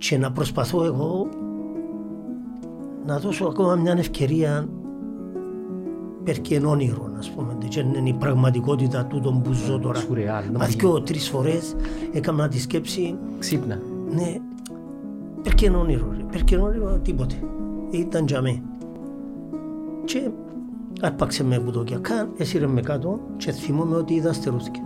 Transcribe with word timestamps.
και 0.00 0.18
να 0.18 0.32
προσπαθώ 0.32 0.84
εγώ 0.84 1.28
να 3.06 3.18
δώσω 3.18 3.44
ακόμα 3.44 3.74
μια 3.74 3.94
ευκαιρία 3.98 4.68
περκεί 6.24 6.54
εν 6.54 6.64
όνειρο, 6.64 7.12
ας 7.18 7.30
πούμε, 7.30 7.56
και 7.68 7.80
είναι 7.80 8.08
η 8.08 8.12
πραγματικότητα 8.12 9.04
τούτο 9.04 9.40
που 9.44 9.52
ζω 9.52 9.78
τώρα. 9.78 9.98
Σουρεάλ. 9.98 10.44
Μα 10.58 10.66
δυο 10.66 11.02
τρεις 11.02 11.28
φορές 11.28 11.76
έκανα 12.12 12.48
τη 12.48 12.60
σκέψη, 12.60 13.18
Ξύπνα. 13.38 13.80
ναι, 14.14 14.36
περκεί 15.42 15.64
εν 15.64 15.74
όνειρο, 15.74 16.12
ρε, 16.16 16.22
περκεί 16.30 16.54
εν 16.54 16.60
όνειρο, 16.60 16.98
τίποτε. 16.98 17.34
Ήταν 17.90 18.24
για 18.26 18.42
μέ. 18.42 18.62
Και 20.04 20.30
άρπαξε 21.00 21.44
με 21.44 21.58
που 21.58 21.70
το 21.70 21.84
κιακά, 21.84 22.28
έσυρε 22.36 22.66
με 22.66 22.80
κάτω 22.80 23.20
και 23.36 23.52
θυμόμαι 23.52 23.96
ότι 23.96 24.14
είδα 24.14 24.32
στερούθηκε. 24.32 24.80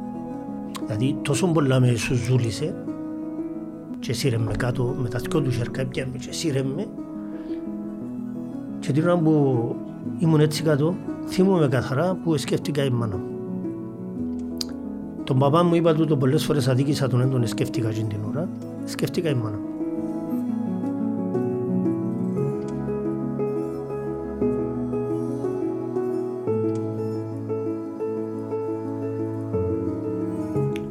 Δηλαδή 0.86 1.18
τόσο 1.22 1.46
πολλά 1.46 1.80
με 1.80 1.94
σου 1.94 2.14
ζούλησε 2.14 2.84
και 4.04 4.12
σύρε 4.12 4.38
με 4.38 4.52
κάτω 4.58 4.94
με 5.02 5.08
τα 5.08 5.18
δυο 5.18 5.40
τους 5.40 5.56
χέρια 5.56 5.86
πιάμε 5.86 6.16
και 6.16 6.32
σύρε 6.32 6.62
με 6.62 6.86
και 8.78 8.92
την 8.92 9.04
ώρα 9.04 9.18
που 9.18 9.76
ήμουν 10.18 10.40
έτσι 10.40 10.62
κάτω 10.62 10.94
θυμούμαι 11.26 11.68
καθαρά 11.68 12.14
που 12.24 12.36
σκέφτηκα 12.36 12.84
η 12.84 12.90
μάνα 12.90 13.16
μου. 13.16 13.24
Τον 15.24 15.38
παπά 15.38 15.62
μου 15.62 15.74
είπα 15.74 15.94
τούτο 15.94 16.16
πολλές 16.16 16.44
φορές 16.44 16.68
αδίκησα 16.68 17.08
τον 17.08 17.20
έντον 17.20 17.46
σκέφτηκα 17.46 17.88
εκείνη 17.88 18.08
την 18.08 18.18
ώρα 18.28 18.48
σκέφτηκα 18.84 19.28
η 19.30 19.34
μάνα 19.34 19.56
μου. 19.56 19.68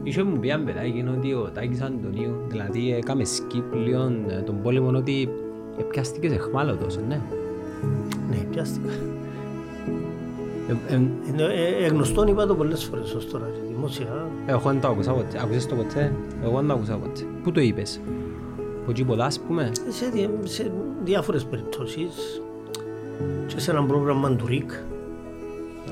Είχε 0.04 0.23
μου 0.23 0.40
πει 0.40 0.48
ένα 0.49 0.63
παιδάκι 0.63 1.05
ότι 1.18 1.34
ο 1.34 1.52
Τάκης 1.54 1.82
Αντωνίου, 1.82 2.32
δηλαδή 2.53 2.93
έκαμε 2.93 3.23
σκύπλιον 3.23 4.30
ε, 4.30 4.41
τον 4.41 4.62
πόλεμο 4.62 4.88
ότι 4.98 5.30
πιάστηκες 5.89 6.31
σε 6.31 6.38
χμάλωτος, 6.38 6.98
ναι. 7.07 7.21
Ναι, 8.29 8.37
πιάστηκα. 8.51 8.90
Ε, 10.68 10.93
ε, 10.93 10.96
Είναι 10.96 11.43
ε, 11.43 11.84
ε, 11.85 11.87
γνωστόν 11.87 12.27
είπα 12.27 12.46
το 12.46 12.55
πολλές 12.55 12.84
φορές 12.84 13.13
ως 13.13 13.29
τώρα 13.29 13.46
και 13.46 13.74
δημόσια. 13.74 14.27
Εγώ 14.46 14.70
δεν 14.71 14.81
το 14.81 14.87
άκουσα 14.87 15.12
ποτέ. 15.12 15.40
Άκουσες 15.43 15.65
το 15.65 15.76
ποτέ; 15.76 16.13
Εγώ 16.43 16.57
δεν 16.57 16.68
το 16.68 16.74
άκουσα 16.74 16.96
ποτέ. 16.98 17.21
Πού 17.43 17.51
το 17.51 17.62
είπες; 17.62 18.01
Από 18.81 18.91
εκεί 18.91 19.04
πολλά 19.04 19.26
ας 19.26 19.40
πούμε; 19.40 19.71
Σε, 19.90 20.05
δι- 20.13 20.29
σε 20.43 20.71
διάφορες 21.04 21.43
περιπτώσεις 21.46 22.41
και 23.48 23.59
σε 23.59 23.71
ένα 23.71 23.84
πρόγραμμα 23.85 24.35
του 24.35 24.48
ΡΙΚ 24.48 24.71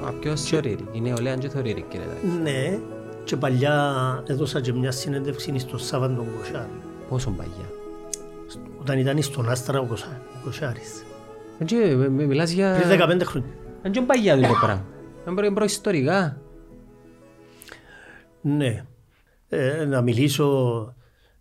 Α, 0.08 0.12
Ποιος 0.20 0.42
θεωρήρει. 0.42 0.86
Η 0.92 1.02
νεολαία 1.02 1.36
δεν 1.36 1.50
θεωρήρει 1.50 1.86
κύριε 1.89 2.06
Τάκη. 2.06 2.26
Ναι, 2.44 2.80
και 3.23 3.38
παλιά 3.38 4.23
έδωσα 4.27 4.61
και 4.61 4.73
μια 4.73 4.91
συνέντευξη 4.91 5.59
στο 5.59 5.77
Σάββαν 5.77 6.16
τον 6.16 6.25
Κοσάρη. 6.38 6.69
Πόσο 7.09 7.30
παγιά. 7.31 7.69
Όταν 8.80 8.97
ήταν 9.00 9.22
στον 9.22 9.50
Άστρα 9.50 9.80
ο 9.80 9.86
Κοσά- 9.86 10.22
ο 10.36 10.44
Κοσάρης. 10.44 11.03
Έτσι, 11.59 11.75
με- 11.75 12.09
με- 12.09 12.25
μιλάς 12.25 12.52
για... 12.52 12.75
Πριν 12.88 13.22
15 13.22 13.22
χρόνια. 13.25 13.49
Δεν 13.81 13.94
είναι 13.94 14.05
παγιά 14.05 14.36
το 14.36 14.47
πράγμα. 14.61 14.86
Είναι 15.27 15.36
προ- 15.36 15.53
προϊστορικά. 15.53 16.42
Ναι. 18.42 18.86
Ε, 19.49 19.86
να 19.86 20.02
μιλήσω 20.02 20.95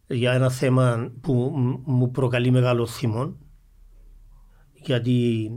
για 0.07 0.33
ένα 0.33 0.51
θέμα 0.51 1.13
που 1.21 1.53
μ- 1.57 1.81
μου 1.85 2.11
προκαλεί 2.11 2.51
μεγάλο 2.51 2.87
θυμό 2.87 3.37
γιατί 4.73 5.51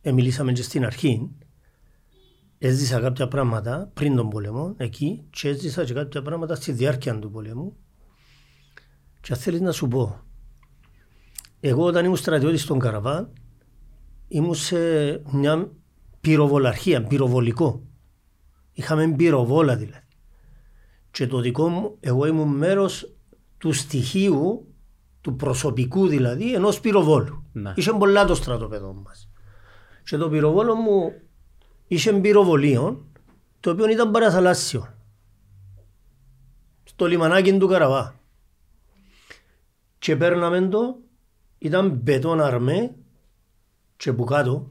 ε, 0.00 0.12
μιλήσαμε 0.12 0.52
και 0.52 0.62
στην 0.62 0.84
αρχή 0.84 1.30
έζησα 2.64 3.00
κάποια 3.00 3.28
πράγματα 3.28 3.90
πριν 3.94 4.16
τον 4.16 4.28
πόλεμο 4.28 4.74
εκεί 4.76 5.24
και 5.30 5.48
έζησα 5.48 5.84
και 5.84 5.92
κάποια 5.92 6.22
πράγματα 6.22 6.54
στη 6.54 6.72
διάρκεια 6.72 7.18
του 7.18 7.30
πολέμου 7.30 7.76
και 9.20 9.32
αν 9.32 9.38
θέλεις 9.38 9.60
να 9.60 9.72
σου 9.72 9.88
πω 9.88 10.20
εγώ 11.60 11.84
όταν 11.84 12.04
ήμουν 12.04 12.16
στρατιώτης 12.16 12.62
στον 12.62 12.78
Καραβάν 12.78 13.32
ήμουν 14.28 14.54
σε 14.54 14.76
μια 15.32 15.70
πυροβολαρχία, 16.20 17.04
πυροβολικό 17.04 17.82
είχαμε 18.72 19.14
πυροβόλα 19.16 19.76
δηλαδή 19.76 20.06
και 21.10 21.26
το 21.26 21.40
δικό 21.40 21.68
μου, 21.68 21.96
εγώ 22.00 22.26
ήμουν 22.26 22.48
μέρος 22.48 23.14
του 23.58 23.72
στοιχείου, 23.72 24.74
του 25.20 25.36
προσωπικού 25.36 26.06
δηλαδή, 26.06 26.54
ενός 26.54 26.80
πυροβόλου. 26.80 27.44
Ναι. 27.52 27.72
Είχε 27.76 27.92
πολλά 27.92 28.24
το 28.24 28.34
στρατοπέδο 28.34 28.92
μας. 28.92 29.30
Και 30.04 30.16
το 30.16 30.28
πυροβόλο 30.28 30.74
μου 30.74 31.12
είχε 31.94 32.12
πυροβολείο, 32.12 33.06
το 33.60 33.70
οποίο 33.70 33.88
ήταν 33.88 34.10
παραθαλάσσιο. 34.10 34.94
Στο 36.84 37.06
λιμανάκι 37.06 37.58
του 37.58 37.66
Καραβά. 37.66 38.20
Και 39.98 40.16
παίρναμε 40.16 40.68
το, 40.68 40.96
ήταν 41.58 41.90
μπετόν 41.90 42.40
αρμέ, 42.40 42.94
και 43.96 44.12
που 44.12 44.24
κάτω, 44.24 44.70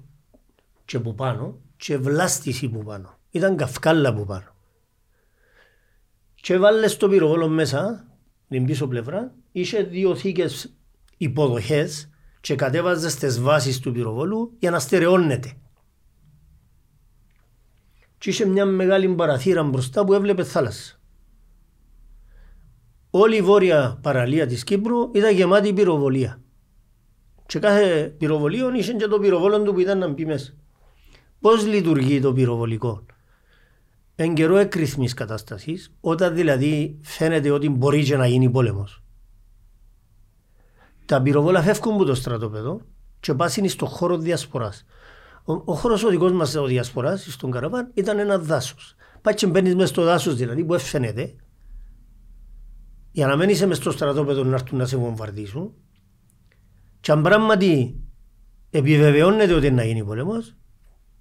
και 0.86 1.00
που 1.00 1.16
πάνω, 1.16 1.60
και 1.78 1.98
βλάστηση 1.98 2.70
που 2.70 2.84
πάνω. 2.84 3.18
Ήταν 3.32 3.56
καυκάλα 3.56 4.14
που 4.14 4.26
πάνω 4.26 4.52
και 6.42 6.58
βάλες 6.58 6.98
το 6.98 7.10
πυροβόλο 7.10 7.48
μέσα, 7.48 8.08
την 8.50 8.66
πίσω 8.66 8.88
πλευρά, 8.88 9.36
είχε 9.52 9.84
δύο 9.84 10.16
θήκες 10.16 10.74
υποδοχές 11.18 12.10
και 12.42 12.56
κατέβαζες 12.56 13.16
τις 13.16 13.42
βάσεις 13.42 13.80
του 13.80 13.92
πυροβόλου 13.92 14.56
για 14.60 14.72
να 14.72 14.80
στερεώνεται. 14.80 15.54
Και 18.22 18.30
είχε 18.30 18.46
μια 18.46 18.66
μεγάλη 18.66 19.08
παραθύρα 19.08 19.64
μπροστά 19.64 20.06
που 20.06 20.14
έβλεπε 20.14 20.44
θάλασσα. 20.44 21.00
Όλη 23.10 23.36
η 23.36 23.42
βόρεια 23.42 24.00
παραλία 24.02 24.48
της 24.48 24.64
Κύπρου 24.64 25.12
ήταν 25.14 25.34
γεμάτη 25.34 25.74
πυροβολία. 25.74 26.42
Και 27.46 27.60
κάθε 27.60 28.16
πυροβολείο 28.18 28.74
είχε 28.74 28.94
και 28.94 29.08
το 29.08 29.20
πυροβόλο 29.20 29.62
του 29.62 29.74
που 29.74 29.80
ήταν 29.80 29.98
να 29.98 30.08
μπει 30.08 30.26
μέσα. 30.26 30.54
Πώς 31.40 31.66
λειτουργεί 31.66 32.20
το 32.22 32.34
πυροβολικό; 32.34 33.06
Εν 34.16 34.34
καιρό 34.34 34.58
εκρηθμής 34.58 35.14
κατάστασης, 35.14 35.94
όταν 36.02 36.36
δηλαδή 36.36 37.00
φαίνεται 37.02 37.52
ότι 37.52 37.70
μπορεί 37.70 38.04
και 38.04 38.18
να 38.18 38.28
γίνει 38.28 38.50
πόλεμος. 38.50 39.04
Τα 41.06 41.22
πυροβόλα 41.22 41.62
φεύγουν 41.62 41.94
από 41.94 42.04
το 42.04 42.16
στρατόπεδο 42.16 42.82
και 43.20 43.34
πάσουν 43.34 43.70
στο 43.70 43.86
χώρο 43.86 44.18
διασποράς. 44.18 44.86
Ο, 45.52 45.72
ο 45.72 45.76
χώρος 45.76 46.04
ο 46.04 46.10
δικός 46.10 46.32
μας 46.32 46.56
ο 46.56 46.66
διασποράς, 46.66 47.26
στον 47.30 47.52
Καραβάν, 47.52 47.92
ήταν 47.94 48.20
ένα 48.20 48.38
δάσος. 48.38 48.96
Πάει 49.22 49.34
και 49.34 49.48
μπαίνεις 49.48 49.76
μέσα 49.76 49.88
στο 49.88 50.04
δάσος 50.04 50.36
δηλαδή 50.36 50.64
που 50.66 50.80
φαίνεται, 50.80 51.36
για 53.12 53.28
να 53.28 53.36
μην 53.36 53.50
είσαι 53.50 53.66
μες 53.66 53.78
στο 53.78 53.92
στρατόπεδο 53.92 54.44
να 54.44 54.54
έρθουν 54.54 54.78
να 54.78 54.86
σε 54.86 54.98
βομβαρδίσουν 54.98 55.74
και 57.00 57.12
αν 57.12 57.22
πράγματι 57.22 58.00
επιβεβαιώνεται 58.70 59.54
ότι 59.54 59.68
είναι 59.68 59.76
να 59.76 59.84
γίνει 59.84 60.04
πόλεμος, 60.04 60.56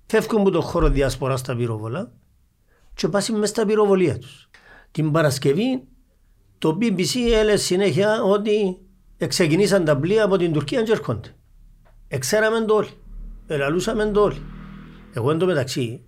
φεύγουν 0.06 0.40
από 0.40 0.50
το 0.50 0.60
χώρο 0.60 0.88
διασποράς 0.88 1.42
τα 1.42 1.56
πυροβόλα 1.56 2.12
και 2.94 3.08
πάσουν 3.08 3.38
μες 3.38 3.48
στα 3.48 3.66
πυροβολία 3.66 4.18
τους. 4.18 4.50
Την 4.90 5.10
Παρασκευή 5.10 5.88
το 6.58 6.78
BBC 6.80 7.16
έλεγε 7.32 7.56
συνέχεια 7.56 8.22
ότι 8.22 8.80
ξεκινήσαν 9.26 9.84
τα 9.84 9.96
πλοία 9.96 10.24
από 10.24 10.36
την 10.36 10.52
Τουρκία 10.52 10.82
και 10.82 10.92
έρχονται. 10.92 11.34
Εξέραμε 12.08 12.64
το 12.64 12.74
όλοι. 12.74 12.99
Ελαλούσαμε 13.52 14.10
το 14.10 14.22
όλοι. 14.22 14.42
Εγώ 15.12 15.30
εν 15.30 15.38
τω 15.38 15.46
μεταξύ, 15.46 16.04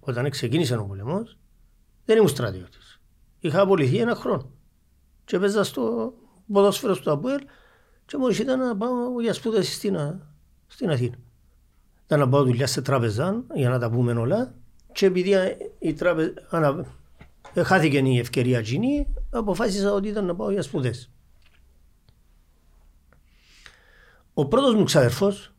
όταν 0.00 0.30
ξεκίνησε 0.30 0.76
ο 0.76 0.84
πολεμός, 0.84 1.38
δεν 2.04 2.16
ήμουν 2.16 2.28
στρατιώτης. 2.28 3.00
Είχα 3.40 3.60
απολυθεί 3.60 3.96
ένα 3.96 4.14
χρόνο. 4.14 4.50
Και 5.24 5.36
έπαιζα 5.36 5.64
στο 5.64 6.12
ποδόσφαιρο 6.52 6.94
στο 6.94 7.12
Αποέλ 7.12 7.40
και 8.06 8.16
μόλις 8.16 8.38
ήταν 8.38 8.58
να 8.58 8.76
πάω 8.76 9.20
για 9.20 9.34
σπούδες 9.34 9.74
στην, 9.74 9.98
στην 10.66 10.90
Αθήνα. 10.90 11.16
Ήταν 12.04 12.18
να 12.18 12.28
πάω 12.28 12.44
δουλειά 12.44 12.66
σε 12.66 12.82
τράπεζα 12.82 13.44
για 13.54 13.68
να 13.68 13.78
τα 13.78 13.90
πούμε 13.90 14.12
όλα 14.12 14.54
και 14.92 15.06
επειδή 15.06 15.34
η 15.78 15.92
τράπεζα 15.92 16.32
ανα... 16.50 16.86
χάθηκε 17.64 17.98
η 17.98 18.18
ευκαιρία 18.18 18.58
εκείνη, 18.58 19.14
αποφάσισα 19.30 19.92
ότι 19.92 20.08
ήταν 20.08 20.24
να 20.24 20.34
πάω 20.34 20.50
για 20.50 20.62
σπουδές. 20.62 21.10
Ο 24.34 24.46
πρώτος 24.46 24.74
μου 24.74 24.84
ξαδερφός, 24.84 25.52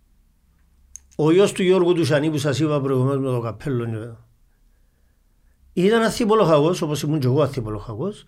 ο 1.21 1.31
γιος 1.31 1.51
του 1.51 1.63
Γιώργου 1.63 1.94
του 1.94 2.06
Σανή 2.06 2.31
που 2.31 2.38
σας 2.38 2.60
είπα 2.60 2.81
προηγουμένως 2.81 3.19
με 3.19 3.30
το 3.30 3.39
καπέλο, 3.39 4.18
ήταν 5.74 6.01
αθήπολοχαγός, 6.01 6.81
όπως 6.81 7.01
ήμουν 7.01 7.19
και 7.19 7.27
εγώ 7.27 7.42
αθήπολοχαγός, 7.42 8.25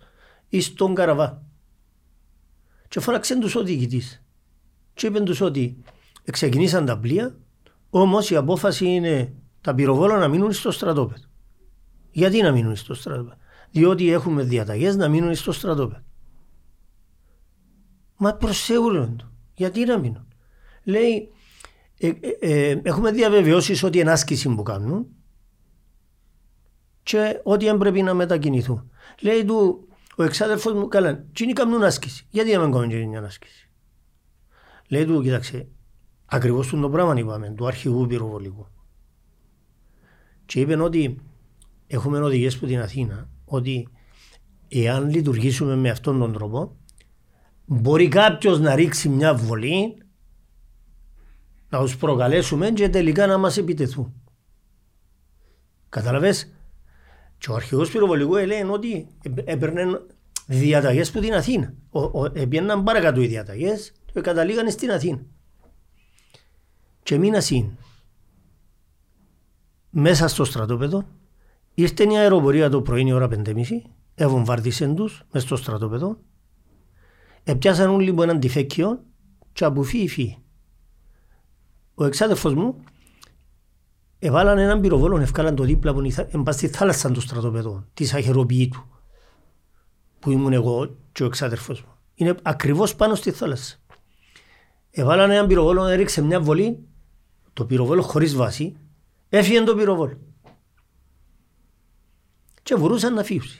εις 0.48 0.74
τον 0.74 0.94
Καραβά. 0.94 1.42
Και 2.88 3.00
φώναξε 3.00 3.38
τους 3.38 3.54
ο 3.54 3.62
διοικητής. 3.62 4.22
Και 4.94 5.06
είπε 5.06 5.20
τους 5.20 5.40
ότι 5.40 5.82
ξεκινήσαν 6.32 6.86
τα 6.86 6.98
πλοία, 6.98 7.38
όμως 7.90 8.30
η 8.30 8.36
απόφαση 8.36 8.86
είναι 8.86 9.34
τα 9.60 9.74
πυροβόλα 9.74 10.18
να 10.18 10.28
μείνουν 10.28 10.52
στο 10.52 10.70
στρατόπεδο. 10.70 11.24
Γιατί 12.10 12.42
να 12.42 12.52
μείνουν 12.52 12.76
στο 12.76 12.94
στρατόπεδο; 12.94 13.36
Διότι 13.70 14.10
έχουμε 14.10 14.42
διαταγές 14.42 14.96
να 14.96 15.08
μείνουν 15.08 15.34
στο 15.34 15.52
στρατόπεδο. 15.52 16.02
Μα 18.16 18.34
προσέγουν 18.34 19.16
το. 19.16 19.30
Γιατί 19.54 19.84
να 19.84 19.98
μείνουν; 19.98 20.26
Λέει, 20.84 21.32
ε, 22.02 22.12
ε, 22.20 22.70
ε, 22.70 22.80
έχουμε 22.82 23.10
διαβεβαιώσεις 23.10 23.82
ότι 23.82 23.98
είναι 23.98 24.10
άσκηση 24.10 24.54
που 24.54 24.62
κάνουν 24.62 25.06
και 27.02 27.40
ότι 27.42 27.64
δεν 27.64 27.78
πρέπει 27.78 28.02
να 28.02 28.14
μετακινηθούν. 28.14 28.90
Λέει 29.20 29.44
του, 29.44 29.88
ο 30.16 30.22
εξάδελφος 30.22 30.72
μου, 30.72 30.88
καλά, 30.88 31.24
τι 31.32 31.46
κάνουν 31.46 31.82
άσκηση. 31.82 32.26
Γιατί 32.30 32.52
να 32.52 32.60
μην 32.62 32.72
κάνουν 32.72 32.88
και 32.88 33.06
μια 33.06 33.22
άσκηση; 33.22 33.70
Λέει 34.88 35.04
του, 35.04 35.22
κοίταξε, 35.22 35.68
ακριβώς 36.24 36.68
το 36.68 36.90
πράγμα 36.90 37.18
είπαμε, 37.18 37.50
του 37.50 37.66
αρχηγού 37.66 38.06
πυροβολικού. 38.06 38.66
Και 40.46 40.60
είπε 40.60 40.82
ότι 40.82 41.20
έχουμε 41.86 42.20
οδηγίες 42.20 42.54
από 42.54 42.66
την 42.66 42.80
Αθήνα 42.80 43.28
ότι 43.44 43.88
εάν 44.68 45.10
λειτουργήσουμε 45.10 45.76
με 45.76 45.90
αυτόν 45.90 46.18
τον 46.18 46.32
τρόπο 46.32 46.76
μπορεί 47.64 48.08
κάποιος 48.08 48.60
να 48.60 48.74
ρίξει 48.74 49.08
μια 49.08 49.34
βολή 49.34 49.96
να 51.72 51.80
τους 51.80 51.96
προκαλέσουμε 51.96 52.70
και 52.70 52.88
τελικά 52.88 53.26
να 53.26 53.38
μας 53.38 53.56
επιτεθούν. 53.56 54.14
Καταλαβες; 55.88 56.52
Και 57.38 57.50
ο 57.50 57.54
αρχηγός 57.54 57.90
πυροβολικού 57.90 58.36
έλεγε 58.36 58.64
ότι 58.64 59.06
έπαιρνε 59.44 60.00
διαταγές 60.46 61.10
που 61.10 61.20
την 61.20 61.34
Αθήνα. 61.34 61.74
Έπαιρναν 62.32 62.82
παρακάτω 62.82 63.22
οι 63.22 63.26
διαταγές 63.26 63.92
και 64.12 64.20
καταλήγαν 64.20 64.70
στην 64.70 64.90
Αθήνα. 64.90 65.20
Και 67.02 67.18
μήνα 67.18 67.40
συν. 67.40 67.70
Μέσα 69.90 70.28
στο 70.28 70.44
στρατόπεδο 70.44 71.06
ήρθε 71.74 72.04
η 72.04 72.16
αεροπορία 72.16 72.70
το 72.70 72.82
πρωί 72.82 73.06
η 73.06 73.12
ώρα 73.12 73.28
5.30 73.30 73.64
εβομβάρδισαν 74.14 74.94
τους 74.94 75.22
μες 75.32 75.42
στο 75.42 75.56
στρατόπεδο 75.56 76.18
Επιάσαν 77.44 77.90
όλοι 77.90 78.04
λοιπόν 78.04 78.28
έναν 78.28 78.40
τυφέκιο 78.40 79.04
και 79.52 79.64
από 79.64 79.82
φύγει 79.82 80.42
Ο 81.94 82.04
εξάδελφος 82.04 82.54
μου 82.54 82.84
έβαλαν 84.18 84.58
έναν 84.58 84.80
πυροβόλο, 84.80 85.18
ευκάλαν 85.18 85.54
το 85.54 85.62
δίπλα 85.62 85.94
που 85.94 86.02
εμπά 86.30 86.52
στη 86.52 86.68
θάλασσα 86.68 87.10
του 87.10 87.20
στρατοπεδού, 87.20 87.84
της 87.94 88.14
αχαιροποιήτου 88.14 88.84
που 90.18 90.30
ήμουν 90.30 90.52
εγώ 90.52 90.96
και 91.12 91.22
ο 91.22 91.26
εξάδελφος 91.26 91.82
μου. 91.82 91.92
Είναι 92.14 92.34
ακριβώς 92.42 92.96
πάνω 92.96 93.14
στη 93.14 93.30
θάλασσα. 93.30 93.76
Έβαλαν 94.90 95.30
έναν 95.30 95.46
πυροβόλο, 95.46 95.86
έριξε 95.86 96.22
μια 96.22 96.40
βολή, 96.40 96.78
το 97.52 97.64
πυροβόλο 97.64 98.02
χωρίς 98.02 98.34
βάση, 98.34 98.76
έφυγε 99.28 99.62
το 99.62 99.74
πυροβόλο. 99.74 100.18
Και 102.62 102.76
μπορούσαν 102.76 103.14
να 103.14 103.22
φύγουν. 103.22 103.50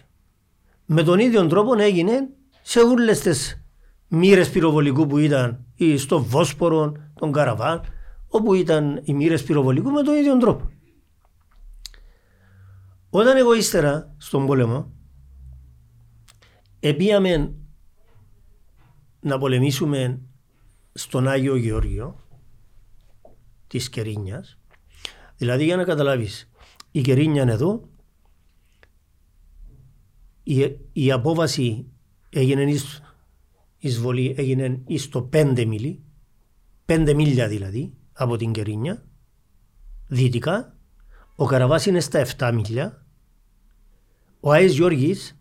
Με 0.87 1.03
τον 1.03 1.19
ίδιο 1.19 1.47
τρόπο 1.47 1.79
έγινε 1.79 2.29
σε 2.63 2.81
όλες 2.81 3.21
τις 3.21 3.65
μοίρες 4.09 4.51
πυροβολικού 4.51 5.07
που 5.07 5.19
ήταν 5.19 5.65
ή 5.75 5.97
στο 5.97 6.23
Βόσπορο, 6.23 6.93
τον 7.15 7.33
Καραβάν, 7.33 7.81
όπου 8.35 8.55
ήταν 8.55 9.01
οι 9.05 9.15
μοίρες 9.15 9.45
πυροβολικού 9.45 9.91
με 9.91 10.03
τον 10.03 10.15
ίδιο 10.15 10.37
τρόπο. 10.39 10.71
Όταν 13.11 13.37
εγώ 13.37 13.55
ύστερα 13.55 14.15
στον 14.19 14.47
πόλεμο 14.47 14.93
επίαμε 16.81 17.55
να 19.21 19.39
πολεμήσουμε 19.39 20.21
στον 20.93 21.29
Άγιο 21.29 21.57
Γεώργιο 21.57 22.17
της 23.67 23.89
Κερίνιας 23.89 24.59
δηλαδή 25.37 25.65
για 25.65 25.77
να 25.77 25.85
καταλάβεις 25.85 26.51
η 26.91 27.01
Κερίνια 27.01 27.43
είναι 27.43 27.53
εδώ 27.53 27.89
η, 30.43 30.77
η 30.93 31.13
απόβαση 31.13 31.87
έγινε 32.29 32.75
εισβολή 33.79 34.35
έγινε 34.37 34.83
στο 34.97 35.29
5 35.33 35.65
μίλι, 35.67 36.03
5 36.87 37.13
μίλια 37.15 37.49
δηλαδή 37.49 37.97
από 38.13 38.37
την 38.37 38.53
Κερίνια, 38.53 39.05
δυτικά. 40.07 40.77
Ο 41.37 41.47
Καραβάς 41.47 41.87
είναι 41.87 42.01
στα 42.01 42.19
7 42.39 42.53
μίλια. 42.55 43.07
Ο 44.41 44.53
Άγιος 44.53 44.75
Γιώργης, 44.75 45.39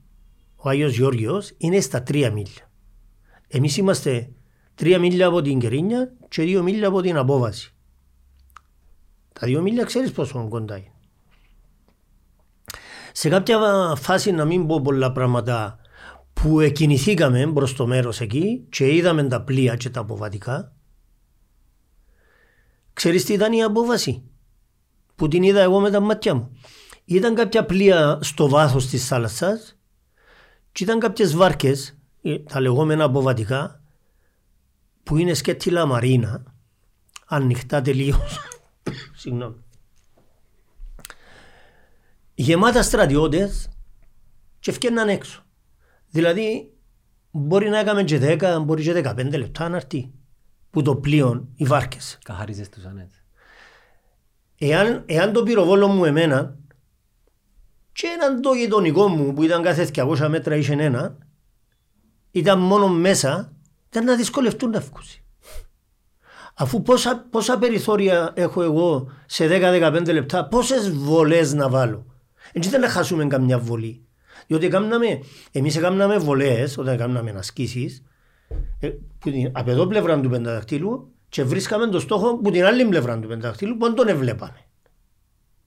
ο 0.55 0.69
Άγιος 0.69 0.95
Γιώργιος 0.95 1.53
είναι 1.57 1.79
στα 1.79 2.03
3 2.03 2.29
μίλια. 2.31 2.71
Εμείς 3.47 3.77
είμαστε 3.77 4.33
3 4.75 4.97
μίλια 4.99 5.27
από 5.27 5.41
την 5.41 5.59
Κερίνια 5.59 6.13
και 6.27 6.43
2 6.43 6.61
μίλια 6.61 6.87
από 6.87 7.01
την 7.01 7.17
απόβαση. 7.17 7.75
Τα 9.33 9.47
2 9.47 9.61
μίλια 9.61 9.83
ξέρεις 9.83 10.11
πόσο 10.11 10.47
κοντά 10.49 10.77
είναι. 10.77 10.91
Σε 13.11 13.29
κάποια 13.29 13.59
φάση 13.97 14.31
να 14.31 14.45
μην 14.45 14.67
πω 14.67 14.81
πολλά 14.81 15.11
πράγματα 15.11 15.79
που 16.33 16.59
εκκινηθήκαμε 16.59 17.51
προ 17.53 17.73
το 17.73 17.87
μέρος 17.87 18.21
εκεί 18.21 18.65
και 18.69 18.95
είδαμε 18.95 19.23
τα 19.23 19.41
πλοία 19.41 19.75
και 19.75 19.89
τα 19.89 19.99
αποβατικά. 19.99 20.75
Ξέρεις 23.01 23.25
τι 23.25 23.33
ήταν 23.33 23.53
η 23.53 23.63
απόβαση 23.63 24.23
που 25.15 25.27
την 25.27 25.43
είδα 25.43 25.61
εγώ 25.61 25.79
με 25.79 25.89
τα 25.89 25.99
μάτια 25.99 26.33
μου. 26.33 26.57
Ήταν 27.05 27.35
κάποια 27.35 27.65
πλοία 27.65 28.19
στο 28.21 28.49
βάθος 28.49 28.87
της 28.87 29.07
θάλασσας 29.07 29.77
και 30.71 30.83
ήταν 30.83 30.99
κάποιες 30.99 31.35
βάρκες, 31.35 31.97
ε, 32.21 32.39
τα 32.39 32.59
λεγόμενα 32.59 33.03
αποβατικά, 33.03 33.81
που 35.03 35.17
είναι 35.17 35.33
σκέτηλα 35.33 35.85
μαρίνα, 35.85 36.43
ανοιχτά 37.25 37.81
τελείω. 37.81 38.19
Συγγνώμη. 39.21 39.55
Γεμάτα 42.33 42.83
στρατιώτες 42.83 43.69
και 44.59 44.71
ευκαιρναν 44.71 45.09
έξω. 45.09 45.43
Δηλαδή 46.09 46.73
μπορεί 47.31 47.69
να 47.69 47.79
έκαμε 47.79 48.03
και 48.03 48.19
10, 48.21 48.61
μπορεί 48.65 48.83
και 48.83 49.01
15 49.05 49.37
λεπτά 49.37 49.69
να 49.69 49.75
έρθει 49.75 50.11
που 50.71 50.81
το 50.81 50.95
πλοίο 50.95 51.47
οι 51.55 51.65
βάρκες. 51.65 52.17
Καθαρίζες 52.23 52.69
τους 52.69 52.85
ανέτ. 52.85 53.11
Εάν, 54.57 55.03
εάν 55.05 55.33
το 55.33 55.43
πυροβόλο 55.43 55.87
μου 55.87 56.05
εμένα 56.05 56.57
και 57.91 58.07
έναν 58.07 58.41
το 58.41 58.53
γειτονικό 58.53 59.07
μου 59.07 59.33
που 59.33 59.43
ήταν 59.43 59.61
κάθε 59.61 59.89
200 59.95 60.27
μέτρα 60.29 60.55
είχε 60.55 60.73
ένα 60.73 61.17
ήταν 62.31 62.59
μόνο 62.59 62.87
μέσα 62.87 63.53
ήταν 63.89 64.05
να 64.05 64.15
δυσκολευτούν 64.15 64.69
να 64.69 64.79
βγουν. 64.79 65.03
Αφού 66.55 66.81
πόσα, 66.81 67.27
πόσα 67.29 67.57
περιθώρια 67.57 68.31
έχω 68.35 68.63
εγώ 68.63 69.11
σε 69.25 69.47
10-15 69.49 70.13
λεπτά, 70.13 70.47
πόσες 70.47 70.91
βολές 70.91 71.53
να 71.53 71.69
βάλω. 71.69 72.05
Έτσι 72.51 72.69
δεν 72.69 72.79
να 72.79 72.89
χάσουμε 72.89 73.27
καμιά 73.27 73.59
βολή. 73.59 74.05
Διότι 74.47 74.65
έκαναμε, 74.65 75.19
εμείς 75.51 75.75
έκαναμε 75.75 76.17
βολές 76.17 76.77
όταν 76.77 76.93
έκαναμε 76.93 77.33
ασκήσεις 77.37 77.95
ε, 77.97 78.01
που 78.01 78.03
την 78.03 78.10
από 79.51 79.71
εδώ 79.71 79.87
πλευρά 79.87 80.19
του 80.19 80.29
πενταδακτήλου 80.29 81.13
και 81.29 81.43
βρίσκαμε 81.43 81.87
το 81.87 81.99
στόχο 81.99 82.37
που 82.37 82.51
την 82.51 82.65
άλλη 82.65 82.85
πλευρά 82.85 83.19
του 83.19 83.27
πενταδακτήλου 83.27 83.77
που 83.77 83.85
δεν 83.85 83.95
τον 83.95 84.07
έβλεπαμε. 84.07 84.65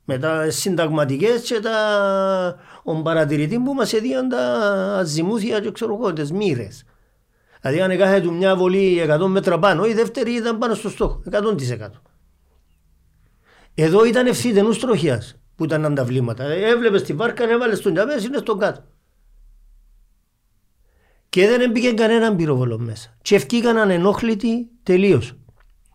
Με 0.05 0.19
τα 0.19 0.51
συνταγματικές 0.51 1.43
και 1.43 1.61
τα 1.61 1.77
ο 2.83 3.03
παρατηρητή 3.03 3.59
που 3.59 3.75
μας 3.75 3.93
έδιαν 3.93 4.29
τα 4.29 4.39
αζημούθια 4.99 5.61
και 5.61 5.73
ξέρω 5.73 5.95
εγώ, 5.95 6.13
τις 6.13 6.33
μοίρες. 6.33 6.85
Δηλαδή 7.61 7.81
αν 7.81 7.91
έκανε 7.91 8.31
μια 8.31 8.57
βολή 8.57 9.07
100 9.09 9.27
μέτρα 9.27 9.59
πάνω, 9.59 9.85
η 9.85 9.95
δεύτερη 9.95 10.33
ήταν 10.33 10.59
πάνω 10.59 10.75
στο 10.75 10.89
στόχο, 10.89 11.23
100%. 11.31 12.03
Εδώ 13.75 14.05
ήταν 14.05 14.27
ευθύτενους 14.27 14.79
τροχιάς 14.79 15.37
που 15.57 15.65
ήταν 15.65 15.95
τα 15.95 16.05
βλήματα. 16.05 16.45
Έβλεπες 16.45 17.03
τη 17.03 17.13
βάρκα, 17.13 17.51
έβαλες 17.51 17.79
στον 17.79 17.95
τζαμέ, 17.95 18.15
είναι 18.27 18.39
στον 18.39 18.59
κάτω. 18.59 18.85
Και 21.35 21.47
δεν 21.47 21.61
έμπηκε 21.61 21.93
κανέναν 21.93 22.37
πυροβολό 22.37 22.79
μέσα. 22.79 23.17
Και 23.23 23.35
ευκήκαν 23.35 23.77
ανενόχλητοι 23.77 24.71
τελείως. 24.83 25.35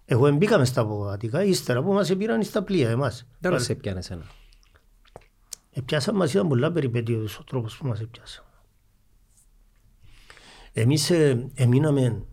Εγώ 0.05 0.27
εμπήκαμε 0.27 0.65
στα 0.65 0.81
αποβατικά, 0.81 1.43
ύστερα 1.43 1.83
που 1.83 1.93
μας 1.93 2.15
πήραν 2.15 2.43
στα 2.43 2.63
πλοία 2.63 2.89
εμάς. 2.89 3.27
Δεν 3.39 3.59
σε 3.59 3.71
έπιανε 3.71 4.01
ένα. 4.09 4.25
Επιάσαμε 5.71 6.17
μας 6.17 6.33
ήταν 6.33 6.47
πολλά 6.47 6.71
περιπέτεια 6.71 7.17
ο 7.17 7.43
τρόπος 7.43 7.77
που 7.77 7.87
μας 7.87 7.99
έπιασαν. 7.99 8.45
Εμείς 10.73 11.09
ε, 11.09 11.49
εμείναμε 11.53 12.25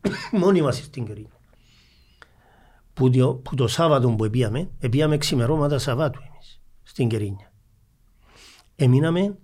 μόνοι 0.40 0.62
μας 0.62 0.76
στην 0.76 1.04
Κρήτη 1.04 1.36
που 2.94 3.10
το, 3.10 3.34
που 3.34 3.54
το 3.54 3.66
Σάββατο 3.66 4.10
που 4.10 4.30
πήγαμε, 4.30 4.70
πήγαμε 4.90 5.16
ξημερώματα 5.16 5.78
Σαββάτου 5.78 6.20
εμείς, 6.32 6.60
στην 6.82 7.08
Κερίνια. 7.08 7.52
Εμείναμε 8.76 9.38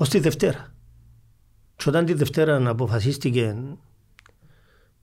ως 0.00 0.08
τη 0.08 0.18
Δευτέρα. 0.18 0.74
Και 1.76 1.88
όταν 1.88 2.04
τη 2.04 2.14
Δευτέρα 2.14 2.68
αποφασίστηκε, 2.68 3.56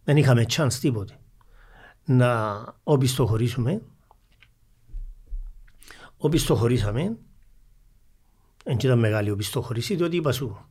δεν 0.04 0.18
είχαμε 0.18 0.46
chance 0.50 0.74
τίποτε, 0.80 1.20
να 2.06 2.62
οπισθοχωρήσουμε, 2.84 3.82
οπισθοχωρήσαμε, 6.18 7.18
δεν 8.64 8.76
ήταν 8.76 9.00
μεγάλη 9.00 9.30
οπισθοχωρήση, 9.30 9.96
διότι 9.96 10.16
είπα 10.16 10.32
σου, 10.32 10.68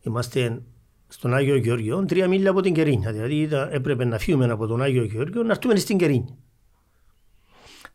είμαστε 0.00 0.62
στον 1.08 1.34
Άγιο 1.34 1.56
Γεώργιο, 1.56 2.04
τρία 2.04 2.28
μίλια 2.28 2.50
από 2.50 2.60
την 2.60 2.74
Κερίνια. 2.74 3.12
Δηλαδή 3.12 3.48
έπρεπε 3.70 4.04
να 4.04 4.18
φύγουμε 4.18 4.50
από 4.50 4.66
τον 4.66 4.82
Άγιο 4.82 5.04
Γεώργιο 5.04 5.42
να 5.42 5.52
έρθουμε 5.52 5.76
στην 5.76 5.98
Κερίνια. 5.98 6.36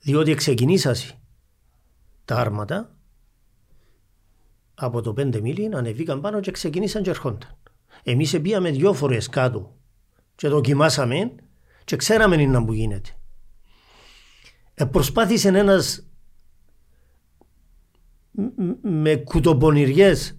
Διότι 0.02 0.34
ξεκινήσασαι 0.34 1.20
τα 2.26 2.36
άρματα 2.36 2.96
από 4.86 5.02
το 5.02 5.14
πέντε 5.14 5.42
μίλι, 5.42 5.70
ανεβήκαν 5.74 6.22
πάνω 6.22 6.40
και 6.40 6.52
ξεκινήσαν 6.52 7.04
και 7.04 7.10
ερχόνταν. 7.10 7.58
Εμείς 8.04 8.42
πήγαμε 8.42 8.70
δυο 8.70 8.94
φορές 8.94 9.30
κάτω 9.30 9.76
και 10.36 10.48
δοκιμάσαμε 10.48 11.32
και 11.84 11.96
ξέραμε 11.96 12.42
είναι 12.42 12.64
που 12.66 12.74
γίνεται. 12.74 13.10
Ε, 14.74 14.86
προσπάθησε 14.86 15.48
ένα 15.48 15.82
με 18.82 19.16
κουτοπονηριές 19.16 20.38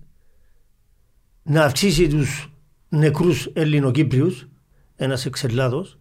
να 1.43 1.65
αυξήσει 1.65 2.09
τους 2.09 2.53
νεκρούς 2.89 3.51
Ελληνοκύπριους, 3.53 4.49
ένας 4.97 5.27
εξελάδος 5.27 5.99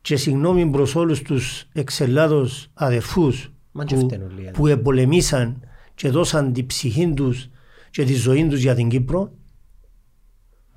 και 0.00 0.16
συγγνώμη 0.16 0.66
προς 0.70 0.94
όλους 0.94 1.22
τους 1.22 1.68
εξελάδος 1.72 2.70
αδερφούς 2.74 3.52
Μα 3.72 3.84
και 3.84 3.94
που, 3.94 4.00
φταίνε 4.00 4.24
όλοι, 4.24 4.50
που 4.52 4.66
επολεμήσαν 4.66 5.60
και 5.96 6.10
δώσαν 6.10 6.52
την 6.52 6.66
ψυχή 6.66 7.12
τους 7.14 7.48
και 7.90 8.04
τη 8.04 8.14
ζωή 8.14 8.46
τους 8.48 8.60
για 8.60 8.74
την 8.74 8.88
Κύπρο. 8.88 9.32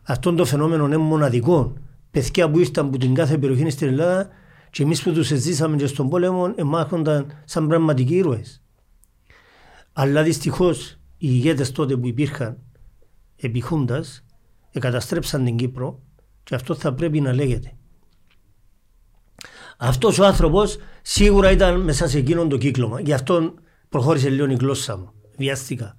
Αυτό 0.04 0.34
το 0.34 0.46
φαινόμενο 0.46 0.86
είναι 0.86 0.98
μοναδικό. 0.98 1.74
Παιδιά 2.12 2.50
που 2.50 2.60
ήρθαν 2.60 2.86
από 2.86 2.98
την 2.98 3.14
κάθε 3.14 3.38
περιοχή 3.38 3.70
στην 3.70 3.88
Ελλάδα 3.88 4.30
και 4.70 4.84
εμείς 4.84 5.04
που 5.04 5.12
τους 5.12 5.28
ζήσαμε 5.28 5.76
και 5.76 5.88
στον 5.88 6.10
πόλεμο 6.10 6.54
εμάχονταν 6.56 7.42
σαν 7.46 7.68
πραγματικοί 7.68 8.16
ήρωες. 8.16 8.64
Αλλά 9.94 10.24
δυστυχώς 10.24 10.92
οι 10.92 10.98
ηγέτες 11.18 11.72
τότε 11.72 11.98
που 11.98 12.08
υπήρχαν 12.08 12.58
επί 13.36 13.62
Χούντας 13.62 14.26
εκαταστρέψαν 14.72 15.46
την 15.46 15.56
Κύπρο 15.56 16.00
και 16.44 16.56
αυτό 16.56 16.76
θα 16.76 16.94
πρέπει 16.94 17.22
να 17.22 17.34
λέγεται. 17.34 17.74
Αυτός 19.78 20.20
ο 20.20 20.26
άνθρωπος 20.26 20.78
σίγουρα 21.02 21.52
ήταν 21.52 21.82
μέσα 21.82 22.08
σε 22.08 22.18
εκείνον 22.18 22.50
το 22.50 22.58
κύκλωμα. 22.58 23.02
Γι' 23.02 23.14
αυτό 23.14 23.54
προχώρησε 23.90 24.30
λίγο 24.30 24.46
η 24.52 24.56
γλώσσα 24.56 24.98
μου. 24.98 25.14
Βιάστηκα. 25.38 25.96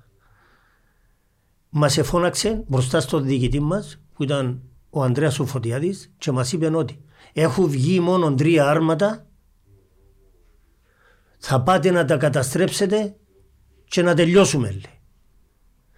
Μας 1.68 1.98
εφώναξε 1.98 2.64
μπροστά 2.68 3.00
στον 3.00 3.24
διοικητή 3.24 3.60
μας 3.60 4.00
που 4.14 4.22
ήταν 4.22 4.62
ο 4.90 5.02
Ανδρέας 5.02 5.38
ο 5.38 5.46
Φωτιάδης 5.46 6.12
και 6.18 6.30
μας 6.30 6.52
είπε 6.52 6.76
ότι 6.76 7.04
έχουν 7.32 7.68
βγει 7.68 8.00
μόνο 8.00 8.34
τρία 8.34 8.68
άρματα 8.68 9.26
θα 11.38 11.62
πάτε 11.62 11.90
να 11.90 12.04
τα 12.04 12.16
καταστρέψετε 12.16 13.16
και 13.84 14.02
να 14.02 14.14
τελειώσουμε 14.14 14.70
λέει. 14.70 15.00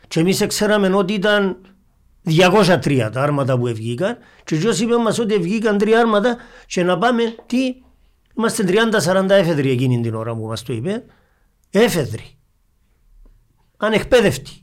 Και 0.09 0.21
εμείς 0.21 0.47
ξέραμε 0.47 0.95
ότι 0.95 1.13
ήταν 1.13 1.57
203 2.25 3.11
τα 3.13 3.23
άρματα 3.23 3.59
που 3.59 3.65
βγήκαν 3.65 4.17
και 4.45 4.55
ο 4.55 4.71
είπε 4.81 4.97
μας 4.97 5.19
ότι 5.19 5.39
βγήκαν 5.39 5.79
τρία 5.79 6.01
άρματα 6.01 6.37
και 6.67 6.83
να 6.83 6.99
πάμε 6.99 7.23
τι 7.47 7.75
είμαστε 8.37 8.65
30-40 9.05 9.31
έφεδροι 9.31 9.71
εκείνη 9.71 10.01
την 10.01 10.15
ώρα 10.15 10.35
που 10.35 10.47
μας 10.47 10.63
το 10.63 10.73
είπε 10.73 11.05
έφεδροι 11.81 12.39
ανεκπαίδευτοι 13.77 14.61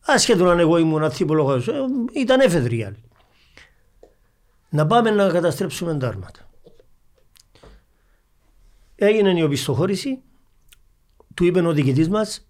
ασχέτω 0.00 0.48
αν 0.48 0.58
εγώ 0.58 0.78
ήμουν 0.78 1.02
αθήπολογος 1.02 1.68
ε, 1.68 1.84
ήταν 2.12 2.40
έφεδροι 2.40 2.78
οι 2.78 2.84
άλλοι 2.84 3.02
να 4.68 4.86
πάμε 4.86 5.10
να 5.10 5.28
καταστρέψουμε 5.28 5.98
τα 5.98 6.08
άρματα 6.08 6.50
έγινε 8.94 9.38
η 9.38 9.42
οπισθοχώρηση 9.42 10.22
του 11.34 11.44
είπε 11.44 11.60
ο 11.60 11.72
διοικητής 11.72 12.08
μας 12.08 12.46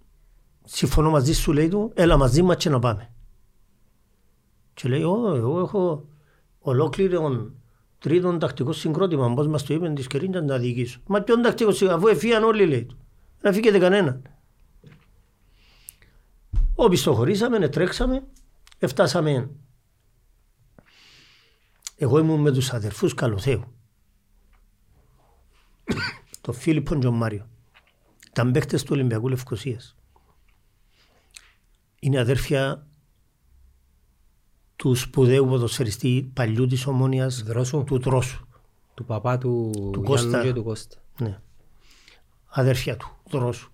συμφωνώ 0.64 1.10
μαζί 1.10 1.32
σου 1.32 1.52
λέει 1.52 1.68
του 1.68 1.92
έλα 1.94 2.16
μαζί 2.16 2.42
μας 2.42 2.56
και 2.56 2.68
να 2.68 2.78
πάμε 2.78 3.08
και 4.74 4.88
λέει, 4.88 5.00
εγώ 5.00 5.60
έχω 5.60 6.08
ολόκληρο 6.58 7.50
τρίτον 7.98 8.38
τακτικό 8.38 8.72
συγκρότημα. 8.72 9.34
Πώς 9.34 9.46
μας 9.46 9.62
το 9.62 9.74
είπε 9.74 9.88
της 9.88 10.06
Κερίντα 10.06 10.42
να 10.42 10.58
διοικήσω. 10.58 11.00
Μα 11.06 11.20
ποιον 11.20 11.42
τακτικό 11.42 11.72
συγκρότημα, 11.72 11.98
αφού 11.98 12.16
εφίαν 12.16 12.44
όλοι 12.44 12.66
λέει 12.66 12.84
του. 12.84 12.98
Δεν 13.44 13.52
φύγεται 13.52 13.78
κανένα. 13.78 14.20
Όποιοι 16.74 16.98
το 17.02 17.14
χωρίσαμε, 17.14 17.58
τρέξαμε, 17.68 18.22
εφτάσαμε. 18.78 19.50
Εγώ 21.96 22.18
ήμουν 22.18 22.40
με 22.40 22.52
τους 22.52 22.72
αδερφούς 22.72 23.14
Καλοθέου. 23.14 23.64
το 26.40 26.52
Φίλιππον 26.52 27.00
και 27.00 27.06
ο 27.06 27.12
Μάριο. 27.12 27.48
Τα 28.32 28.50
παίχτες 28.50 28.82
του 28.82 28.90
Ολυμπιακού 28.92 29.28
Λευκοσίας. 29.28 29.96
Είναι 32.00 32.18
αδέρφια 32.18 32.86
του 34.76 34.94
σπουδαίου 34.94 35.46
ποδοσφαιριστή 35.46 36.30
παλιού 36.34 36.66
της 36.66 36.86
Ομόνιας 36.86 37.42
Δρόσου. 37.42 37.84
του 37.84 37.98
Δρόσου. 37.98 38.46
Του 38.94 39.04
παπά 39.04 39.38
του, 39.38 39.70
Του 39.74 39.80
Γιάννου 39.80 40.04
Κώστα. 40.04 40.42
και 40.42 40.52
του 40.52 40.62
Κώστα. 40.62 40.96
Ναι. 41.18 41.38
Αδέρφια 42.56 42.96
του, 42.96 43.16
Δρόσου. 43.30 43.70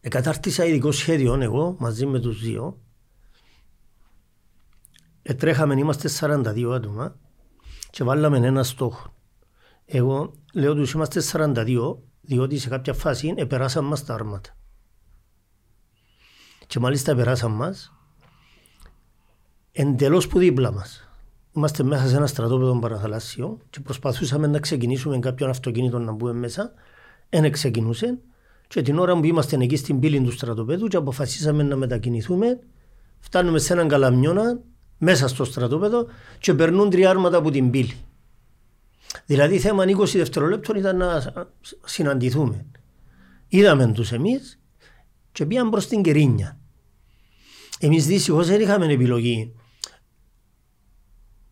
Εκατάρτισα 0.00 0.64
ειδικό 0.64 0.92
σχέδιο 0.92 1.34
εγώ 1.34 1.76
μαζί 1.78 2.06
με 2.06 2.20
τους 2.20 2.40
δύο. 2.40 2.80
Ετρέχαμε, 5.22 5.74
είμαστε 5.74 6.08
42 6.20 6.70
άτομα 6.74 7.16
και 7.90 8.04
βάλαμε 8.04 8.46
ένα 8.46 8.62
στόχο. 8.62 9.14
Εγώ 9.84 10.34
λέω 10.52 10.74
τους 10.74 10.92
είμαστε 10.92 11.20
42 11.32 11.98
διότι 12.20 12.58
σε 12.58 12.68
κάποια 12.68 12.94
φάση 12.94 13.34
επεράσαν 13.36 13.84
μας 13.84 14.04
τα 14.04 14.14
άρματα. 14.14 14.56
Και 16.66 16.78
μάλιστα 16.78 17.12
επεράσαν 17.12 17.50
μας 17.50 17.92
εντελώς 19.72 20.28
που 20.28 20.38
δίπλα 20.38 20.72
μας. 20.72 21.07
Είμαστε 21.58 21.82
μέσα 21.82 22.08
σε 22.08 22.16
ένα 22.16 22.26
στρατόπεδο 22.26 22.78
παραθαλάσσιο 22.78 23.58
και 23.70 23.80
προσπαθούσαμε 23.80 24.46
να 24.46 24.58
ξεκινήσουμε 24.58 25.18
κάποιον 25.18 25.50
αυτοκίνητο 25.50 25.98
να 25.98 26.12
μπούμε 26.12 26.32
μέσα. 26.32 26.72
Εν 27.28 27.50
ξεκινούσε 27.52 28.18
και 28.68 28.82
την 28.82 28.98
ώρα 28.98 29.18
που 29.18 29.24
είμαστε 29.24 29.56
εκεί 29.60 29.76
στην 29.76 30.00
πύλη 30.00 30.20
του 30.20 30.32
στρατοπέδου 30.32 30.86
και 30.86 30.96
αποφασίσαμε 30.96 31.62
να 31.62 31.76
μετακινηθούμε, 31.76 32.58
φτάνουμε 33.18 33.58
σε 33.58 33.72
έναν 33.72 33.88
καλαμιώνα 33.88 34.60
μέσα 34.98 35.28
στο 35.28 35.44
στρατόπεδο 35.44 36.06
και 36.38 36.54
περνούν 36.54 36.90
τρία 36.90 37.10
άρματα 37.10 37.36
από 37.36 37.50
την 37.50 37.70
πύλη. 37.70 37.94
Δηλαδή 39.26 39.58
θέμα 39.58 39.84
20 39.84 40.04
δευτερολέπτων 40.12 40.76
ήταν 40.76 40.96
να 40.96 41.34
συναντηθούμε. 41.84 42.66
Είδαμε 43.48 43.92
τους 43.92 44.12
εμείς 44.12 44.60
και 45.32 45.46
πήγαμε 45.46 45.70
προς 45.70 45.86
την 45.86 46.02
Κερίνια. 46.02 46.58
Εμείς 47.80 48.06
δυστυχώς 48.06 48.46
δεν 48.46 48.60
είχαμε 48.60 48.92
επιλογή 48.92 49.52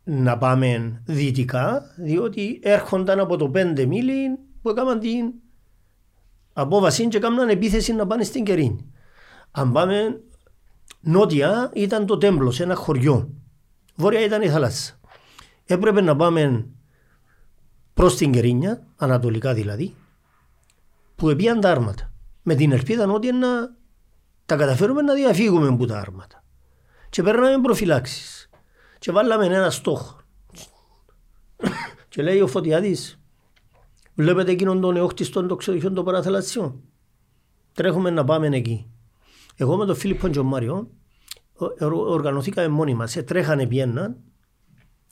να 0.08 0.38
πάμε 0.38 1.00
δυτικά, 1.04 1.94
διότι 1.96 2.60
έρχονταν 2.62 3.20
από 3.20 3.36
το 3.36 3.50
5 3.54 3.84
μίλι 3.86 4.38
που 4.62 4.68
έκαναν 4.68 4.98
την 5.00 5.32
απόβαση 6.52 7.08
και 7.08 7.16
έκαναν 7.16 7.48
επίθεση 7.48 7.92
να 7.92 8.06
πάνε 8.06 8.24
στην 8.24 8.44
Κερίνη. 8.44 8.90
Αν 9.50 9.72
πάμε 9.72 10.20
νότια 11.00 11.70
ήταν 11.74 12.06
το 12.06 12.18
τέμπλο 12.18 12.50
σε 12.50 12.62
ένα 12.62 12.74
χωριό. 12.74 13.30
Βόρεια 13.94 14.20
ήταν 14.20 14.42
η 14.42 14.48
θάλασσα. 14.48 15.00
Έπρεπε 15.66 16.00
να 16.00 16.16
πάμε 16.16 16.66
προς 17.94 18.16
την 18.16 18.32
Κερίνια, 18.32 18.86
ανατολικά 18.96 19.54
δηλαδή, 19.54 19.94
που 21.16 21.28
επίαν 21.28 21.60
τα 21.60 21.70
άρματα. 21.70 22.12
Με 22.42 22.54
την 22.54 22.72
ελπίδα 22.72 23.08
ότι 23.08 23.32
να 23.32 23.48
τα 24.46 24.56
καταφέρουμε 24.56 25.02
να 25.02 25.14
διαφύγουμε 25.14 25.68
από 25.68 25.86
τα 25.86 25.98
άρματα. 25.98 26.44
Και 27.08 27.22
παίρναμε 27.22 27.60
προφυλάξεις. 27.62 28.45
Και 28.98 29.12
βάλαμε 29.12 29.46
ένα 29.46 29.70
στόχο. 29.70 30.20
και 32.08 32.22
λέει 32.22 32.40
ο 32.40 32.46
Φωτιάδης, 32.46 33.20
βλέπετε 34.14 34.50
εκείνον 34.50 34.80
τον 34.80 34.96
εόχτιστον 34.96 35.48
το 35.48 35.56
ξεδοχείο 35.56 35.92
των 35.92 36.04
παραθαλασσιών. 36.04 36.82
Τρέχουμε 37.72 38.10
να 38.10 38.24
πάμε 38.24 38.46
εκεί. 38.46 38.90
Εγώ 39.56 39.76
με 39.76 39.86
τον 39.86 39.94
Φίλιππο 39.96 40.26
και 40.26 40.32
τον 40.34 40.46
Μάριο 40.46 40.90
ο- 41.54 41.64
ο- 41.86 42.10
οργανωθήκαμε 42.12 42.68
μόνοι 42.68 42.94
μας. 42.94 43.16
Ε, 43.16 43.22
Τρέχανε 43.22 43.66
πιέναν 43.66 44.16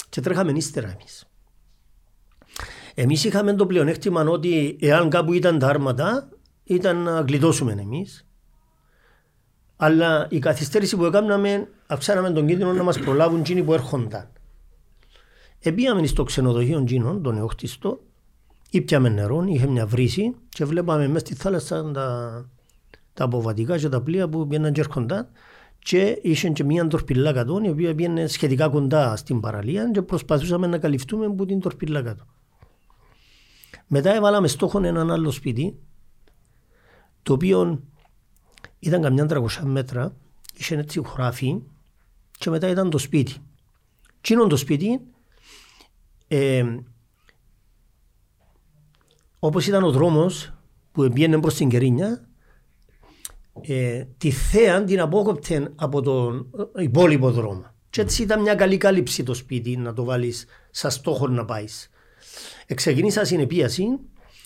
και 0.09 0.21
τρέχαμε 0.21 0.53
ύστερα 0.53 0.88
εμείς. 0.91 1.25
Εμείς 2.95 3.25
είχαμε 3.25 3.55
το 3.55 3.67
πλεονέκτημα 3.67 4.23
ότι 4.23 4.79
εάν 4.81 5.11
κάπου 5.11 5.33
ήταν 5.33 5.59
τα 5.59 5.69
άρματα 5.69 6.29
ήταν 6.64 6.97
να 6.97 7.21
γλιτώσουμε 7.21 7.73
εμείς. 7.73 8.26
Αλλά 9.85 10.26
η 10.31 10.38
καθυστέρηση 10.38 10.97
που 10.97 11.05
έκαναμε 11.05 11.69
αυξάναμε 11.87 12.31
τον 12.31 12.47
κίνδυνο 12.47 12.73
να 12.73 12.83
μας 12.83 12.99
προλάβουν 12.99 13.41
εκείνοι 13.41 13.62
που 13.62 13.73
έρχονταν. 13.73 14.29
Επίαμε 15.61 16.07
στο 16.07 16.23
ξενοδοχείο 16.23 16.79
εκείνον, 16.79 17.23
τον 17.23 17.37
εόχτιστο, 17.37 18.00
ήπιαμε 18.71 19.09
νερό, 19.09 19.45
είχε 19.49 19.67
μια 19.67 19.87
βρύση 19.87 20.35
και 20.49 20.64
βλέπαμε 20.64 21.09
μέσα 21.09 21.19
στη 21.19 21.35
θάλασσα 21.35 21.91
τα, 21.91 22.49
τα 23.14 23.25
αποβατικά 23.25 23.79
και 23.79 23.88
τα 23.88 24.00
πλοία 24.00 24.29
που 24.29 24.47
πήγαιναν 24.47 24.73
και 24.73 24.81
έρχονταν 24.81 25.29
και 25.79 26.19
είχε 26.23 26.49
και 26.49 26.64
μια 26.64 26.87
τορπιλά 26.87 27.33
κάτω 27.33 27.61
η 27.64 27.69
οποία 27.69 27.95
πήγαινε 27.95 28.26
σχετικά 28.26 28.69
κοντά 28.69 29.17
στην 29.17 29.41
παραλία 29.41 29.91
και 29.91 30.03
προσπαθούσαμε 30.03 30.67
να 30.67 30.79
καλυφθούμε 30.79 31.26
από 31.26 31.47
την 31.47 31.61
τορπιλά 31.61 32.03
κάτω. 32.03 32.25
Μετά 33.87 34.14
έβαλαμε 34.14 34.49
στόχο 34.49 34.85
έναν 34.85 35.11
άλλο 35.11 35.31
σπίτι 35.31 35.79
το 37.23 37.33
οποίο 37.33 37.83
ήταν 38.85 39.03
καμιά 39.03 39.26
300 39.31 39.49
μέτρα, 39.62 40.17
είχε 40.57 40.76
έτσι 40.76 41.05
χωράφι 41.05 41.62
και 42.38 42.50
μετά 42.50 42.69
ήταν 42.69 42.91
το 42.91 42.99
σπίτι. 42.99 43.35
Τσίνον 44.21 44.49
το 44.49 44.57
σπίτι, 44.57 45.00
ε, 46.29 46.64
όπως 49.38 49.67
ήταν 49.67 49.83
ο 49.83 49.91
δρόμος 49.91 50.55
που 50.93 51.09
πήγαινε 51.09 51.41
προς 51.41 51.55
την 51.55 51.69
Κερίνια, 51.69 52.29
ε, 53.61 54.05
τη 54.19 54.31
θέα 54.31 54.85
την 54.85 55.00
απόκοπτε 55.00 55.73
από 55.75 56.03
τον 56.03 56.50
υπόλοιπο 56.76 57.31
δρόμο. 57.31 57.64
Και 57.91 58.00
έτσι 58.00 58.23
ήταν 58.23 58.41
μια 58.41 58.55
καλή 58.55 58.76
κάλυψη 58.76 59.23
το 59.23 59.35
σπίτι 59.35 59.76
να 59.76 59.93
το 59.93 60.05
βάλεις 60.05 60.47
σαν 60.71 60.91
στόχο 60.91 61.29
να 61.29 61.45
πάεις. 61.45 61.91
Εξεκίνησα 62.67 63.25
συνεπίαση, 63.25 63.85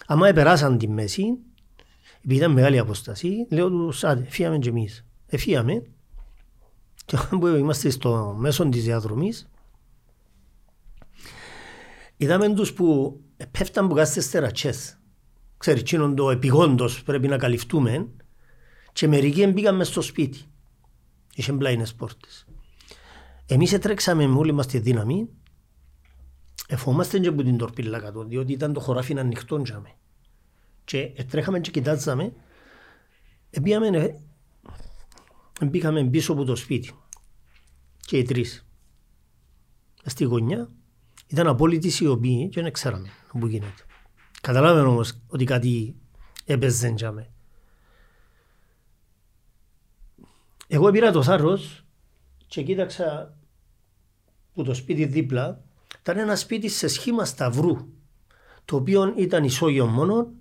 άμα 0.06 0.28
επεράσαν 0.28 0.78
τη 0.78 0.88
μέση, 0.88 1.38
επειδή 2.28 2.40
ήταν 2.40 2.52
μεγάλη 2.52 2.78
απόσταση, 2.78 3.46
λέω 3.50 3.68
τους 3.68 4.04
άντε, 4.04 4.26
φύγαμε 4.28 4.58
και 4.58 4.68
εμείς. 4.68 5.06
Εφύγαμε 5.26 5.82
Και 7.04 7.16
όταν 7.16 7.38
που 7.40 7.46
είμαστε 7.46 7.90
στο 7.90 8.34
μέσο 8.38 8.68
της 8.68 8.84
διαδρομής, 8.84 9.48
είδαμε 12.16 12.54
τους 12.54 12.72
που 12.72 13.20
πέφταν 13.50 13.88
που 13.88 13.94
κάθεται 13.94 14.20
στερατσές. 14.20 14.98
Ξέρεις, 15.56 15.80
εκείνον 15.80 16.14
το 16.14 16.30
επιγόντος 16.30 17.02
πρέπει 17.02 17.28
να 17.28 17.36
καλυφτούμε 17.36 18.08
και 18.92 19.08
μερικοί 19.08 19.46
μπήκαν 19.46 19.76
μες 19.76 19.88
στο 19.88 20.00
σπίτι. 20.00 20.38
Είχε 21.34 21.52
μπλάινες 21.52 21.94
πόρτες. 21.94 22.46
Εμείς 23.46 23.72
έτρεξαμε 23.72 24.26
με 24.26 24.38
όλη 24.38 24.52
μας 24.52 24.66
τη 24.66 24.78
δύναμη 24.78 25.28
Εφόμαστε 26.70 27.18
και 27.18 27.28
από 27.28 27.42
την 27.42 27.56
τορπίλα 27.56 28.00
κάτω, 28.00 28.24
διότι 28.24 28.52
ήταν 28.52 28.72
το 28.72 28.80
χωράφι 28.80 29.14
να 29.14 29.20
ανοιχτό 29.20 29.62
τζάμε. 29.62 29.94
Και 30.88 31.24
τρέχαμε 31.30 31.60
και 31.60 31.70
κοιτάζαμε, 31.70 32.32
επίαμε, 33.50 34.20
μπήκαμε 35.66 36.04
πίσω 36.04 36.32
από 36.32 36.44
το 36.44 36.56
σπίτι 36.56 36.94
και 38.00 38.18
οι 38.18 38.22
τρεις. 38.22 38.66
Στη 40.04 40.24
γωνιά 40.24 40.70
ήταν 41.26 41.46
απόλυτη 41.46 41.90
σιωπή 41.90 42.48
και 42.48 42.62
δεν 42.62 42.72
ξέραμε 42.72 43.08
που 43.28 43.46
γίνεται. 43.46 43.82
Καταλάβαμε 44.40 44.88
όμως 44.88 45.20
ότι 45.26 45.44
κάτι 45.44 45.96
έπαιζε 46.44 46.92
τζάμε. 46.92 47.32
Εγώ 50.66 50.90
πήρα 50.90 51.12
το 51.12 51.22
θάρρος 51.22 51.84
και 52.46 52.62
κοίταξα 52.62 53.36
που 54.54 54.62
το 54.62 54.74
σπίτι 54.74 55.04
δίπλα 55.04 55.64
ήταν 56.00 56.18
ένα 56.18 56.36
σπίτι 56.36 56.68
σε 56.68 56.88
σχήμα 56.88 57.24
σταυρού, 57.24 57.76
το 58.64 58.76
οποίο 58.76 59.14
ήταν 59.16 59.44
ισόγειο 59.44 59.86
μόνο, 59.86 60.32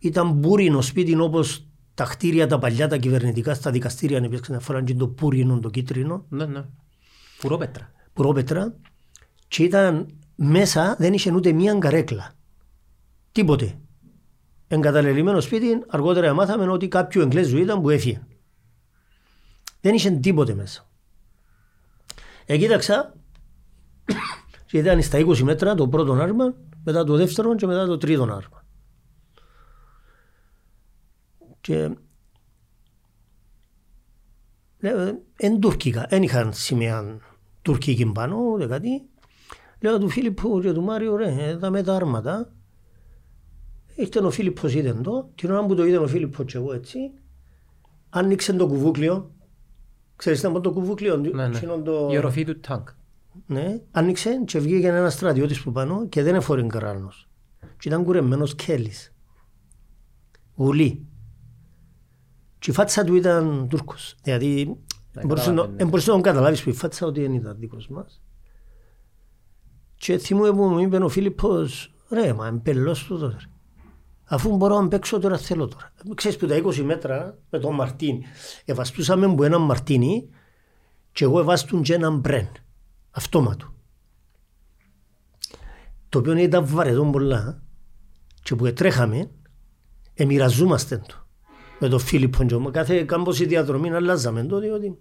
ήταν 0.00 0.32
μπούρινο 0.32 0.80
σπίτι 0.80 1.20
όπως 1.20 1.66
τα 1.94 2.04
κτίρια 2.04 2.46
τα 2.46 2.58
παλιά, 2.58 2.88
τα 2.88 2.96
κυβερνητικά, 2.96 3.54
στα 3.54 3.70
δικαστήρια, 3.70 4.18
αν 4.18 4.24
έπαιξε 4.24 4.52
να 4.52 4.60
φοράνε 4.60 4.94
το 4.94 5.08
πούρινο, 5.08 5.58
το 5.58 5.70
κίτρινο. 5.70 6.26
Ναι, 6.28 6.44
ναι. 6.44 6.64
Πουρόπετρα. 7.40 7.90
Πουρόπετρα. 8.12 8.74
Και 9.48 9.62
ήταν 9.62 10.06
μέσα, 10.34 10.96
δεν 10.98 11.12
είχε 11.12 11.32
ούτε 11.32 11.52
μία 11.52 11.74
καρέκλα. 11.74 12.32
Τίποτε. 13.32 13.78
Εγκαταλελειμμένο 14.68 15.40
σπίτι, 15.40 15.82
αργότερα 15.86 16.34
μάθαμε 16.34 16.70
ότι 16.70 16.88
κάποιο 16.88 17.22
Εγγλέζου 17.22 17.58
ήταν 17.58 17.80
που 17.80 17.90
έφυγε. 17.90 18.22
Δεν 19.80 19.94
είχε 19.94 20.10
τίποτε 20.10 20.54
μέσα. 20.54 20.88
Εκοίταξα 22.46 23.14
και 24.66 24.78
ήταν 24.78 25.02
στα 25.02 25.18
20 25.18 25.38
μέτρα 25.38 25.74
το 25.74 25.88
πρώτο 25.88 26.12
άρμα, 26.12 26.54
μετά 26.84 27.04
το 27.04 27.16
δεύτερο 27.16 27.54
και 27.54 27.66
μετά 27.66 27.86
το 27.86 27.96
τρίτο 27.96 28.22
άρμα. 28.22 28.59
Και 31.60 31.90
εν 35.36 35.60
τουρκικά, 35.60 36.06
δεν 36.08 36.22
είχαν 36.22 36.52
σημαία 36.52 37.18
τουρκική 37.62 38.06
πάνω, 38.06 38.36
ούτε 38.36 38.66
κάτι. 38.66 38.88
Λέω 39.80 39.98
του 39.98 40.08
Φίλιππου 40.08 40.60
και 40.60 40.72
του 40.72 40.82
Μάριου, 40.82 41.16
ρε, 41.16 41.34
εδώ 41.38 41.70
με 41.70 41.82
τα 41.82 41.94
άρματα. 41.94 42.52
Ήρθε 43.94 44.18
ο 44.18 44.30
Φίλιππος 44.30 44.74
είδε 44.74 44.92
το, 44.92 45.30
την 45.34 45.50
ώρα 45.50 45.66
που 45.66 45.74
το 45.74 45.84
είδε 45.84 45.98
ο 45.98 46.06
Φίλιππος 46.06 46.44
και 46.52 46.58
εγώ 46.58 46.72
έτσι, 46.72 46.98
άνοιξε 48.10 48.52
το 48.52 48.66
κουβούκλιο. 48.66 49.34
Ξέρεις 50.16 50.40
τι 50.40 50.60
το 50.60 50.72
κουβούκλιο, 50.72 51.16
ναι, 51.16 51.48
ναι. 51.48 51.60
το... 51.84 52.08
η 52.12 52.16
οροφή 52.16 52.44
του 52.44 52.60
τάγκ 52.60 52.86
ναι, 53.46 53.80
άνοιξε 53.90 54.42
και 54.44 54.58
βγήκε 54.58 54.86
ένας 54.86 55.12
στρατιώτης 55.12 55.62
που 55.62 55.72
πάνω 55.72 56.08
και 56.08 56.22
δεν 56.22 56.34
έφορε 56.34 56.66
κράνος. 56.66 57.28
Και 57.78 57.88
ήταν 57.88 58.04
κουρεμένος 58.04 58.54
κέλης. 58.54 59.14
Γουλή. 60.56 61.06
Και 62.60 62.70
η 62.70 62.74
φάτσα 62.74 63.04
του 63.04 63.14
ήταν 63.14 63.68
Τούρκος. 63.68 64.14
Δηλαδή, 64.22 64.76
δεν 65.12 65.26
μπορούσε 65.26 66.10
να 66.10 66.14
τον 66.14 66.22
καταλάβεις 66.22 66.62
που 66.62 66.68
η 66.68 66.72
φάτσα 66.72 67.06
ότι 67.06 67.20
δεν 67.20 67.32
ήταν 67.32 67.56
δικός 67.58 67.88
μας. 67.88 68.22
Και 69.94 70.18
θυμούμαι 70.18 70.50
που 70.50 70.64
μου 70.64 70.78
είπε 70.78 70.96
ο 70.96 71.08
Φίλιππος, 71.08 71.92
ρε, 72.10 72.32
μα 72.32 72.48
είμαι 72.48 72.58
πελός 72.58 73.04
του 73.04 73.18
τώρα. 73.18 73.36
Αφού 74.24 74.56
μπορώ 74.56 74.80
να 74.80 74.88
παίξω 74.88 75.18
τώρα 75.18 75.38
θέλω 75.38 75.68
τώρα. 75.68 75.92
Ξέρεις 76.14 76.36
που 76.36 76.46
τα 76.46 76.56
20 76.56 76.82
μέτρα 76.82 77.38
με 77.50 77.58
τον 77.58 77.74
Μαρτίνι. 77.74 78.24
Ευαστούσαμε 78.64 79.34
που 79.34 79.42
έναν 79.42 79.60
Μαρτίνι 79.62 80.28
και 81.12 81.24
εγώ 81.24 81.40
εβάστουν 81.40 81.82
και 81.82 81.94
έναν 81.94 82.18
Μπρέν 82.18 82.48
αυτόματο. 83.10 83.74
Το 86.08 86.18
οποίο 86.18 86.36
ήταν 86.36 86.66
βαρετό 86.66 87.04
πολλά 87.04 87.62
και 88.42 88.54
που 88.54 88.72
τρέχαμε, 88.72 89.30
εμοιραζόμαστε 90.14 90.98
το. 90.98 91.19
Με 91.80 91.88
τον 91.88 91.98
Φίλιππο 91.98 92.44
και 92.44 92.56
κάθε 92.70 93.06
η 93.42 93.46
διαδρομή 93.46 93.90
αλλάζαμε 93.90 94.44
το, 94.44 94.58
διότι 94.58 94.98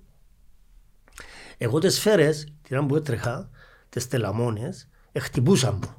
εγώ 1.57 1.79
τις 1.79 1.95
σφαίρες, 1.95 2.53
την 2.61 2.77
ώρα 2.77 2.85
που 2.85 2.95
έτρεχα, 2.95 3.49
τις 3.89 4.07
τελαμόνες, 4.07 4.89
χτυπούσαν 5.19 5.79
μου 5.83 5.95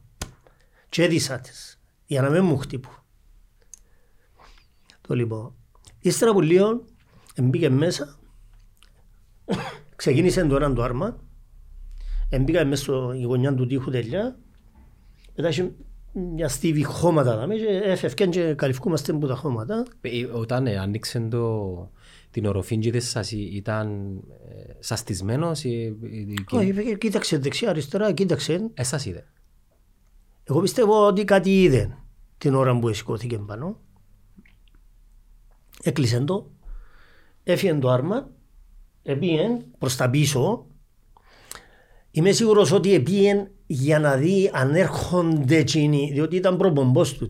και 0.88 1.02
έδισα 1.02 1.40
τις, 1.40 1.80
για 2.06 2.22
να 2.22 2.30
μην 2.30 2.44
μου 2.44 2.58
χτύπουν. 2.58 2.94
Το 5.00 5.14
λοιπόν, 5.14 5.54
ύστερα 6.00 6.32
που 6.32 6.40
λίγο, 6.40 6.84
μπήκε 7.42 7.70
μέσα, 7.70 8.18
ξεκίνησε 9.96 10.44
τώρα 10.44 10.72
το 10.72 10.82
άρμα, 10.82 11.18
Εμπήκα 12.32 12.64
μέσα 12.64 12.82
στη 12.82 13.22
γωνιά 13.22 13.54
του 13.54 13.66
τείχου 13.66 13.90
τελειά. 13.90 14.38
Μετά 15.36 15.48
είχε 15.48 15.72
μια 16.12 16.48
στίβη 16.48 16.82
χώματα 16.82 17.36
δάμε 17.36 17.54
και 17.54 17.66
έφευκαν 17.66 18.30
και 18.30 18.54
καλυφκούμαστε 18.54 19.12
από 19.12 19.26
τα 19.26 19.34
χώματα. 19.34 19.86
Ε, 20.00 20.24
όταν 20.24 20.66
ε, 20.66 20.78
άνοιξε 20.78 21.20
το, 21.20 21.90
την 22.30 22.46
οροφή 22.46 22.78
και 22.78 23.00
σας 23.00 23.32
ήταν 23.32 24.16
ε, 24.48 24.72
σαστισμένος 24.78 25.64
ή... 25.64 25.96
Όχι, 26.50 26.96
κοίταξε 26.98 27.38
δεξιά 27.38 27.70
αριστερά, 27.70 28.12
κοίταξε. 28.12 28.70
Εσάς 28.74 29.06
είδε. 29.06 29.26
Εγώ 30.44 30.60
πιστεύω 30.60 31.06
ότι 31.06 31.24
κάτι 31.24 31.62
είδε 31.62 31.96
την 32.38 32.54
ώρα 32.54 32.78
που 32.78 32.92
σηκώθηκε 32.92 33.38
πάνω. 33.38 33.80
Έκλεισε 35.82 36.20
το, 36.20 36.50
έφυγε 37.42 37.74
το 37.74 37.90
άρμα, 37.90 38.30
επήγε 39.02 39.56
προς 39.78 39.96
τα 39.96 40.10
πίσω 40.10 40.64
Είμαι 42.10 42.32
σίγουρος 42.32 42.72
ότι 42.72 42.94
επίεν 42.94 43.50
για 43.72 43.98
να 43.98 44.16
δει 44.16 44.50
αν 44.52 44.74
έρχονται 44.74 45.56
εκείνοι, 45.56 46.10
διότι 46.12 46.36
ήταν 46.36 46.56
προπομπός 46.56 47.16
του. 47.16 47.28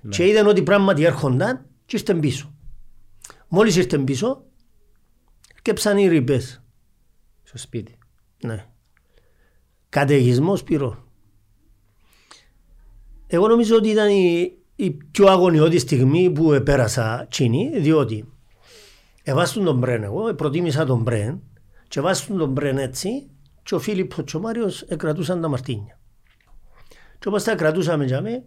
Ναι. 0.00 0.10
Και 0.10 0.26
είδαν 0.26 0.46
ότι 0.46 0.62
πράγματι 0.62 1.04
έρχονταν 1.04 1.66
και 1.86 1.96
ήρθαν 1.96 2.20
πίσω. 2.20 2.54
Μόλις 3.48 3.76
ήρθαν 3.76 4.04
πίσω, 4.04 4.44
κέψαν 5.62 5.98
οι 5.98 6.08
ρηπές. 6.08 6.62
Στο 7.42 7.58
σπίτι. 7.58 7.98
Ναι. 8.44 8.66
Καταιγισμός 9.88 10.62
πυρό. 10.62 11.04
Εγώ 13.26 13.48
νομίζω 13.48 13.76
ότι 13.76 13.88
ήταν 13.88 14.08
η, 14.08 14.52
η 14.76 14.90
πιο 14.90 15.26
αγωνιώδη 15.26 15.78
στιγμή 15.78 16.30
που 16.30 16.52
επέρασα 16.52 17.26
τσίνη, 17.30 17.70
διότι 17.78 18.32
εβάστον 19.22 19.64
τον 19.64 19.78
Μπρέν 19.78 20.02
εγώ, 20.02 20.34
προτίμησα 20.34 20.84
τον 20.84 21.02
Μπρέν 21.02 21.42
και 21.88 22.00
βάστον 22.00 22.38
τον 22.38 22.50
Μπρέν 22.50 22.78
έτσι 22.78 23.28
και 23.64 23.74
ο 23.74 23.78
Φίλιππος 23.78 24.24
και 24.24 24.36
ο 24.36 24.40
Μάριος 24.40 24.82
εκρατούσαν 24.82 25.40
τα 25.40 25.48
μαρτίνια. 25.48 25.98
Και 27.18 27.28
όπως 27.28 27.42
τα 27.42 27.54
κρατούσαμε 27.54 28.04
για 28.04 28.20
με, 28.20 28.44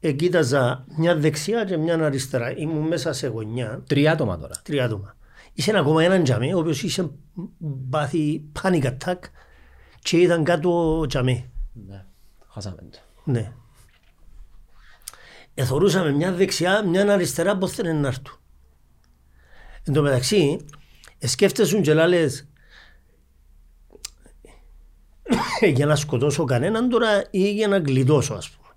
εκείταζα 0.00 0.84
μια 0.98 1.16
δεξιά 1.16 1.64
και 1.64 1.76
μια 1.76 2.04
αριστερά. 2.04 2.56
Ήμουν 2.56 2.86
μέσα 2.86 3.12
σε 3.12 3.26
γωνιά. 3.26 3.82
Τρία 3.86 4.12
άτομα 4.12 4.38
τώρα. 4.38 4.54
Τρία 4.62 4.84
άτομα. 4.84 5.16
Είσαι 5.52 5.78
ακόμα 5.78 6.02
έναν 6.02 6.22
τζαμί, 6.22 6.54
ο 6.54 6.58
οποίος 6.58 6.82
είχε 6.82 7.10
πάθει 7.90 8.44
panic 8.62 8.82
attack 8.84 9.18
και 9.98 10.16
ήταν 10.16 10.44
κάτω 10.44 11.04
τζαμί. 11.08 11.50
Ναι, 11.72 12.04
χάσαμε 12.48 12.76
το. 12.90 12.98
Ναι. 13.24 13.52
Εθωρούσαμε 15.54 16.10
μια 16.10 16.32
δεξιά, 16.32 16.84
μια 16.86 17.12
αριστερά 17.12 17.58
που 17.58 17.68
θέλουν 17.68 18.00
να 18.00 18.08
έρθουν. 18.08 18.40
Εν 19.82 19.94
τω 19.94 20.02
μεταξύ, 20.02 20.66
σκέφτεσαι 21.18 21.80
και 21.80 21.94
λες, 21.94 22.48
για 25.74 25.86
να 25.86 25.96
σκοτώσω 25.96 26.44
κανέναν 26.44 26.88
τώρα 26.88 27.24
ή 27.30 27.52
για 27.52 27.68
να 27.68 27.78
γλιτώσω 27.78 28.34
ας 28.34 28.50
πούμε. 28.50 28.74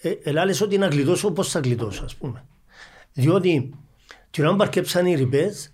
Ε, 0.00 0.30
ελάλες 0.30 0.60
ότι 0.60 0.78
να 0.78 0.86
γλιτώσω 0.86 1.30
πώς 1.30 1.50
θα 1.50 1.60
γλιτώσω 1.60 2.04
ας 2.04 2.14
πούμε. 2.14 2.44
Διότι 3.12 3.74
την 4.30 4.44
ώρα 4.44 4.56
παρκέψαν 4.56 5.06
οι 5.06 5.14
ρηπές 5.14 5.72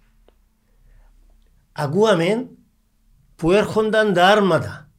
ακούαμε 1.72 2.48
που 3.36 3.52
έρχονταν 3.52 4.12
τα 4.12 4.26
άρματα 4.26 4.90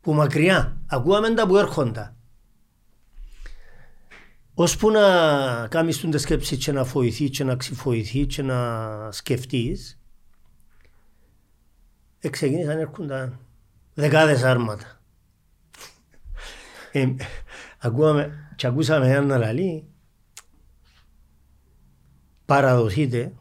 που 0.00 0.12
μακριά. 0.14 0.76
Ακούαμε 0.86 1.34
τα 1.34 1.46
που 1.46 1.56
έρχονταν. 1.56 2.16
Ώσπου 4.54 4.90
να 4.90 5.68
κάνεις 5.68 6.00
την 6.00 6.18
σκέψη 6.18 6.56
και 6.56 6.72
να 6.72 6.84
φοηθεί 6.84 7.30
και 7.30 7.44
να 7.44 7.56
ξυφοηθεί 7.56 8.26
και 8.26 8.42
να 8.42 9.12
σκεφτείς 9.12 9.98
ξεκίνησαν 12.28 12.74
να 12.74 12.80
έρχονταν 12.80 13.38
δεκάδες 13.94 14.42
άρματα. 14.42 15.00
ε, 16.92 17.14
ακούαμε, 17.78 18.48
και 18.56 18.66
ακούσαμε 18.66 19.08
έναν 19.08 19.26
να 19.26 19.36
λαλεί 19.36 19.88
παραδοθείτε 22.44 23.32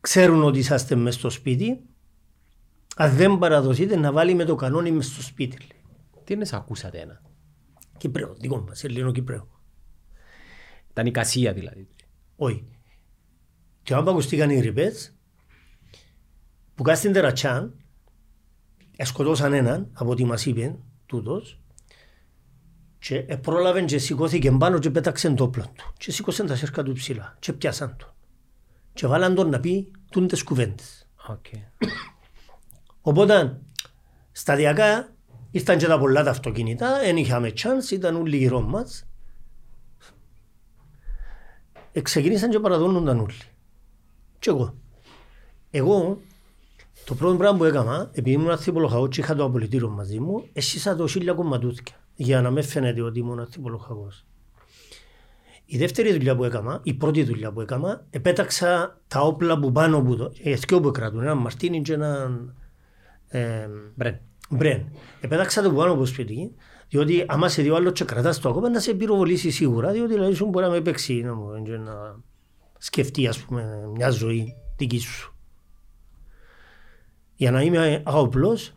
ξέρουν 0.00 0.42
ότι 0.42 0.58
είσαστε 0.58 0.94
μέσα 0.94 1.18
στο 1.18 1.30
σπίτι, 1.30 1.80
αν 2.96 3.16
δεν 3.16 3.38
παραδοθείτε 3.38 3.96
να 3.96 4.12
βάλει 4.12 4.34
με 4.34 4.44
το 4.44 4.54
κανόνι 4.54 4.90
μέσα 4.90 5.12
στο 5.12 5.22
σπίτι. 5.22 5.56
λέει. 5.58 5.82
Τι 6.24 6.34
είναι 6.34 6.44
σε 6.44 6.56
ακούσατε 6.56 6.98
ένα; 6.98 7.22
Κυπρέο, 7.96 8.34
δικό 8.38 8.60
μας, 8.60 8.84
Ελληνό 8.84 9.12
Κυπρέο. 9.12 9.48
Ήταν 10.90 11.06
η 11.06 11.10
κασία 11.10 11.52
δηλαδή. 11.52 11.88
Όχι. 12.36 12.64
Και 13.82 13.94
όταν 13.94 14.08
ακουστήκαν 14.08 14.50
οι 14.50 14.60
ρηπές, 14.60 15.17
που 16.78 16.84
κάτω 16.84 16.98
στην 16.98 17.12
τερατσάν, 17.12 17.74
σκοτώσαν 19.02 19.52
έναν 19.52 19.88
από 19.92 20.10
ό,τι 20.10 20.24
μας 20.24 20.46
είπε 20.46 20.76
τούτος 21.06 21.60
και 22.98 23.20
πρόλαβε 23.20 23.82
και 23.82 23.98
σηκώθηκε 23.98 24.50
πάνω 24.50 24.78
και 24.78 24.90
πέταξε 24.90 25.30
το 25.30 25.44
όπλο 25.44 25.72
του 25.76 25.92
και 25.98 26.12
σήκωσε 26.12 26.44
τα 26.44 26.56
σέρκα 26.56 26.82
του 26.82 26.92
ψηλά 26.92 27.36
και 27.38 27.52
πιάσαν 27.52 27.96
τον 27.96 28.12
και 28.92 29.06
βάλαν 29.06 29.34
τον 29.34 29.48
να 29.48 29.60
πει 29.60 29.90
τούντες 30.10 30.42
κουβέντες. 30.42 31.08
Okay. 31.28 31.58
Οπότε 33.00 33.60
σταδιακά 34.32 35.14
ήρθαν 35.50 35.78
και 35.78 35.86
τα 35.86 35.98
πολλά 35.98 36.22
τα 36.24 36.30
αυτοκίνητα, 36.30 36.98
δεν 36.98 37.16
είχαμε 37.16 37.52
chance, 37.56 37.90
ήταν 37.90 38.16
όλοι 38.16 38.36
γύρω 38.36 38.60
μας. 38.60 39.06
Ε, 41.92 42.00
ξεκίνησαν 42.00 42.50
και 42.50 42.58
παραδώνονταν 42.58 43.20
όλοι. 43.20 43.40
Και 44.38 44.50
εγώ. 44.50 44.74
Εγώ 45.70 46.20
το 47.08 47.14
πρώτο 47.14 47.36
πράγμα 47.36 47.58
που 47.58 47.64
έκανα, 47.64 48.10
επειδή 48.12 48.36
ήμουν 48.36 48.50
αθυπολογαγός 48.50 49.08
και 49.08 49.20
είχα 49.20 49.34
το 49.34 49.44
απολυτήριο 49.44 49.88
μαζί 49.88 50.20
μου, 50.20 50.48
έσυσα 50.52 50.96
το 50.96 51.06
χίλια 51.06 51.32
κομματούθηκια 51.32 51.96
για 52.14 52.40
να 52.40 52.50
με 52.50 52.62
φαίνεται 52.62 53.02
ότι 53.02 53.18
ήμουν 53.18 53.40
αθυπολογαγός. 53.40 54.26
Η 55.64 55.78
δεύτερη 55.78 56.12
δουλειά 56.12 56.36
που 56.36 56.44
έκανα, 56.44 56.80
η 56.82 56.94
πρώτη 56.94 57.22
δουλειά 57.22 57.52
που 57.52 57.60
έκανα, 57.60 58.06
επέταξα 58.10 59.00
τα 59.08 59.20
όπλα 59.20 59.58
που 59.58 59.72
πάνω 59.72 59.96
από 59.96 60.16
το, 60.16 60.32
οι 60.34 60.50
εθκιό 60.50 60.80
που 60.80 60.90
κρατούν, 60.90 61.22
ένα 61.22 61.34
μαρτίνι 61.34 61.82
και 61.82 61.92
ένα 61.92 62.30
ε, 63.28 63.68
Μπρεν. 63.94 64.20
μπρεν. 64.50 64.92
Επέταξα 65.20 65.62
το 65.62 65.70
που 65.70 65.76
πάνω 65.76 65.90
από 65.90 66.00
το 66.00 66.06
σπίτι, 66.06 66.54
διότι 66.88 67.24
άμα 67.28 67.48
σε 67.48 67.62
δύο 67.62 67.74
άλλος 67.74 67.92
και 67.92 68.04
κρατάς 68.04 68.40
το 68.40 68.48
ακόμα 68.48 68.68
να 68.68 68.80
σε 68.80 68.94
πυροβολήσει 68.94 69.50
σίγουρα, 69.50 69.92
διότι 69.92 70.12
δηλαδή 70.12 70.34
σου 70.34 70.46
μπορεί 70.46 70.64
να 70.64 70.70
με 70.70 70.80
παίξει 70.80 71.14
να, 71.14 71.34
μου, 71.34 71.62
και 71.62 71.76
να 71.76 72.16
σκεφτεί 72.78 73.26
ας 73.26 73.38
πούμε 73.38 73.90
μια 73.94 74.10
ζωή 74.10 74.54
δική 74.76 74.98
σου. 74.98 75.32
Για 77.38 77.50
να 77.50 77.62
είμαι 77.62 78.02
αόπλος, 78.04 78.72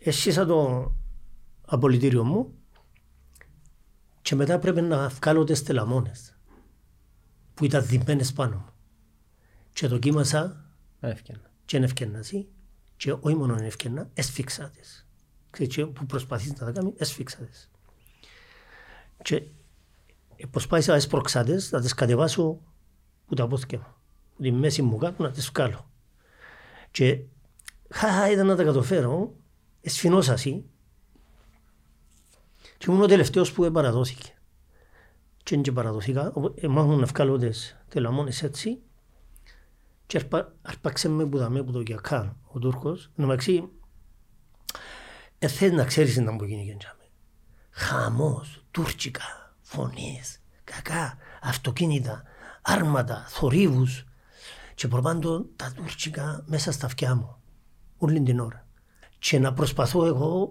έσυσα 0.00 0.46
το 0.46 0.92
απολυτήριο 1.66 2.24
μου 2.24 2.54
και 4.22 4.34
μετά 4.34 4.58
πρέπει 4.58 4.80
να 4.80 5.08
βγάλω 5.08 5.44
τις 5.44 5.62
τελαμόνες 5.62 6.36
που 7.54 7.64
ήταν 7.64 7.86
διμμένες 7.86 8.32
πάνω 8.32 8.56
μου. 8.56 8.72
Και 9.72 9.88
το 9.88 9.98
κοίμασα 9.98 10.70
Έφυγαν. 11.00 11.50
και 11.64 11.76
ευκαινασί 11.76 12.48
και 12.96 13.12
όχι 13.20 13.36
μόνο 13.36 13.54
ευκαινα, 13.54 14.10
έσφιξα 14.14 14.70
τις. 14.70 15.08
Ξέρεις, 15.50 15.74
και 15.74 15.86
που 15.86 16.06
προσπαθείς 16.06 16.52
να 16.52 16.66
τα 16.66 16.72
κάνεις, 16.72 16.92
έσφιξα 16.96 17.38
τις. 17.44 17.70
Και 19.22 19.42
προσπάθησα 20.50 20.90
να 20.90 20.96
έσπρωξα 20.96 21.44
τις, 21.44 21.70
να 21.70 21.80
τις 21.80 21.94
κατεβάσω 21.94 22.60
που 23.26 23.34
τα 23.34 23.46
πόθηκια 23.46 23.78
μου. 23.78 23.94
Που 24.36 24.42
τη 24.42 24.52
μέση 24.52 24.82
μου 24.82 24.96
κάτω 24.96 25.22
να 25.22 25.30
τις 25.30 25.50
βγάλω. 25.50 25.90
Και 26.90 27.24
χα, 27.90 28.30
ήταν 28.30 28.46
να 28.46 28.56
τα 28.56 28.64
καταφέρω, 28.64 29.34
εσφινώσασαι 29.80 30.64
και 32.78 32.86
ήμουν 32.88 33.02
ο 33.02 33.06
τελευταίος 33.06 33.52
που 33.52 33.70
παραδόθηκε. 33.72 34.30
Και 35.42 35.54
δεν 35.54 35.62
και 35.62 35.72
παραδοθήκα, 35.72 36.32
μάχουν 36.68 36.98
να 36.98 37.06
βγάλω 37.06 37.38
τις 37.38 37.76
τελαμόνες 37.88 38.42
έτσι 38.42 38.78
και 40.06 40.16
αρπα, 40.16 40.52
αρπάξε 40.62 41.08
με 41.08 41.26
που 41.26 41.38
δαμε 41.38 41.62
που 41.62 41.72
το 41.72 41.80
γιακά 41.80 42.36
ο 42.52 42.58
Τούρκος. 42.58 43.04
Εν 43.04 43.12
τω 43.16 43.22
μεταξύ, 43.22 43.68
ε, 45.38 45.48
θες 45.48 45.72
να 45.72 45.84
ξέρεις 45.84 46.16
να 46.16 46.32
μου 46.32 46.44
γίνει 46.44 46.64
και 46.64 46.70
εντιάμε. 46.70 47.10
Χαμός, 47.70 48.64
τουρκικά, 48.70 49.54
φωνές, 49.60 50.40
κακά, 50.64 51.16
αυτοκίνητα, 51.42 52.22
άρματα, 52.62 53.24
θορύβους 53.28 54.04
και 54.74 54.88
προπάντων 54.88 55.48
τα 55.56 55.72
τουρκικά 55.76 56.44
μέσα 56.46 56.72
στα 56.72 56.86
αυτιά 56.86 57.14
μου, 57.14 57.36
όλη 57.96 58.22
την 58.22 58.40
ώρα. 58.40 58.66
Και 59.18 59.38
να 59.38 59.52
προσπαθώ 59.52 60.04
εγώ 60.04 60.50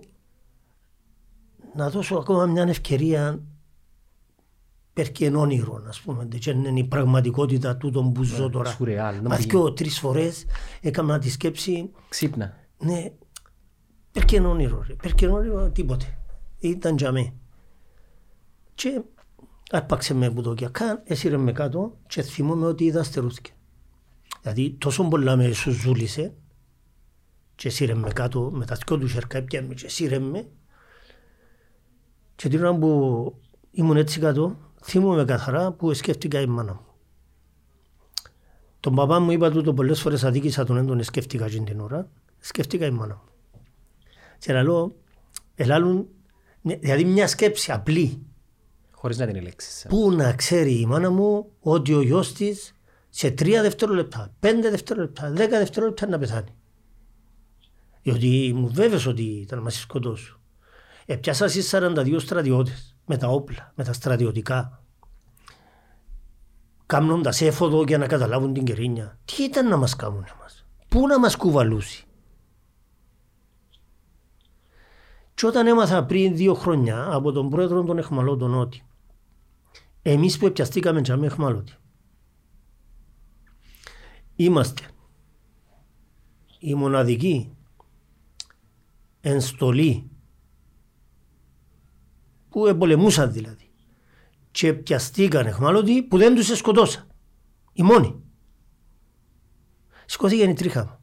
να 1.76 1.90
δώσω 1.90 2.16
ακόμα 2.16 2.46
μια 2.46 2.64
ευκαιρία 2.64 3.44
περκεί 4.94 5.26
εν 5.26 5.36
όνειρο, 5.36 5.84
ας 5.88 6.02
πούμε, 6.02 6.26
και 6.26 6.50
είναι 6.50 6.80
η 6.80 6.84
πραγματικότητα 6.84 7.78
τούτο 7.78 8.04
που 8.04 8.24
ζω 8.24 8.50
τώρα. 8.50 8.70
σουρεάλ, 8.70 9.22
να 9.22 9.30
Μας 9.30 9.40
μου 9.40 9.46
δυο, 9.50 9.74
τρεις 9.74 10.00
φορές 10.00 10.46
έκανα 10.82 11.20
τη 11.20 11.30
σκέψη, 11.30 11.92
Ξύπνα. 12.10 12.54
ναι, 12.78 13.12
περκεί 14.12 14.36
εν 14.36 14.46
όνειρο, 14.46 14.84
ρε. 14.88 14.94
περκεί 14.94 15.26
εν 15.26 15.32
όνειρο, 15.32 15.72
τίποτε. 15.72 16.18
Ήταν 16.60 16.96
για 16.96 17.12
μέ. 17.12 17.34
Και 18.74 19.02
άρπαξε 19.72 20.14
με 20.14 20.30
μπουδοκιακά, 20.30 21.02
έσυρε 21.06 21.38
με 21.38 21.52
κάτω 21.52 21.98
και 22.08 22.22
θυμούμαι 22.22 22.66
ότι 22.66 22.84
είδα 22.84 23.04
στερούθηκε. 23.04 23.52
Δηλαδή 24.42 24.72
τόσο 24.72 25.08
πολλά 25.08 25.36
με 25.36 25.52
σου 25.52 25.72
ζούλησε 25.72 26.34
και 27.56 27.70
σύρε 27.70 27.94
με 27.94 28.10
κάτω 28.10 28.50
με 28.54 28.66
τα 28.66 28.78
δυο 28.86 28.98
του 28.98 29.08
χερκά 29.08 29.38
έπιανε 29.38 29.68
με 29.68 29.74
και 29.74 29.90
σύρε 29.90 30.20
με 30.20 30.48
και 32.36 32.50
την 32.50 32.60
ώρα 32.60 32.76
που 32.76 33.36
ήμουν 33.72 33.98
έτσι 33.98 34.20
κάτω 34.20 34.58
θυμούμαι 34.84 35.26
καθαρά 35.26 35.72
που 35.72 35.94
σκέφτηκα 35.94 36.42
η 36.42 36.46
μάνα 36.46 36.74
μου. 36.74 36.86
Τον 38.80 38.96
παπά 38.96 39.20
μου 39.20 39.32
είπα 39.32 39.52
τούτο 39.52 39.74
πολλές 39.74 40.02
φορές 40.02 40.24
αδίκησα 40.24 40.66
τον 40.66 40.78
έντον 40.78 41.04
σκέφτηκα 41.04 41.46
εκείνη 41.46 41.66
την 41.66 41.80
ώρα. 41.80 42.10
Σκέφτηκα 42.40 42.86
η 42.86 42.92
μάνα 42.92 43.14
μου. 43.14 43.30
Και 44.40 44.54
λέω, 44.54 44.96
ελάλουν, 45.56 46.08
δηλαδή 46.62 47.04
μια 47.06 47.28
σκέψη 47.28 47.72
απλή 47.72 48.26
Χωρίς 49.06 49.20
να 49.20 49.26
την 49.26 49.36
ελέξεις. 49.36 49.86
Πού 49.90 50.12
να 50.12 50.34
ξέρει 50.34 50.80
η 50.80 50.86
μάνα 50.86 51.10
μου 51.10 51.52
ότι 51.60 51.94
ο 51.94 52.02
γιος 52.02 52.34
της 52.34 52.76
σε 53.10 53.32
τρία 53.32 53.62
δευτερόλεπτα, 53.62 54.34
πέντε 54.40 54.70
δευτερόλεπτα, 54.70 55.32
δέκα 55.32 55.58
δευτερόλεπτα 55.58 56.08
να 56.08 56.18
πεθάνει. 56.18 56.56
Διότι 58.06 58.54
μου 58.56 58.68
βέβαιος 58.68 59.06
ότι 59.06 59.24
ήταν 59.24 59.58
να 59.58 59.64
μας 59.64 59.80
σκοτώσουν. 59.80 60.40
Επιάσα 61.06 61.48
στις 61.48 61.70
42 61.74 62.16
στρατιώτες 62.20 62.96
με 63.06 63.18
τα 63.18 63.28
όπλα, 63.28 63.74
με 63.76 63.84
τα 63.84 63.94
στρατιωτικά. 63.94 64.84
Κάμνοντας 66.86 67.42
έφοδο 67.42 67.84
για 67.84 67.98
να 67.98 68.08
καταλάβουν 68.08 68.54
την 68.54 68.64
κερίνια. 68.64 69.20
Τι 69.26 69.44
ήταν 69.44 69.68
να 69.68 69.78
μας 69.78 69.96
κάνουν 69.96 70.26
εμάς; 70.36 70.66
Πού 70.88 71.08
να 71.08 71.20
μας 71.20 71.36
κουβαλούσει; 71.36 72.06
Και 75.34 75.46
όταν 75.46 75.68
έμαθα 75.68 76.06
πριν 76.06 76.36
δύο 76.36 76.54
χρόνια 76.54 77.08
από 77.12 77.32
τον 77.32 77.50
πρόεδρο 77.50 77.84
των 77.84 77.98
Εχμαλώτων 77.98 78.60
ότι 78.60 78.84
εμείς 80.02 80.38
που 80.38 80.46
επιαστήκαμε 80.46 81.02
και 81.02 81.16
με 81.16 81.26
Εχμαλώτη 81.26 81.74
είμαστε 84.36 84.84
η 86.60 86.76
μοναδική 86.76 87.55
ενστολή 89.30 90.10
που 92.50 92.68
εμπολεμούσαν 92.68 93.32
δηλαδή 93.32 93.72
και 94.52 94.74
πιαστήκαν 94.74 95.46
εχμάλωτοι 95.46 96.04
που 96.04 96.18
δεν 96.18 96.36
τους 96.36 96.58
σκοτώσα. 96.58 97.08
Οι 97.74 97.84
μόνοι. 97.84 98.24
Σηκώθηκε 100.06 100.44
η 100.44 100.54
τρίχα 100.54 100.86
μου. 100.86 101.00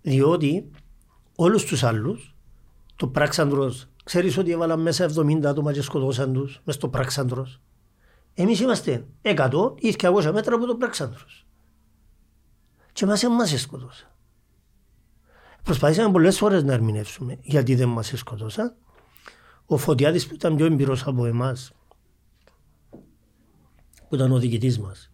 Διότι 0.00 0.70
όλους 1.36 1.64
τους 1.64 1.82
άλλους 1.82 2.36
το 2.96 3.08
πράξαντρος 3.08 3.88
ξέρεις 4.04 4.38
ότι 4.38 4.50
έβαλαν 4.50 4.80
μέσα 4.80 5.04
70 5.04 5.44
άτομα 5.44 5.72
και 5.72 5.82
σκοτώσαν 5.82 6.32
τους 6.32 6.60
μες 6.64 6.74
στο 6.74 6.88
πράξαντρος. 6.88 7.60
Εμείς 8.34 8.60
είμαστε 8.60 9.06
100 9.22 9.74
ή 9.78 9.94
200 9.98 10.30
μέτρα 10.32 10.54
από 10.54 10.66
το 10.66 10.76
πράξαντρος. 10.76 11.46
Και 12.92 13.06
μας 13.06 13.22
εμάς 13.22 13.60
σκοτώσαν. 13.60 14.13
Προσπαθήσαμε 15.64 16.12
πολλές 16.12 16.38
φορές 16.38 16.62
να 16.62 16.72
ερμηνεύσουμε 16.72 17.38
γιατί 17.42 17.74
δεν 17.74 17.88
μας 17.88 18.12
σκοτώσαν. 18.14 18.74
Ο 19.66 19.76
Φωτιάδης 19.76 20.26
που 20.26 20.34
ήταν 20.34 20.56
πιο 20.56 20.66
εμπειρός 20.66 21.06
από 21.06 21.26
εμάς, 21.26 21.72
που 24.08 24.14
ήταν 24.14 24.32
ο 24.32 24.38
διοικητής 24.38 24.78
μας 24.78 25.10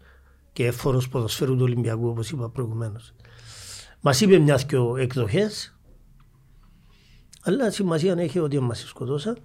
και 0.53 0.67
εφόρος 0.67 1.09
ποδοσφαίρου 1.09 1.57
του 1.57 1.63
Ολυμπιακού 1.63 2.09
όπως 2.09 2.31
είπα 2.31 2.51
προηγουμένως. 2.51 3.13
Μας 4.01 4.21
είπε 4.21 4.39
μια 4.39 4.57
δυο 4.57 4.97
εκδοχές, 4.97 5.79
αλλά 7.43 7.71
σημασία 7.71 8.15
έχει 8.19 8.39
ότι 8.39 8.61
μας 8.61 8.79
σκοτώσαν 8.89 9.39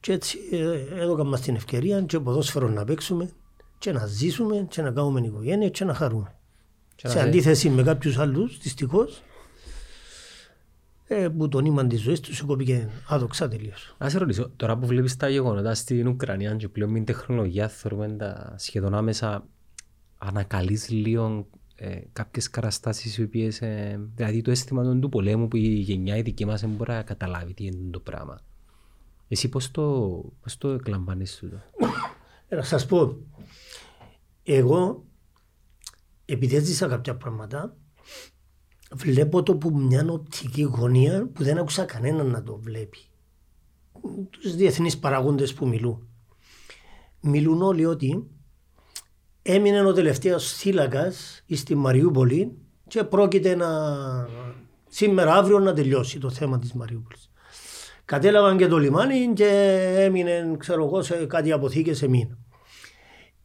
και 0.00 0.12
έτσι 0.12 0.38
ε, 0.50 1.00
έδωκα 1.00 1.24
μας 1.24 1.40
την 1.40 1.54
ευκαιρία 1.54 2.02
και 2.02 2.20
ποδόσφαιρο 2.20 2.68
να 2.68 2.84
παίξουμε 2.84 3.30
και 3.78 3.92
να 3.92 4.06
ζήσουμε 4.06 4.66
και 4.70 4.82
να 4.82 4.90
κάνουμε 4.90 5.20
οικογένεια 5.20 5.68
και 5.68 5.84
να 5.84 5.94
χαρούμε. 5.94 6.37
Και 7.00 7.08
Σε 7.08 7.18
να- 7.18 7.24
αντίθεση 7.24 7.70
με 7.70 7.82
κάποιους 7.82 8.18
άλλους, 8.18 8.58
δυστυχώς, 8.58 9.22
ε, 11.06 11.28
που 11.28 11.48
το 11.48 11.60
νήμα 11.60 11.86
της 11.86 12.00
ζωής 12.00 12.20
τους 12.20 12.40
κόπηκε 12.42 12.88
άδοξα 13.08 13.48
τελείως. 13.48 13.94
Να 13.98 14.08
σε 14.08 14.18
ρωτήσω, 14.18 14.50
τώρα 14.56 14.76
που 14.78 14.86
βλέπεις 14.86 15.16
τα 15.16 15.28
γεγονότα 15.28 15.74
στην 15.74 16.06
Ουκρανία 16.08 16.54
και 16.54 16.68
πλέον 16.68 16.90
με 16.90 16.96
την 16.96 17.04
τεχνολογία 17.06 17.68
θεωρούμε 17.68 18.08
τα 18.08 18.54
σχεδόν 18.58 18.94
άμεσα 18.94 19.46
ανακαλείς 20.18 20.88
λίγο 20.88 21.46
ε, 21.76 22.00
κάποιες 22.12 22.50
καταστάσεις 22.50 23.16
οι 23.18 23.22
οποίες, 23.22 23.60
ε, 23.62 24.00
δηλαδή 24.14 24.42
το 24.42 24.50
αίσθημα 24.50 24.98
του 24.98 25.08
πολέμου 25.08 25.48
που 25.48 25.56
η 25.56 25.60
γενιά 25.68 26.16
η 26.16 26.22
δική 26.22 26.44
μας 26.44 26.60
δεν 26.60 26.70
μπορεί 26.70 26.90
να 26.90 27.02
καταλάβει 27.02 27.54
τι 27.54 27.64
είναι 27.64 27.90
το 27.90 28.00
πράγμα. 28.00 28.38
Εσύ 29.28 29.48
πώς 29.48 29.70
το, 29.70 29.82
πώς 30.42 30.58
το 30.58 30.68
εκλαμβάνεις 30.68 31.36
τούτο; 31.36 31.56
Ε, 32.48 32.56
να 32.56 32.62
σας 32.62 32.86
πω, 32.86 33.16
εγώ 34.42 35.04
επειδή 36.30 36.56
έζησα 36.56 36.86
κάποια 36.86 37.16
πράγματα 37.16 37.76
βλέπω 38.92 39.42
το 39.42 39.56
που 39.56 39.70
μια 39.70 40.06
οπτική 40.08 40.62
γωνία 40.62 41.28
που 41.32 41.42
δεν 41.42 41.58
άκουσα 41.58 41.84
κανέναν 41.84 42.26
να 42.26 42.42
το 42.42 42.56
βλέπει. 42.56 42.98
Τους 44.30 44.54
διεθνείς 44.54 44.98
παραγόντες 44.98 45.54
που 45.54 45.68
μιλούν. 45.68 46.08
Μιλούν 47.20 47.62
όλοι 47.62 47.84
ότι 47.84 48.26
έμεινε 49.42 49.84
ο 49.84 49.92
τελευταίος 49.92 50.52
θύλακας 50.52 51.44
στη 51.50 51.74
Μαριούπολη 51.74 52.58
και 52.88 53.04
πρόκειται 53.04 53.54
να 53.54 53.68
σήμερα 54.88 55.34
αύριο 55.34 55.58
να 55.58 55.74
τελειώσει 55.74 56.18
το 56.18 56.30
θέμα 56.30 56.58
της 56.58 56.72
Μαριούπολης. 56.72 57.30
Κατέλαβαν 58.04 58.56
και 58.56 58.66
το 58.66 58.78
λιμάνι 58.78 59.32
και 59.32 59.48
έμεινε 59.96 60.54
ξέρω 60.58 60.84
εγώ 60.84 61.02
σε 61.02 61.26
κάτι 61.26 61.52
αποθήκες 61.52 61.96
σε 61.96 62.08
μήνα. 62.08 62.38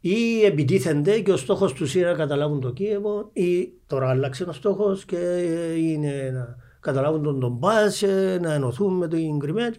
Ή 0.06 0.44
επιτίθενται 0.46 1.20
και 1.20 1.32
ο 1.32 1.38
στόχος 1.38 1.74
του 1.74 1.98
είναι 1.98 2.06
να 2.08 2.14
καταλάβουν 2.14 2.60
το 2.60 2.72
Κίεβο 2.72 3.30
ή 3.34 3.70
τώρα 3.88 4.10
άλλαξε 4.10 4.44
ο 4.44 4.52
στόχος 4.52 5.06
και 5.06 5.18
είναι 5.78 6.32
να 6.34 6.56
καταλάβουν 6.80 7.24
τον 7.24 7.40
Ντομπάς, 7.40 8.02
να 8.42 8.54
ενωθούν 8.54 8.94
με 8.94 9.08
την 9.08 9.40
Κρυμαία. 9.40 9.74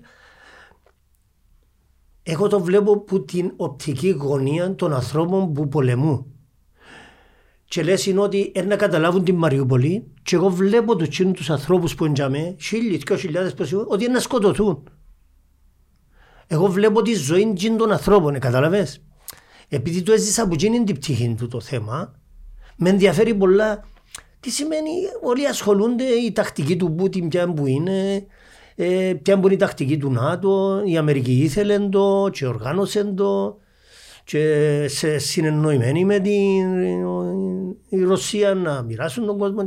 Εγώ 2.22 2.48
το 2.48 2.60
βλέπω 2.60 2.92
από 2.92 3.20
την 3.20 3.52
οπτική 3.56 4.10
γωνία 4.10 4.74
των 4.74 4.92
ανθρώπων 4.92 5.52
που 5.52 5.68
πολεμούν. 5.68 6.26
Και 7.64 7.82
λες 7.82 8.06
είναι 8.06 8.20
ότι 8.20 8.52
είναι 8.54 8.66
να 8.66 8.76
καταλάβουν 8.76 9.24
την 9.24 9.34
Μαριούπολη 9.34 10.12
και 10.22 10.36
εγώ 10.36 10.50
βλέπω 10.50 10.96
τους, 10.96 11.16
τους 11.16 11.50
ανθρώπους 11.50 11.94
που 11.94 12.04
είναι 12.04 12.56
χίλιοι, 12.60 12.96
δυο 12.96 13.16
χιλιάδες 13.16 13.72
ότι 13.86 14.04
είναι 14.04 14.12
να 14.12 14.20
σκοτωθούν. 14.20 14.88
Εγώ 16.46 16.66
βλέπω 16.66 17.02
τη 17.02 17.14
ζωή 17.14 17.52
των 17.78 17.92
ανθρώπων, 17.92 18.38
καταλαβες; 18.38 19.02
Επειδή 19.68 20.02
το 20.02 20.12
έζησα 20.12 20.42
από 20.42 20.54
εκείνη 20.54 20.84
την 20.84 20.94
πτυχή 20.94 21.34
του 21.38 21.48
το 21.48 21.60
θέμα, 21.60 22.20
με 22.76 22.88
ενδιαφέρει 22.88 23.34
πολλά 23.34 23.84
τι 24.40 24.50
σημαίνει 24.50 24.90
όλοι 25.22 25.46
ασχολούνται 25.46 26.04
η 26.04 26.32
τακτική 26.32 26.76
του 26.76 26.94
Πούτιν 26.94 27.28
ποια 27.28 27.52
που 27.52 27.66
είναι, 27.66 28.26
ε, 28.74 29.14
ποια 29.22 29.38
που 29.38 29.44
είναι 29.44 29.54
η 29.54 29.58
τακτική 29.58 29.98
του 29.98 30.10
ΝΑΤΟ, 30.10 30.82
η 30.84 30.96
Αμερική 30.96 31.32
ήθελε 31.32 31.78
το 31.78 32.28
και 32.32 32.46
οργάνωσε 32.46 33.04
το 33.04 33.58
και 34.24 34.86
σε 34.88 35.18
συνεννοημένοι 35.18 36.04
με 36.04 36.18
την 36.18 36.84
η 37.88 38.02
Ρωσία 38.02 38.54
να 38.54 38.82
μοιράσουν 38.82 39.26
τον 39.26 39.38
κόσμο. 39.38 39.64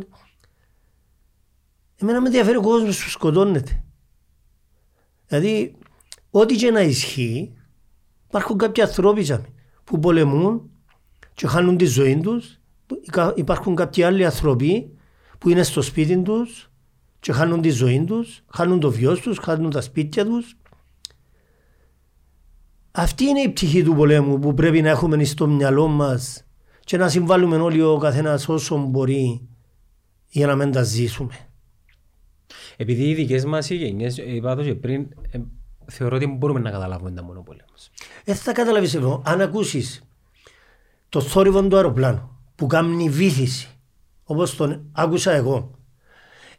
Εμένα 2.02 2.22
με 2.22 2.28
ενδιαφέρει 2.28 2.58
ο 2.58 2.62
κόσμος 2.62 3.04
που 3.04 3.10
σκοτώνεται. 3.10 3.84
Δηλαδή, 5.28 5.76
ό,τι 6.30 6.56
και 6.56 6.72
να 6.72 6.82
ισχύει, 6.82 7.54
υπάρχουν 8.28 8.58
κάποιοι 8.58 8.84
ανθρώποι 8.84 9.26
που 9.88 10.00
πολεμούν 10.00 10.69
και 11.34 11.47
χάνουν 11.47 11.78
τη 11.78 11.86
ζωή 11.86 12.19
τους. 12.19 12.60
Υπάρχουν 13.36 13.76
κάποιοι 13.76 14.04
άλλοι 14.04 14.26
άνθρωποι 14.26 14.91
που 15.38 15.50
είναι 15.50 15.63
στο 15.63 15.82
σπίτι 15.82 16.21
τους 16.21 16.71
και 17.19 17.32
χάνουν 17.32 17.62
τη 17.62 17.69
ζωή 17.69 18.04
τους, 18.04 18.43
χάνουν 18.54 18.80
το 18.80 18.91
βιός 18.91 19.19
τους, 19.19 19.38
χάνουν 19.38 19.69
τα 19.69 19.82
σπίτια 19.82 20.26
τους. 20.26 20.58
Αυτή 22.91 23.23
είναι 23.23 23.39
η 23.39 23.50
πτυχή 23.50 23.84
του 23.84 23.95
πολέμου 23.95 24.39
που 24.39 24.54
πρέπει 24.54 24.82
να 24.82 24.89
έχουμε 24.89 25.23
στο 25.23 25.47
μυαλό 25.47 25.88
μας 25.88 26.45
και 26.80 26.97
να 26.97 27.10
συμβάλλουμε 27.10 27.56
όλοι 27.56 27.82
ο 27.82 27.97
καθένας 27.97 28.50
όσο 28.50 28.78
μπορεί 28.78 29.47
για 30.30 30.47
να 30.47 30.56
μην 30.56 30.71
τα 30.71 30.84
ζήσουμε. 30.84 31.34
Επειδή 32.78 33.10
οι 33.10 33.13
δικές 33.13 33.45
μας 33.45 33.69
οι 33.69 33.76
γενιές, 33.76 34.17
είπα 34.17 34.56
το 34.56 34.63
και 34.63 34.76
πριν, 34.76 35.08
ε, 35.32 35.39
θεωρώ 35.88 36.15
ότι 36.15 36.28
μπορούμε 36.28 36.60
να 36.60 36.71
καταλάβουμε 36.71 37.12
τα 37.12 37.23
μόνο 37.23 37.41
πόλεμο. 37.41 37.69
Δεν 38.23 38.36
θα 38.36 38.52
καταλάβεις 38.52 38.93
εδώ. 38.93 39.21
Αν 39.26 39.41
ακούσεις 39.41 40.02
το 41.10 41.21
θόρυβο 41.21 41.67
του 41.67 41.76
αεροπλάνου 41.76 42.38
που 42.56 42.67
κάνει 42.67 43.10
βήθηση, 43.10 43.69
όπως 44.23 44.56
τον 44.56 44.86
άκουσα 44.91 45.32
εγώ, 45.32 45.71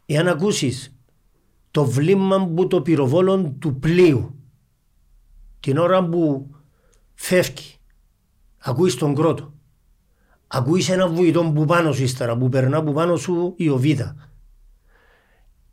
εάν 0.06 0.28
ακούσεις 0.28 0.96
το 1.70 1.84
βλήμα 1.84 2.46
που 2.46 2.66
το 2.66 2.82
πυροβόλο 2.82 3.56
του 3.58 3.78
πλοίου 3.78 4.34
την 5.60 5.78
ώρα 5.78 6.08
που 6.08 6.50
φεύγει, 7.14 7.74
ακούεις 8.58 8.94
τον 8.94 9.14
κρότο, 9.14 9.52
ακούεις 10.46 10.88
ένα 10.88 11.08
βουητό 11.08 11.52
που 11.54 11.64
πάνω 11.64 11.92
σου 11.92 12.02
ύστερα, 12.02 12.36
που 12.36 12.48
περνά 12.48 12.82
που 12.82 12.92
πάνω 12.92 13.16
σου 13.16 13.54
η 13.56 13.68
οβίδα, 13.68 14.27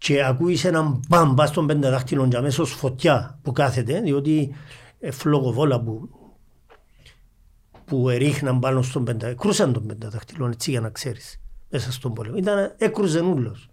και 0.06 0.24
ακούεις 0.24 0.66
έναν 0.66 1.00
μπαμ 1.08 1.34
πας 1.34 1.50
στον 1.50 1.68
πενταδάχτυλο 1.68 2.28
και 2.28 2.38
αμέσως 2.38 2.72
φωτιά 2.72 3.40
που 3.42 3.52
κάθεται, 3.52 4.02
διότι 4.02 4.56
ε, 5.00 5.12
φλογοβόλα 5.12 5.82
που, 5.82 6.10
που 7.86 8.10
ερίχναν 8.10 8.60
πάνω 8.60 8.82
στον 8.82 9.04
πενταδάχτυλο, 9.04 9.42
κρούσαν 9.42 9.74
τον 9.74 9.86
πενταδάχτυλο 9.86 10.48
έτσι 10.48 10.72
για 10.72 10.82
να 10.82 10.90
ξέρεις, 10.90 11.42
μέσα 11.70 11.92
στον 11.92 12.14
πόλεμο. 12.14 12.38
Ήταν, 12.38 12.74
έκρουζεν 12.78 13.26
ούλος. 13.26 13.70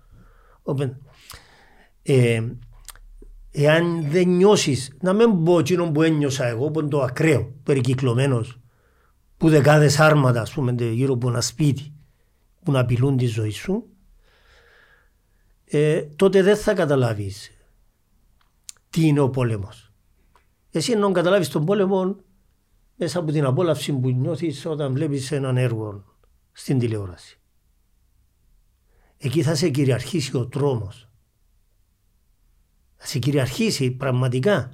Ε, 2.02 2.42
εάν 3.50 4.10
δεν 4.10 4.28
νιώσεις, 4.28 4.96
να 5.00 5.12
μην 5.12 5.44
πω 5.44 5.58
εκείνο 5.58 5.90
που 5.90 6.02
ένιωσα 6.02 6.46
εγώ, 6.46 6.70
που 6.70 6.80
είναι 6.80 6.88
το 6.88 7.00
ακραίο, 7.00 7.54
περικυκλωμένος, 7.62 8.58
που 9.36 9.48
δεκάδες 9.48 10.00
άρματα, 10.00 10.40
ας 10.40 10.52
πούμε, 10.52 10.74
γύρω 10.78 11.14
από 11.14 11.28
ένα 11.28 11.40
σπίτι, 11.40 11.92
που 12.62 12.72
να 12.72 12.80
απειλούν 12.80 13.16
τη 13.16 13.26
ζωή 13.26 13.50
σου, 13.50 13.86
ε, 15.74 16.02
τότε 16.02 16.42
δεν 16.42 16.56
θα 16.56 16.74
καταλάβεις 16.74 17.50
τι 18.90 19.06
είναι 19.06 19.20
ο 19.20 19.30
πόλεμος. 19.30 19.92
Εσύ 20.70 20.92
ενώ 20.92 21.12
καταλάβεις 21.12 21.48
τον 21.48 21.64
πόλεμο 21.64 22.16
μέσα 22.96 23.18
από 23.18 23.32
την 23.32 23.44
απόλαυση 23.44 23.92
που 23.92 24.10
νιώθεις 24.10 24.66
όταν 24.66 24.92
βλέπεις 24.92 25.32
έναν 25.32 25.56
έργο 25.56 26.04
στην 26.52 26.78
τηλεόραση. 26.78 27.40
Εκεί 29.18 29.42
θα 29.42 29.54
σε 29.54 29.68
κυριαρχήσει 29.68 30.36
ο 30.36 30.46
τρόμος. 30.46 31.08
Θα 32.96 33.06
σε 33.06 33.18
κυριαρχήσει 33.18 33.90
πραγματικά. 33.90 34.72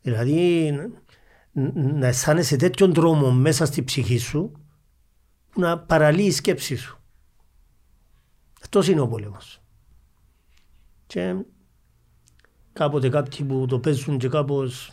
Δηλαδή 0.00 0.72
να 1.74 2.06
αισθάνεσαι 2.06 2.56
τέτοιον 2.56 2.92
τρόμο 2.92 3.32
μέσα 3.32 3.66
στη 3.66 3.82
ψυχή 3.84 4.18
σου 4.18 4.52
που 5.50 5.60
να 5.60 5.78
παραλύει 5.78 6.26
η 6.28 6.32
σκέψη 6.32 6.76
σου. 6.76 7.00
Αυτός 8.60 8.88
είναι 8.88 9.00
ο 9.00 9.08
πόλεμος 9.08 9.62
και 11.08 11.34
κάποτε 12.72 13.08
κάποιοι 13.08 13.46
που 13.46 13.66
το 13.66 13.78
παίζουν 13.78 14.18
και 14.18 14.28
κάπως 14.28 14.92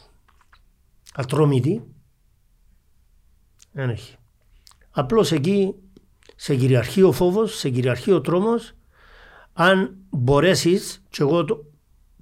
ατρόμητοι 1.13 1.84
δεν 3.71 3.89
έχει. 3.89 4.15
Απλώς 4.91 5.32
εκεί 5.32 5.75
σε 6.36 6.56
κυριαρχεί 6.56 7.01
ο 7.01 7.12
φόβος, 7.12 7.58
σε 7.58 7.69
κυριαρχεί 7.69 8.12
ο 8.12 8.21
τρόμος 8.21 8.73
αν 9.54 9.97
μπορέσεις 10.10 11.04
και 11.10 11.21
εγώ 11.21 11.45
το, 11.45 11.65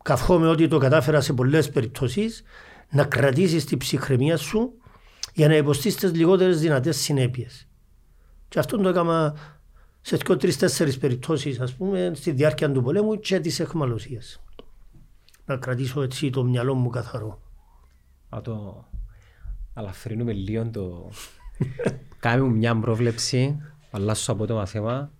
καυχόμαι 0.04 0.48
ότι 0.48 0.68
το 0.68 0.78
κατάφερα 0.78 1.22
σε 1.22 1.34
πολλές 1.34 1.70
περιπτώσεις 1.70 2.44
να 2.90 3.04
κρατήσεις 3.04 3.66
την 3.66 3.78
ψυχραιμία 3.78 4.38
σου 4.38 4.74
για 5.34 5.48
να 5.48 5.56
υποστείς 5.56 5.96
τις 5.96 6.14
λιγότερες 6.14 6.60
δυνατές 6.60 6.98
συνέπειες. 6.98 7.68
Και 8.48 8.60
αυτό 8.60 8.78
το 8.78 8.90
έκανα 8.90 9.36
σε 10.06 10.18
δύο, 10.18 10.38
τρεις, 10.38 10.58
τέσσερις 10.58 10.98
περιπτώσεις, 10.98 11.60
ας 11.60 11.74
πούμε, 11.74 12.12
στη 12.16 12.32
διάρκεια 12.32 12.72
του 12.72 12.82
πολέμου 12.82 13.20
και 13.20 13.40
της 13.40 13.60
εχμαλωσίας. 13.60 14.44
Να 15.46 15.58
κρατήσω 15.58 16.02
έτσι 16.02 16.30
το 16.30 16.44
μυαλό 16.44 16.74
μου 16.74 16.90
καθαρό. 16.90 17.42
Α 18.30 18.42
το 18.44 18.86
αλαφρύνουμε 19.74 20.34
λίγο 20.34 20.70
το. 20.70 21.10
Κάνουμε 22.20 22.58
μια 22.58 22.80
πρόβλεψη, 22.80 23.58
αλλάσω 23.92 24.32
από 24.32 24.46
το 24.46 24.56
μαθήμα 24.56 25.12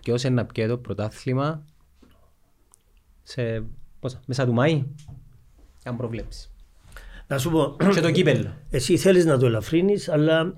και 0.00 0.12
όσο 0.12 0.30
να 0.30 0.44
πιέτο 0.44 0.74
το 0.74 0.78
πρωτάθλημα 0.78 1.64
σε 3.22 3.64
πόσα, 4.00 4.20
μέσα 4.26 4.46
του 4.46 4.52
Μάη. 4.52 4.86
Μια 5.84 5.94
πρόβλεψη. 5.96 6.50
Να 7.26 7.38
σου 7.38 7.50
πω. 7.50 7.76
Και 7.92 8.00
το 8.00 8.10
κύπελο. 8.10 8.54
Εσύ 8.70 8.96
θέλεις 8.96 9.24
να 9.24 9.38
το 9.38 9.46
ελαφρύνεις, 9.46 10.08
αλλά 10.08 10.54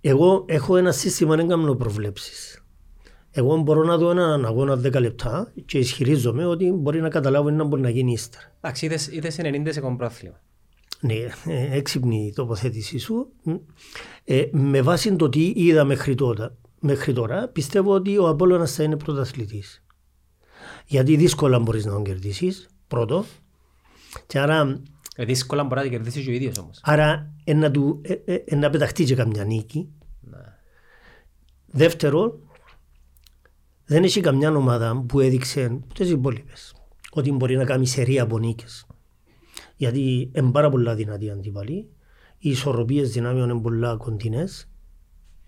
εγώ 0.00 0.44
έχω 0.48 0.76
ένα 0.76 0.92
σύστημα 0.92 1.36
να 1.36 1.44
κάνω 1.44 1.74
προβλέψεις. 1.74 2.59
Εγώ 3.32 3.56
μπορώ 3.56 3.84
να 3.84 3.96
δω 3.96 4.10
έναν 4.10 4.44
αγώνα 4.46 4.74
10 4.74 5.00
λεπτά 5.00 5.52
και 5.64 5.78
ισχυρίζομαι 5.78 6.46
ότι 6.46 6.70
μπορεί 6.72 7.00
να 7.00 7.08
καταλάβω 7.08 7.48
ένα 7.48 7.64
μπορεί 7.64 7.82
να 7.82 7.90
γίνει 7.90 8.12
ύστερα. 8.12 8.52
Εντάξει, 8.60 8.86
είδες 9.10 9.38
90 9.42 9.68
σε 9.70 9.80
πρόθλημα. 9.80 10.40
Ναι, 11.00 11.14
ε, 11.46 11.76
έξυπνη 11.76 12.26
η 12.26 12.32
τοποθέτησή 12.32 12.98
σου. 12.98 13.32
Ε, 14.24 14.44
με 14.50 14.82
βάση 14.82 15.16
το 15.16 15.28
τι 15.28 15.52
είδα 15.56 15.84
μέχρι 15.84 16.14
τώρα, 16.14 16.56
μέχρι 16.80 17.12
τώρα 17.12 17.48
πιστεύω 17.48 17.92
ότι 17.94 18.18
ο 18.18 18.28
Απόλλωνας 18.28 18.74
θα 18.74 18.82
είναι 18.82 18.96
πρωταθλητής. 18.96 19.84
Γιατί 20.86 21.16
δύσκολα 21.16 21.58
μπορείς 21.58 21.84
να 21.84 21.92
τον 21.92 22.04
κερδίσεις, 22.04 22.68
πρώτο. 22.88 23.24
Και 24.26 24.38
άρα, 24.38 24.82
Ε, 25.16 25.24
δύσκολα 25.24 25.62
μπορεί 25.62 25.74
να 25.74 25.82
την 25.82 25.90
κερδίσεις 25.90 26.24
και 26.24 26.30
ο 26.30 26.32
ίδιος 26.34 26.58
όμως. 26.58 26.80
άρα 26.82 27.32
ε, 27.44 27.54
να, 27.54 27.70
του, 27.70 28.00
ε, 28.02 28.12
ε, 28.24 28.34
ε, 28.44 28.56
να 28.56 28.70
πεταχτεί 28.70 29.04
και 29.04 29.14
καμιά 29.14 29.44
νίκη. 29.44 29.88
Ναι. 30.20 30.38
Δεύτερο, 31.66 32.38
δεν 33.90 34.04
έχει 34.04 34.20
καμιά 34.20 34.56
ομάδα 34.56 35.04
που 35.08 35.20
έδειξε 35.20 35.80
τις 35.94 36.10
υπόλοιπες 36.10 36.74
ότι 37.10 37.32
μπορεί 37.32 37.56
να 37.56 37.64
κάνει 37.64 37.86
σερία 37.86 38.22
από 38.22 38.38
νίκες. 38.38 38.86
Γιατί 39.76 40.30
είναι 40.34 40.50
πάρα 40.50 40.70
πολλά 40.70 40.94
δυνατοί 40.94 41.30
αντίπαλοι. 41.30 41.88
Οι 42.38 42.50
ισορροπίες 42.50 43.10
δυνάμεων 43.12 43.50
είναι 43.50 43.60
πολλά 43.60 43.96
κοντινές. 43.96 44.68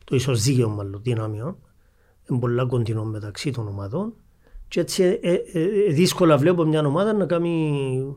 Το 0.04 0.16
ισοζύγιο 0.16 0.68
μάλλον 0.68 1.00
δυνάμεων 1.02 1.58
είναι 2.30 2.38
πολλά 2.38 2.66
κοντινό 2.66 3.04
μεταξύ 3.04 3.50
των 3.50 3.68
ομάδων. 3.68 4.14
Και 4.68 4.80
έτσι 4.80 5.02
ε, 5.02 5.32
ε, 5.32 5.42
ε, 5.52 5.92
δύσκολα 5.92 6.38
βλέπω 6.38 6.64
μια 6.64 6.86
ομάδα 6.86 7.12
να 7.12 7.26
κάνει 7.26 8.16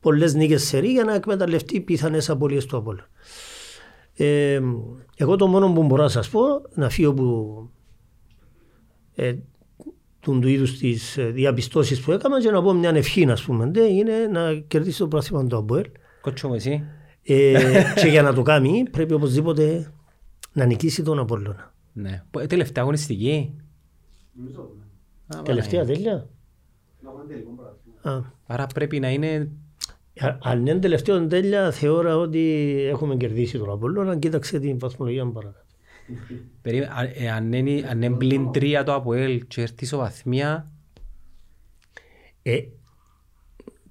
πολλές 0.00 0.34
νίκες 0.34 0.64
σερή 0.64 0.88
για 0.88 1.04
να 1.04 1.14
εκμεταλλευτεί 1.14 1.80
πιθανές 1.80 2.30
απολύες 2.30 2.66
του 2.66 2.76
Απόλλωνα. 2.76 3.08
Ε, 4.16 4.60
εγώ 5.16 5.36
το 5.36 5.46
μόνο 5.46 5.72
που 5.72 5.82
μπορώ 5.82 6.02
να 6.02 6.08
σας 6.08 6.28
πω, 6.28 6.40
να 6.74 6.88
φύγω 6.88 7.14
που 7.14 7.70
ε, 9.16 9.34
του, 10.26 10.38
του 10.38 10.48
είδους 10.48 10.78
τις 10.78 11.16
ε, 11.16 11.24
διαπιστώσεις 11.24 12.00
που 12.00 12.12
έκανα 12.12 12.40
και 12.40 12.50
να 12.50 12.62
πω 12.62 12.72
μια 12.72 12.90
ευχή, 12.90 13.24
να 13.24 13.36
πούμε, 13.46 13.66
ντε, 13.66 13.86
είναι 13.86 14.12
να 14.32 14.54
κερδίσει 14.54 14.98
το 14.98 15.08
πρόθυμα 15.08 15.46
του 15.46 15.56
Αποέλ. 15.56 15.84
Κότσο 16.20 16.48
μου 16.48 16.54
εσύ. 16.54 16.84
Ε, 17.22 17.82
και 18.00 18.06
για 18.08 18.22
να 18.22 18.32
το 18.34 18.42
κάνει 18.42 18.82
πρέπει 18.90 19.12
οπωσδήποτε 19.12 19.92
να 20.52 20.64
νικήσει 20.64 21.02
τον 21.02 21.18
Απόλλωνα. 21.18 21.74
Ναι. 21.92 22.22
Πο- 22.30 22.40
ε, 22.40 22.46
Τελευταία 22.46 22.82
αγωνιστική. 22.82 23.54
Α, 25.36 25.42
Τελευταία 25.42 25.80
μάνα, 25.84 25.92
τέλεια. 25.94 26.28
Α, 28.02 28.20
Άρα 28.46 28.66
πρέπει 28.66 29.00
να 29.00 29.10
είναι... 29.10 29.50
α- 30.20 30.38
αν 30.42 30.60
είναι 30.66 30.78
τελευταίο 30.78 31.26
τέλεια 31.26 31.70
θεώρα 31.70 32.16
ότι 32.16 32.74
έχουμε 32.90 33.16
κερδίσει 33.16 33.58
τον 33.58 33.70
Απόλλωνα, 33.70 34.16
κοίταξε 34.16 34.58
την 34.60 34.78
βαθμολογία 34.78 35.24
μου 35.24 35.32
παρακάτω. 35.32 35.65
Περί- 36.62 36.84
α- 36.84 37.10
ε, 37.14 37.30
Αν 37.30 37.52
είναι, 37.52 37.88
αν 37.88 38.02
είναι 38.02 38.16
πλην 38.16 38.50
τρία 38.52 38.84
το 38.84 38.94
ΑΠΟΕΛ 38.94 39.46
και 39.46 39.60
έρθει 39.62 39.84
ισοβαθμία... 39.84 40.70
Ε, 42.42 42.58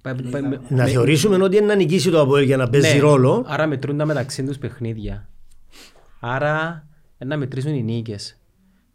πα- 0.02 0.14
πα- 0.30 0.40
με- 0.42 0.60
να 0.68 0.82
με- 0.82 0.86
θεωρήσουμε 0.86 1.42
ότι 1.44 1.56
είναι 1.56 1.66
να 1.66 1.74
νικήσει 1.74 2.10
το 2.10 2.20
Αποέλ 2.20 2.44
για 2.44 2.56
να 2.56 2.68
παίζει 2.70 2.94
Ναι, 2.94 3.00
ρόλο. 3.00 3.44
Άρα 3.46 3.66
μετρούν 3.66 3.96
τα 3.98 4.04
μεταξύ 4.04 4.44
τους 4.44 4.58
παιχνίδια. 4.58 5.28
Άρα 6.20 6.86
ε, 7.18 7.24
να 7.24 7.36
μετρήσουν 7.36 7.74
οι 7.74 7.82
νίκες. 7.82 8.40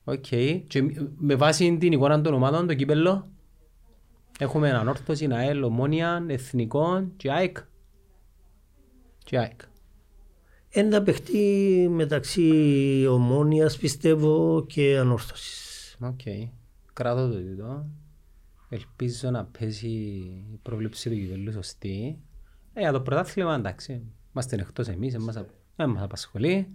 Οκ. 0.03 0.25
Και 0.67 0.83
με 1.17 1.35
βάση 1.35 1.77
την 1.77 1.91
εικόνα 1.91 2.21
των 2.21 2.33
ομάδων, 2.33 2.67
το 2.67 2.73
κύπελλο, 2.73 3.27
έχουμε 4.39 4.69
ανόρθωση, 4.71 5.27
ΑΕΛ, 5.31 5.63
Ομόνια, 5.63 6.23
Εθνικό 6.27 7.07
και 7.17 7.31
ΑΕΚ. 7.31 7.57
Και 9.23 9.37
ΑΕΚ. 9.37 9.59
Εννά 10.73 11.01
παιχτεί 11.03 11.87
μεταξύ 11.89 12.51
ομόνιας 13.09 13.77
πιστεύω 13.77 14.65
και 14.67 14.97
ανόρθωσης. 14.97 15.97
Οκ. 16.01 16.19
Κράτω 16.93 17.29
το 17.29 17.41
τούτο. 17.41 17.85
Ελπίζω 18.69 19.29
να 19.29 19.45
πέσει 19.45 19.87
η 19.87 20.59
πρόβλεψη 20.61 21.09
του 21.09 21.15
κυπέλλου 21.15 21.51
σωστή. 21.51 22.17
Ε, 22.73 22.79
για 22.79 22.91
το 22.91 23.01
πρωτάθλημα 23.01 23.55
εντάξει. 23.55 24.01
Είμαστε 24.33 24.55
εκτός 24.55 24.87
εμείς, 24.87 25.11
δεν 25.11 25.21
μας, 25.21 25.37
απ- 25.37 25.49
δεν 25.75 25.89
μας 25.89 26.03
απασχολεί. 26.03 26.67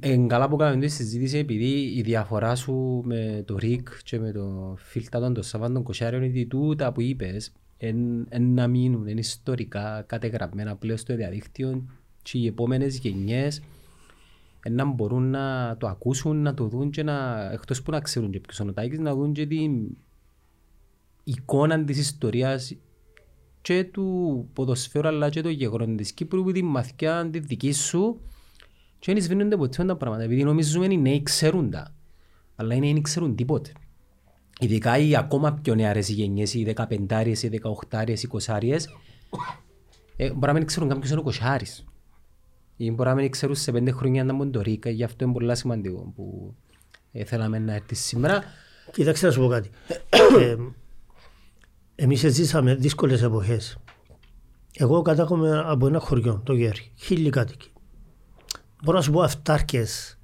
Εν 0.00 0.28
καλά 0.28 0.48
που 0.48 0.56
κάνουμε 0.56 0.86
τη 0.86 0.92
συζήτηση 0.92 1.38
επειδή 1.38 1.92
η 1.96 2.02
διαφορά 2.02 2.54
σου 2.54 3.02
με 3.04 3.42
το 3.46 3.56
Ρικ 3.56 3.88
και 4.04 4.18
με 4.18 4.32
το 4.32 4.74
Φίλτατον, 4.78 5.34
το 5.34 5.42
Σαββάν, 5.42 5.72
τον 5.72 5.82
Κοσιάριο 5.82 6.18
είναι 6.18 6.28
ότι 6.28 6.46
τούτα 6.46 6.92
που 6.92 7.00
είπες 7.00 7.52
εν, 7.76 8.26
εν 8.28 8.54
να 8.54 8.68
μείνουν, 8.68 9.06
είναι 9.06 9.20
ιστορικά 9.20 10.04
κατεγραμμένα 10.06 10.76
πλέον 10.76 10.98
στο 10.98 11.16
διαδίκτυο 11.16 11.84
και 12.26 12.38
οι 12.38 12.46
επόμενες 12.46 12.98
γενιές 12.98 13.62
εν 14.62 14.74
να 14.74 14.84
μπορούν 14.84 15.30
να 15.30 15.76
το 15.78 15.86
ακούσουν, 15.86 16.42
να 16.42 16.54
το 16.54 16.64
δουν 16.66 16.90
και 16.90 17.02
να, 17.02 17.48
εκτός 17.52 17.82
που 17.82 17.90
να 17.90 18.00
ξέρουν 18.00 18.30
και 18.30 18.40
ποιος 18.40 18.58
είναι 18.58 18.70
ο 18.70 18.72
Τάκης, 18.72 18.98
να 18.98 19.14
δουν 19.14 19.32
και 19.32 19.46
την 19.46 19.96
εικόνα 21.24 21.84
της 21.84 21.98
ιστορίας 21.98 22.76
και 23.60 23.84
του 23.84 24.48
ποδοσφαίρου 24.52 25.08
αλλά 25.08 25.28
και 25.28 25.40
των 25.40 25.52
γεγονών 25.52 25.96
της 25.96 26.12
Κύπρου 26.12 26.42
που 26.42 26.52
τη 26.52 26.62
μαθηκιά 26.62 27.28
τη 27.30 27.38
δική 27.38 27.72
σου 27.72 28.20
και 28.98 29.12
δεν 29.12 29.22
σβήνονται 29.22 29.56
ποτέ 29.56 29.84
τα 29.84 29.96
πράγματα 29.96 30.22
επειδή 30.22 30.44
νομίζουμε 30.44 30.86
οι 30.86 30.98
νέοι 30.98 31.22
ξέρουν 31.22 31.70
τα 31.70 31.94
αλλά 32.56 32.74
οι 32.74 32.80
νέοι 32.80 32.92
δεν 32.92 33.02
ξέρουν 33.02 33.36
τίποτε. 33.36 33.72
Ειδικά 34.60 34.98
οι 34.98 35.16
ακόμα 35.16 35.52
πιο 35.52 35.74
νεαρές 35.74 36.08
γενιές, 36.08 36.54
οι 36.54 36.74
15άριες, 36.76 37.42
οι 37.42 37.60
18άριες, 37.90 38.22
οι 38.22 38.28
20άριες 38.32 38.84
ε, 40.16 40.32
μπορεί 40.32 40.46
να 40.46 40.52
μην 40.52 40.66
ξέρουν 40.66 40.88
κάποιος 40.88 41.10
είναι 41.10 41.20
ο 41.20 41.22
Κοσάρης 41.22 41.84
ή 42.76 42.90
μπορεί 42.90 43.08
να 43.08 43.14
μην 43.14 43.30
ξέρουν 43.30 43.54
σε 43.54 43.72
πέντε 43.72 43.90
χρόνια 43.90 44.24
να 44.24 44.34
μπουν 44.34 44.50
το 44.52 44.60
Ρίκα 44.60 44.90
γι' 44.90 45.04
αυτό 45.04 45.24
είναι 45.24 45.32
πολύ 45.32 45.56
σημαντικό 45.56 46.12
που 46.16 46.54
ε, 47.12 47.24
θέλαμε 47.24 47.58
να 47.58 47.74
έρθει 47.74 47.94
σήμερα. 47.94 48.42
Κοιτάξτε 48.92 49.26
να 49.26 49.32
σου 49.32 49.40
πω 49.40 49.48
κάτι. 49.48 49.70
ε, 50.40 50.56
εμείς 51.94 52.20
ζήσαμε 52.20 52.74
δύσκολες 52.74 53.22
εποχές. 53.22 53.78
Εγώ 54.72 55.02
κατάγομαι 55.02 55.62
από 55.66 55.86
ένα 55.86 55.98
χωριό, 55.98 56.40
το 56.44 56.52
Γέρι, 56.52 56.92
χίλιοι 56.94 57.30
κάτοικοι. 57.30 57.70
Μπορώ 58.84 58.96
να 58.96 59.02
σου 59.02 59.10
πω 59.10 59.20
αυτάρκες 59.20 60.18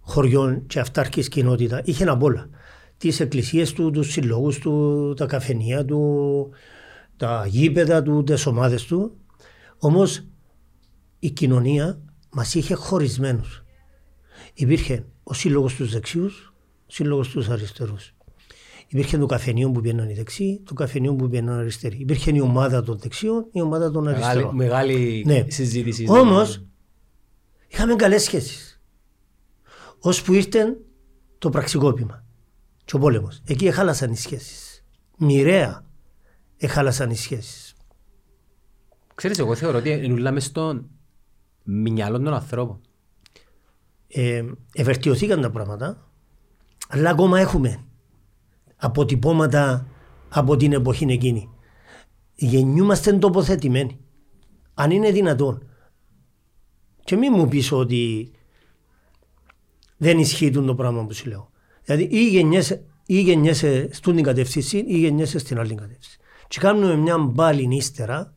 χωριών 0.00 0.66
και 0.66 0.80
αυτάρκες 0.80 1.28
κοινότητα. 1.28 1.82
Είχε 1.84 2.04
απ' 2.04 2.22
όλα. 2.22 2.48
Τις 2.96 3.20
εκκλησίες 3.20 3.72
του, 3.72 3.90
τους 3.90 4.10
συλλόγους 4.12 4.58
του, 4.58 5.14
τα 5.16 5.26
καφενεία 5.26 5.84
του, 5.84 6.50
τα 7.16 7.46
γήπεδα 7.46 8.02
του, 8.02 8.22
τις 8.24 8.46
ομάδες 8.46 8.84
του. 8.84 9.16
Όμως 9.78 10.24
η 11.20 11.30
κοινωνία 11.30 12.00
μας 12.30 12.54
είχε 12.54 12.74
χωρισμένους. 12.74 13.64
Υπήρχε 14.54 15.06
ο 15.22 15.34
σύλλογος 15.34 15.74
τους 15.74 15.92
δεξιούς, 15.92 16.54
ο 16.86 16.92
σύλλογος 16.92 17.28
τους 17.28 17.48
αριστερούς. 17.48 18.14
Υπήρχε 18.86 19.18
το 19.18 19.26
καφενείο 19.26 19.70
που 19.70 19.80
πήγαιναν 19.80 20.08
οι 20.08 20.14
δεξιοί, 20.14 20.62
το 20.64 20.74
καφενείο 20.74 21.14
που 21.14 21.28
πήγαιναν 21.28 21.56
οι 21.56 21.60
αριστεροί. 21.60 21.96
Υπήρχε 21.96 22.30
η 22.34 22.40
ομάδα 22.40 22.82
των 22.82 22.98
δεξιών, 22.98 23.46
η 23.52 23.60
ομάδα 23.60 23.90
των 23.90 24.04
Μεγάλη, 24.04 24.24
αριστερών. 24.24 24.54
μεγάλη 24.54 25.22
Ναι. 25.26 25.44
συζήτηση. 25.48 26.06
Όμως 26.08 26.62
είχαμε 27.68 27.94
καλές 27.94 28.22
σχέσεις. 28.22 28.80
Ώσπου 29.98 30.32
ήρθε 30.32 30.76
το 31.38 31.50
πραξικόπημα 31.50 32.24
και 32.84 32.96
ο 32.96 32.98
πόλεμος. 32.98 33.42
Εκεί 33.46 33.66
έχαλασαν 33.66 34.10
οι 34.12 34.16
σχέσεις. 34.16 34.84
Μοιραία 35.16 35.84
έχαλασαν 36.56 37.10
οι 37.10 37.16
σχέσεις. 37.16 37.74
Ξέρεις, 39.14 39.38
εγώ 39.38 39.54
θεωρώ 39.54 39.78
ότι 39.78 39.90
ενούλα 39.90 40.30
μες 40.32 40.44
στο 40.44 40.84
μυαλό 41.62 42.18
των 42.18 42.34
ανθρώπων. 42.34 42.80
Ε, 44.08 44.44
ευερτιωθήκαν 44.74 45.40
τα 45.40 45.50
πράγματα, 45.50 46.10
αλλά 46.88 47.10
ακόμα 47.10 47.40
έχουμε 47.40 47.84
αποτυπώματα 48.76 49.86
από 50.28 50.56
την 50.56 50.72
εποχή 50.72 51.04
εκείνη. 51.08 51.48
Γεννιούμαστε 52.34 53.12
τοποθετημένοι. 53.12 53.98
Αν 54.74 54.90
είναι 54.90 55.10
δυνατόν. 55.10 55.68
Και 57.04 57.16
μην 57.16 57.32
μου 57.36 57.48
πεις 57.48 57.72
ότι 57.72 58.30
δεν 59.96 60.18
ισχύει 60.18 60.50
το 60.50 60.74
πράγμα 60.74 61.06
που 61.06 61.14
σου 61.14 61.28
λέω. 61.28 61.50
Δηλαδή 61.84 62.08
ή 62.16 62.28
γεννιέσαι, 62.28 62.84
ή 63.06 63.20
γεννιέσαι 63.20 63.88
στην 63.92 64.14
την 64.14 64.24
κατεύθυνση 64.24 64.78
ή 64.78 64.98
γεννιέσαι 64.98 65.38
στην 65.38 65.58
άλλη 65.58 65.74
κατεύθυνση. 65.74 66.18
Και 66.48 66.58
κάνουμε 66.60 66.94
μια 66.94 67.18
μπάλη 67.18 67.76
ύστερα 67.76 68.34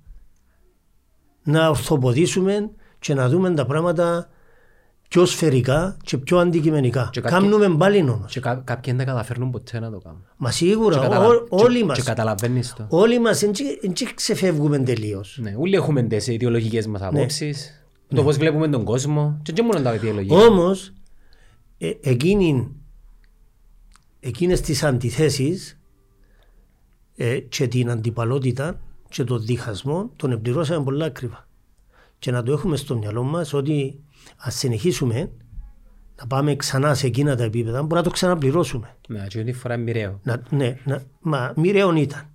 να 1.43 1.69
ορθοποδήσουμε 1.69 2.71
και 3.03 3.13
να 3.13 3.29
δούμε 3.29 3.53
τα 3.53 3.65
πράγματα 3.65 4.29
πιο 5.07 5.25
σφαιρικά 5.25 5.97
και 6.03 6.17
πιο 6.17 6.37
αντικειμενικά. 6.37 7.09
Και 7.11 7.21
κάποιοι- 7.21 7.37
Κάνουμε 7.49 7.77
πάλι 7.77 8.01
όμως. 8.01 8.31
Και 8.31 8.39
κά- 8.39 8.63
κάποιοι 8.63 8.93
δεν 8.93 9.05
τα 9.05 9.11
καταφέρνουν 9.11 9.51
ποτέ 9.51 9.79
να 9.79 9.91
το 9.91 9.97
κάνουν. 9.99 10.25
Μα 10.37 10.51
σίγουρα, 10.51 10.95
Και 10.95 11.01
καταλα- 11.01 11.27
ό- 11.27 11.45
όλοι 11.49 11.79
και- 11.79 11.85
μας. 11.85 11.97
Και 11.97 12.03
καταλαβαίνεις 12.03 12.73
το. 12.73 12.85
Όλοι 12.89 13.19
μας 13.19 13.39
δεν 13.39 13.51
ξεφεύγουμε 14.15 14.79
τελείως. 14.79 15.37
Ναι, 15.41 15.55
όλοι 15.59 15.75
έχουμε 15.75 16.03
τις 16.03 16.27
ιδεολογικές 16.27 16.87
μας 16.87 17.01
απόψεις. 17.01 17.85
Το 18.15 18.23
πώς 18.23 18.37
βλέπουμε 18.37 18.67
τον 18.67 18.83
κόσμο. 18.83 19.39
Και 19.43 19.53
δεν 19.53 19.65
μόνο 19.65 19.81
τα 19.81 19.93
ιδεολογία. 19.93 20.37
Όμως, 20.37 20.93
ε, 21.77 21.91
εκείνη, 22.01 22.71
εκείνες 24.19 24.61
τις 24.61 24.83
αντιθέσεις 24.83 25.79
ε, 27.15 27.39
και 27.39 27.67
την 27.67 27.89
αντιπαλότητα 27.89 28.79
και 29.09 29.23
τον 29.23 29.45
διχασμό 29.45 30.09
τον 30.15 30.31
εμπληρώσαμε 30.31 30.83
πολλά 30.83 31.05
ακριβά. 31.05 31.47
Και 32.23 32.31
να 32.31 32.43
το 32.43 32.51
έχουμε 32.51 32.75
στο 32.75 32.97
μυαλό 32.97 33.23
μας 33.23 33.53
ότι 33.53 33.99
ας 34.37 34.55
συνεχίσουμε 34.55 35.31
να 36.19 36.27
πάμε 36.27 36.55
ξανά 36.55 36.93
σε 36.93 37.07
εκείνα 37.07 37.35
τα 37.35 37.43
επίπεδα, 37.43 37.81
μπορεί 37.81 37.93
να 37.93 38.03
το 38.03 38.09
ξαναπληρώσουμε. 38.09 38.95
Ναι, 39.07 39.25
και 39.27 39.43
τη 39.43 39.53
φορά 39.53 39.77
μοιραίο. 39.77 40.19
Να, 40.23 40.41
ναι, 40.49 40.77
να, 40.85 41.01
μα 41.21 41.53
μοιραίων 41.55 41.95
ήταν. 41.95 42.29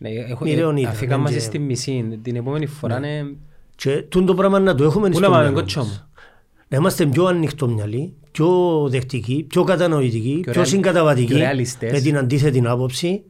Ναι, 0.00 0.08
έχω, 0.10 0.44
Μοιραίων 0.44 0.76
ε, 0.76 0.80
ήταν, 0.80 0.92
αφήκα 0.92 1.10
δεν 1.14 1.20
μας 1.20 1.32
και- 1.32 1.38
στη 1.38 1.58
μισή. 1.58 2.18
Την 2.22 2.36
επόμενη 2.36 2.66
φορά 2.66 2.96
είναι... 2.96 3.36
Και 3.74 4.02
τούτο 4.02 4.24
το 4.26 4.34
πράγμα 4.34 4.58
να 4.58 4.74
το 4.74 4.84
έχουμε 4.84 5.08
Πού 5.08 5.12
στο 5.16 5.22
να 5.22 5.28
πάμε, 5.30 5.42
μυαλό 5.42 5.56
κότσο 5.60 5.80
μας. 5.80 5.88
μου; 5.88 6.22
Να 6.68 6.76
είμαστε 6.76 7.06
πιο 7.06 7.24
ανοιχτομυαλοί, 7.24 8.14
πιο 8.30 8.48
δεκτικοί, 8.90 9.44
πιο 9.48 9.64
κατανοητικοί, 9.64 10.40
πιο, 10.42 10.52
ρεαλ- 10.52 10.68
συγκαταβατικοί 10.68 11.26
πιο 11.26 11.36
ρεαλιστές. 11.38 11.92
με 11.92 12.00
την 12.00 12.16
αντίθετη 12.16 12.62
άποψη. 12.66 13.22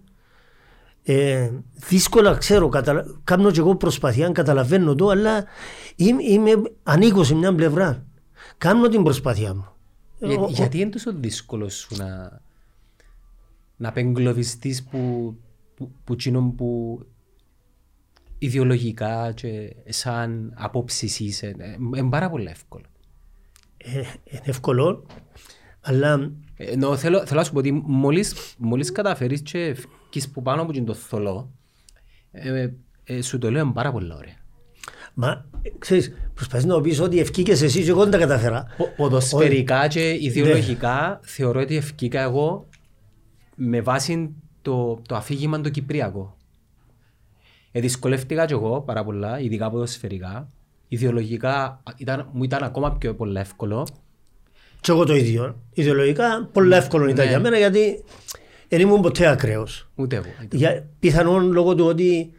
Ε, 1.05 1.51
δύσκολα 1.89 2.37
ξέρω, 2.37 2.69
καταλα... 2.69 3.05
κάνω 3.25 3.51
και 3.51 3.59
εγώ 3.61 3.77
προσπαθία, 3.77 4.29
καταλαβαίνω 4.31 4.95
το, 4.95 5.09
αλλά 5.09 5.45
είμαι, 5.97 6.23
είμαι 6.23 6.51
ανήκω 6.83 7.25
σε 7.25 7.35
μια 7.35 7.55
πλευρά. 7.55 8.07
Κάνω 8.59 8.89
την 8.89 9.03
προσπάθεια 9.03 9.55
μου. 9.55 9.67
Για- 10.19 10.39
Ο- 10.39 10.45
ο- 10.45 10.49
γιατί 10.49 10.81
είναι 10.81 10.91
τόσο 10.91 11.13
δύσκολο 11.15 11.69
σου 11.69 11.97
να, 11.97 12.41
να 13.77 13.89
απεγκλωβιστείς 13.89 14.83
που, 14.83 15.35
που, 15.75 15.93
που, 16.05 16.13
εκείνον 16.13 16.55
που 16.55 17.01
ιδεολογικά 18.39 19.33
και 19.33 19.77
σαν 19.89 20.53
απόψεις 20.57 21.21
είσαι. 21.21 21.55
Ε, 21.59 21.77
Είναι 21.97 22.09
πάρα 22.11 22.31
πολύ 22.31 22.47
εύκολο. 22.51 22.85
ε, 23.77 23.91
είναι 23.99 24.41
εύκολο, 24.45 25.07
αλλά 25.81 26.31
Ε, 26.57 26.65
Ενώ 26.65 26.97
θέλω, 26.97 27.27
θέλω 27.27 27.39
να 27.41 27.45
σου 27.47 27.53
πω 27.53 27.59
ότι 27.59 27.73
μόλις, 27.73 28.55
μόλις 28.59 28.93
καταφέρεις 28.93 29.43
και 29.43 29.77
φκείς 30.13 30.31
που 30.31 30.43
πάνω 30.43 30.63
από 30.63 30.85
το 30.85 30.95
θολό, 30.95 31.51
ε, 32.33 32.69
ε, 33.05 33.23
σου 33.23 33.39
το 33.39 33.51
λέω 33.51 33.63
είναι 33.65 33.73
πάρα 33.73 33.93
πολύ 33.93 34.13
ωραία. 34.13 34.35
μα, 35.15 35.45
ε, 35.63 35.69
ξέρεις, 35.79 36.13
προσπαθείς 36.35 36.65
να 36.65 36.81
πεις 36.81 37.01
ότι 37.01 37.19
ευκήκες 37.21 37.63
εσύ 37.63 37.83
και 37.83 37.91
εγώ 37.91 38.03
δεν 38.03 38.11
τα 38.11 38.19
καταφέρα. 38.19 38.67
Πο- 38.77 38.93
Ποδοσφαιρικά 38.97 39.89
και 39.89 40.17
ιδεολογικά 40.21 41.21
θεωρώ 41.23 41.61
ότι 41.61 41.77
ευκήκα 41.77 42.21
εγώ 42.21 42.69
με 43.57 43.81
βάση 43.81 44.35
το, 44.63 45.01
το 45.09 45.15
αφήγημα 45.17 45.61
το 45.61 45.69
κυπριακό. 45.69 46.37
Ε, 47.73 47.81
δυσκολεύτηκα 47.81 48.47
και 48.47 48.53
εγώ 48.55 48.81
πάρα 48.81 49.05
πολλά, 49.05 49.41
ειδικά 49.41 49.71
ποδοσφαιρικά. 49.71 50.49
Ιδεολογικά 50.89 51.83
ήταν, 51.97 52.29
μου 52.33 52.43
ήταν 52.45 52.63
ακόμα 52.63 52.93
πιο 52.97 53.15
πολύ 53.15 53.39
εύκολο. 53.39 53.87
Και 54.81 54.91
εγώ 54.91 55.05
το 55.05 55.15
ίδιο. 55.15 55.63
Ιδεολογικά, 55.73 56.49
πολύ 56.53 56.75
εύκολο 56.75 57.09
ήταν 57.09 57.25
Ναι. 57.25 57.31
για 57.31 57.41
μένα 57.41 57.59
γιατί 57.59 58.05
δεν 58.77 58.81
ήμουν 58.81 59.01
ποτέ 59.01 59.27
ακραίος. 59.27 59.89
Ούτε 59.95 60.17
εγώ. 60.17 60.27
Για, 60.53 60.89
πιθανόν 60.99 61.53
λόγω 61.53 61.75
του 61.75 61.85
ότι 61.85 62.33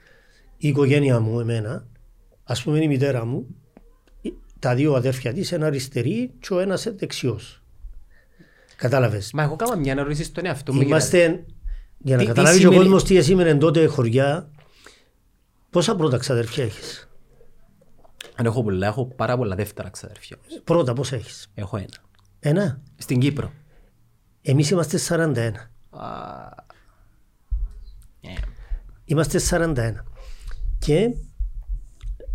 η 0.57 0.67
οικογένεια 0.67 1.19
μου, 1.19 1.39
εμένα, 1.39 1.87
ας 2.43 2.63
πούμε 2.63 2.83
η 2.83 2.87
μητέρα 2.87 3.25
μου, 3.25 3.45
η- 4.21 4.33
τα 4.59 4.75
δύο 4.75 4.93
αδέρφια 4.93 5.33
της, 5.33 5.51
ένα 5.51 5.65
αριστερή 5.65 6.31
και 6.39 6.53
ο 6.53 6.59
ένας 6.59 6.87
δεξιός. 6.95 7.63
Κατάλαβες. 8.75 9.31
Μα 9.33 9.43
εγώ 9.43 9.55
κάμα 9.55 9.75
μια 9.75 9.91
ερώτηση 9.91 10.23
στον 10.23 10.45
εαυτό 10.45 10.71
μου. 10.73 10.77
για- 10.79 10.87
Είμαστε, 10.87 11.45
για 11.97 12.15
να 12.15 12.21
Τι- 12.21 12.27
τι 12.27 12.33
καταλάβει 12.33 12.59
και 12.59 12.67
ο 12.67 12.69
σημαίνει- 12.71 12.89
κόσμος 12.89 13.03
τι 13.09 13.21
σήμαινε 13.21 13.55
τότε 13.55 13.85
χωριά, 13.85 14.49
πόσα 15.69 15.95
πρώτα 15.95 16.17
ξαδέρφια 16.17 16.63
έχεις; 16.63 17.09
Αν 18.35 18.45
έχω 18.45 18.63
πολλά, 18.63 18.87
έχω 18.87 19.05
πάρα 19.05 19.37
πολλά 19.37 19.55
δεύτερα 19.55 19.89
ξαδερφιά. 19.89 20.37
όμως. 20.41 20.61
Πρώτα 20.63 20.93
πόσα 20.93 21.15
έχεις; 21.15 21.51
Έχω 21.55 21.77
ένα. 21.77 21.87
Ένα; 22.39 22.81
Στην 22.97 23.19
Κύπρο. 23.19 23.51
Εμείς 24.41 24.69
είμαστε 24.69 24.97
41. 24.97 25.71
Α, 25.95 26.49
ε, 28.21 28.33
Είμαστε 29.05 29.39
41. 29.49 29.73
Και 30.79 31.09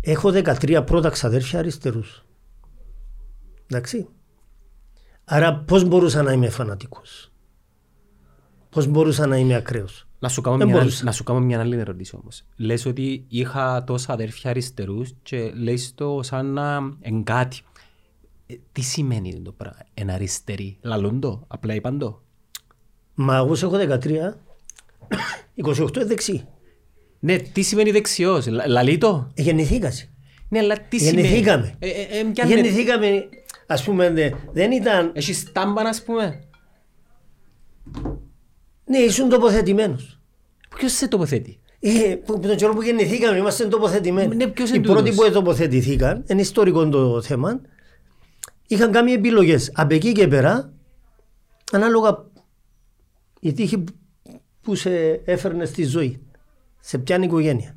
έχω 0.01 0.31
13 0.31 0.83
πρώτα 0.85 1.09
ξαδέρφια 1.09 1.59
αριστερούς. 1.59 2.25
Εντάξει. 3.67 4.07
Άρα 5.25 5.55
πώς 5.59 5.83
μπορούσα 5.83 6.21
να 6.23 6.31
είμαι 6.31 6.49
φανατικός; 6.49 7.31
Πώς 8.69 8.87
μπορούσα 8.87 9.27
να 9.27 9.37
είμαι 9.37 9.55
ακραίος; 9.55 10.07
Να 10.19 10.29
σου, 10.29 10.41
κάνω 10.41 10.57
Δεν 10.57 10.67
μια, 10.67 10.77
μπορούσα. 10.77 11.03
να 11.03 11.11
σου 11.11 11.23
κάνω 11.23 11.39
μια 11.39 11.59
άλλη 11.59 11.77
ερώτηση 11.77 12.15
όμως. 12.21 12.43
Λες 12.55 12.85
ότι 12.85 13.25
είχα 13.27 13.83
τόσα 13.83 14.13
αδέρφια 14.13 14.49
αριστερούς 14.49 15.11
και 15.23 15.51
λες 15.51 15.93
το 15.95 16.19
σαν 16.23 16.45
να 16.53 16.97
εν 16.99 17.23
κάτι. 17.23 17.61
Ε, 18.45 18.55
τι 18.71 18.81
σημαίνει 18.81 19.41
το 19.41 19.51
πράγμα, 19.51 19.79
εν 19.93 20.09
αριστερή; 20.09 20.77
Λαλούν 20.81 21.19
το, 21.19 21.43
απλά 21.47 21.73
είπαν 21.73 21.97
το. 21.99 22.21
Μα 23.21 23.35
εγώ 23.35 23.55
σε 23.55 23.65
έχω 23.65 23.75
13, 23.77 23.85
28 25.65 25.95
είναι 25.95 26.05
δεξί. 26.05 26.47
Ναι, 27.19 27.37
τι 27.37 27.61
σημαίνει 27.61 27.91
δεξιός, 27.91 28.47
Λα- 28.47 28.67
λαλεί 28.67 28.97
το. 28.97 29.31
Ε, 29.33 29.41
Γεννηθήκασαι. 29.41 30.09
Ναι, 30.49 30.59
αλλά 30.59 30.77
τι 30.89 30.97
σημαίνει; 30.99 31.21
Γεννηθήκαμε. 31.21 31.75
Ε, 31.79 31.87
ε, 31.87 31.91
ε, 32.01 32.23
ποια 32.33 32.45
είναι- 32.45 32.53
Γεννηθήκαμε, 32.55 33.29
ας 33.67 33.83
πούμε, 33.83 34.09
δε- 34.11 34.29
δεν 34.53 34.71
ήταν... 34.71 35.11
Έχεις 35.13 35.37
στάμπαν 35.39 35.85
ας 35.85 36.03
πούμε; 36.03 36.39
Ναι, 38.85 38.97
ήσουν 38.97 39.29
τοποθετημένος. 39.29 40.19
Ποιος 40.77 40.91
σε 40.91 41.07
τοποθέτει; 41.07 41.59
Ε, 41.79 42.15
που, 42.25 42.39
που 42.39 42.47
τον 42.47 42.55
καιρό 42.55 42.73
που 42.73 42.81
γεννηθήκαμε 42.81 43.37
είμαστε 43.37 43.67
τοποθετημένοι. 43.67 44.35
Ναι, 44.35 44.47
ποιος 44.47 44.69
Οι 44.69 44.73
είναι 44.75 44.85
πρώτοι 44.87 45.09
τούτος; 45.09 45.25
που 45.27 45.33
τοποθετηθήκαν, 45.33 46.23
είναι 46.27 46.41
ιστορικό 46.41 46.89
το 46.89 47.21
θέμα, 47.21 47.61
είχαν 48.67 48.91
κάνει 48.91 49.11
επιλογές. 49.11 49.71
Από 49.73 49.93
εκεί 49.93 50.11
και 50.11 50.27
πέρα, 50.27 50.73
ανάλογα 51.71 52.25
η 53.39 53.53
τύχη 53.53 53.77
που- 53.77 53.93
που 54.61 54.75
σε 54.75 55.21
έφερνε 55.25 55.65
στη 55.65 55.83
ζωή. 55.83 56.19
Σε 56.79 56.97
ποια 56.97 57.17
οικογένεια. 57.23 57.75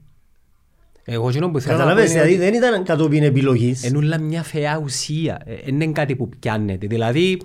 Εγώ 1.04 1.28
εκείνο 1.28 1.50
που 1.50 1.60
θέλω 1.60 1.76
να 1.76 1.82
πω 1.82 1.88
Καταλαβες, 1.88 2.12
είναι 2.12 2.22
δηλαδή 2.22 2.42
ότι 2.44 2.50
δεν 2.50 2.70
ήταν 2.70 2.84
κατόπιν 2.84 3.22
επιλογής. 3.22 3.84
ενούλα 3.84 4.18
μια 4.20 4.42
φαιά 4.42 4.80
ουσία. 4.84 5.40
Ε, 5.44 5.54
Δεν 5.64 5.80
είναι 5.80 5.92
κάτι 5.92 6.16
που 6.16 6.28
πιάνεται. 6.38 6.86
Δηλαδή, 6.86 7.40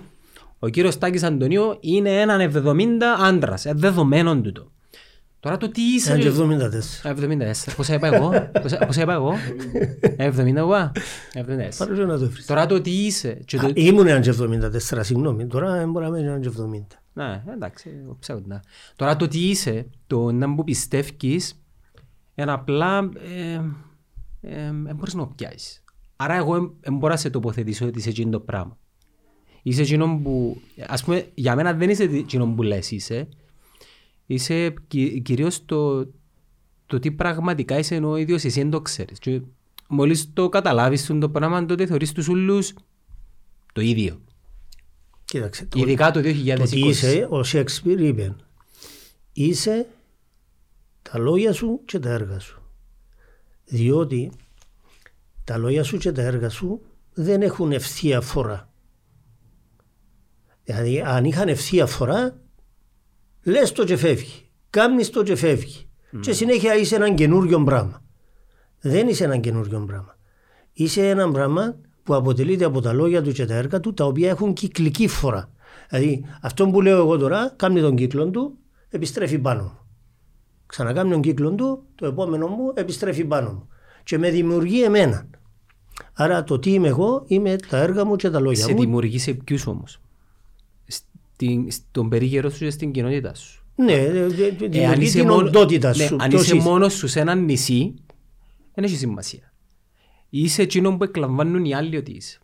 ο 0.58 0.68
κύριος 0.68 0.98
Τάκης 0.98 1.22
Αντωνίου 1.22 1.76
είναι 1.80 2.20
έναν 2.20 2.40
70 2.40 3.16
άντρας. 3.20 3.66
Ε, 3.66 3.72
δεδομένο 3.74 4.40
τούτο. 4.40 4.70
Τώρα 5.40 5.56
το 5.56 5.68
τι 5.70 5.80
είσαι... 5.82 6.08
Ήταν 6.08 6.20
και 6.20 6.28
ρε- 6.28 6.34
74. 6.34 7.08
Α, 7.08 7.10
74. 7.10 7.74
Πόσα 7.76 7.94
είπα 7.94 8.06
εγώ; 8.14 8.50
Πόσα- 8.62 8.86
Πόσα 8.86 9.02
είπα 9.02 9.12
εγώ; 9.12 9.32
Ε, 10.16 10.30
70 10.36 10.54
εγώ. 10.56 10.74
74. 10.74 11.76
Πάρε 11.78 12.04
να 12.04 12.18
το 12.18 12.28
βρεις. 12.30 12.46
Τώρα 12.46 12.66
το 12.66 12.80
τι 12.80 12.90
είσαι. 12.90 13.38
και 13.44 13.56
το- 13.56 13.66
Α, 13.66 13.70
Ήμουν 13.74 14.06
έναν 14.06 14.22
και 14.22 14.30
74, 14.30 15.00
συγγνώμη. 15.04 15.46
Τώρα 15.46 15.72
δεν 15.76 15.90
μπορεί 15.90 16.04
να 16.04 16.10
μένει 16.10 16.26
έναν 16.26 16.40
και 16.40 16.48
70. 16.48 16.96
Ναι, 17.18 17.42
εντάξει, 17.52 17.90
εγώ 18.02 18.16
ψάχνω 18.20 18.42
να. 18.46 18.62
Τώρα 18.96 19.16
το 19.16 19.28
τι 19.28 19.48
είσαι, 19.48 19.86
το 20.06 20.32
να 20.32 20.46
μου 20.46 20.64
πιστεύεις, 20.64 21.62
είναι 22.34 22.52
απλά 22.52 23.10
ε, 23.36 23.60
ε, 24.40 24.66
ε, 24.66 24.72
μπορείς 24.94 25.14
να 25.14 25.26
το 25.26 25.32
πιάσεις. 25.36 25.84
Άρα 26.16 26.34
εγώ 26.34 26.76
δεν 26.80 26.96
μπορώ 26.96 27.12
να 27.12 27.18
σε 27.18 27.30
τοποθετήσω 27.30 27.86
ότι 27.86 27.98
είσαι 27.98 28.08
εκείνο 28.08 28.30
το 28.30 28.40
πράγμα. 28.40 28.78
Είσαι 29.62 29.82
εκείνο 29.82 30.20
που, 30.22 30.60
ας 30.86 31.04
πούμε, 31.04 31.30
για 31.34 31.54
μένα 31.54 31.72
δεν 31.72 31.90
είσαι 31.90 32.02
εκείνο 32.02 32.46
που 32.54 32.62
λες 32.62 32.90
είσαι. 32.90 33.28
Είσαι 34.26 34.74
κυ, 34.88 35.20
κυρίως 35.20 35.64
το, 35.64 36.06
το 36.86 36.98
τι 36.98 37.10
πραγματικά 37.12 37.78
είσαι 37.78 37.94
ενώ 37.94 38.10
ο 38.10 38.16
ίδιος 38.16 38.44
εσύ 38.44 38.60
δεν 38.60 38.70
το 38.70 38.80
ξέρεις. 38.80 39.18
Και 39.18 39.40
μόλις 39.88 40.32
το 40.32 40.48
καταλάβεις 40.48 41.06
το 41.06 41.30
πράγμα, 41.30 41.66
τότε 41.66 41.86
θεωρείς 41.86 42.12
τους 42.12 42.28
ούλους 42.28 42.74
το 43.72 43.80
ίδιο. 43.80 44.20
Κοίταξε. 45.28 45.64
το- 45.66 45.78
Ειδικά 45.78 46.10
το 46.10 46.20
2020. 46.20 46.56
Το 46.58 46.64
τι 46.64 46.80
είσαι, 46.88 47.26
ο 47.30 47.42
Σέξπιρ 47.42 48.00
είπε, 48.00 48.34
είσαι 49.32 49.86
τα 51.02 51.18
λόγια 51.18 51.52
σου 51.52 51.80
και 51.84 51.98
τα 51.98 52.10
έργα 52.10 52.38
σου. 52.38 52.62
Διότι 53.64 54.32
τα 55.44 55.56
λόγια 55.56 55.82
σου 55.82 55.96
και 55.98 56.12
τα 56.12 56.22
έργα 56.22 56.48
σου 56.48 56.80
δεν 57.14 57.42
έχουν 57.42 57.72
ευθεία 57.72 58.20
φορά. 58.20 58.72
Δηλαδή 60.64 61.00
αν 61.00 61.24
είχαν 61.24 61.48
ευθεία 61.48 61.86
φορά, 61.86 62.40
λες 63.42 63.72
το 63.72 63.84
και 63.84 63.96
φεύγει. 63.96 64.48
Κάμνεις 64.70 65.10
το 65.10 65.22
και 65.22 65.36
φεύγει. 65.36 65.88
Και 66.20 66.32
συνέχεια 66.32 66.74
είσαι 66.76 66.94
έναν 66.94 67.14
καινούριο 67.14 67.62
πράγμα. 67.64 68.02
Δεν 68.80 69.08
είσαι 69.08 69.24
έναν 69.24 69.40
καινούριο 69.40 69.84
πράγμα. 69.86 70.18
Είσαι 70.72 71.08
ένα 71.08 71.30
πράγμα 71.30 71.76
που 72.08 72.14
αποτελείται 72.14 72.64
από 72.64 72.80
τα 72.80 72.92
λόγια 72.92 73.22
του 73.22 73.32
και 73.32 73.44
τα 73.46 73.54
έργα 73.54 73.80
του, 73.80 73.94
τα 73.94 74.04
οποία 74.04 74.28
έχουν 74.28 74.52
κυκλική 74.52 75.08
φορά. 75.08 75.50
Δηλαδή, 75.88 76.24
αυτό 76.40 76.68
που 76.68 76.80
λέω 76.80 76.96
εγώ 76.96 77.16
τώρα, 77.18 77.52
κάνει 77.56 77.80
τον 77.80 77.96
κύκλο 77.96 78.28
του, 78.30 78.56
επιστρέφει 78.88 79.38
πάνω 79.38 79.62
μου. 79.62 79.78
Ξανακάμει 80.66 81.10
τον 81.10 81.20
κύκλο 81.20 81.50
του, 81.50 81.82
το 81.94 82.06
επόμενο 82.06 82.46
μου 82.46 82.72
επιστρέφει 82.74 83.24
πάνω 83.24 83.50
μου. 83.52 83.68
Και 84.04 84.18
με 84.18 84.30
δημιουργεί 84.30 84.82
εμένα. 84.82 85.26
Άρα 86.12 86.44
το 86.44 86.58
τι 86.58 86.72
είμαι 86.72 86.88
εγώ, 86.88 87.24
είμαι 87.26 87.56
τα 87.70 87.76
έργα 87.78 88.04
μου 88.04 88.16
και 88.16 88.30
τα 88.30 88.40
λόγια 88.40 88.64
Σε 88.64 88.72
μου. 88.72 88.80
δημιουργεί 88.80 89.18
σε 89.18 89.32
ποιους 89.32 89.66
όμως; 89.66 90.00
Στην, 90.86 91.70
στον 91.70 92.08
περίγερο 92.08 92.50
σου 92.50 92.58
και 92.58 92.70
στην 92.70 92.92
κοινότητά 92.92 93.34
σου. 93.34 93.62
Ναι, 93.74 93.92
ε, 93.92 94.18
ε, 94.18 94.24
Ε, 94.24 94.50
δημιουργεί 94.68 95.10
την 95.10 95.30
οντότητα 95.30 95.88
ναι, 95.96 96.04
σου. 96.06 96.16
αν 96.20 96.28
Ποιος 96.28 96.42
είσαι 96.42 96.56
είσαι. 96.56 96.68
μόνος 96.68 96.92
σου 96.94 97.06
σε 97.08 97.20
ένα 97.20 97.34
νησί, 97.34 97.94
δεν 98.74 98.84
έχει 98.84 98.96
σημασία. 98.96 99.52
Είσαι 100.30 100.62
εκείνο 100.62 100.96
που 100.96 101.04
εκλαμβάνουν 101.04 101.64
οι 101.64 101.74
άλλοι 101.74 101.96
ότι 101.96 102.12
είσαι. 102.12 102.40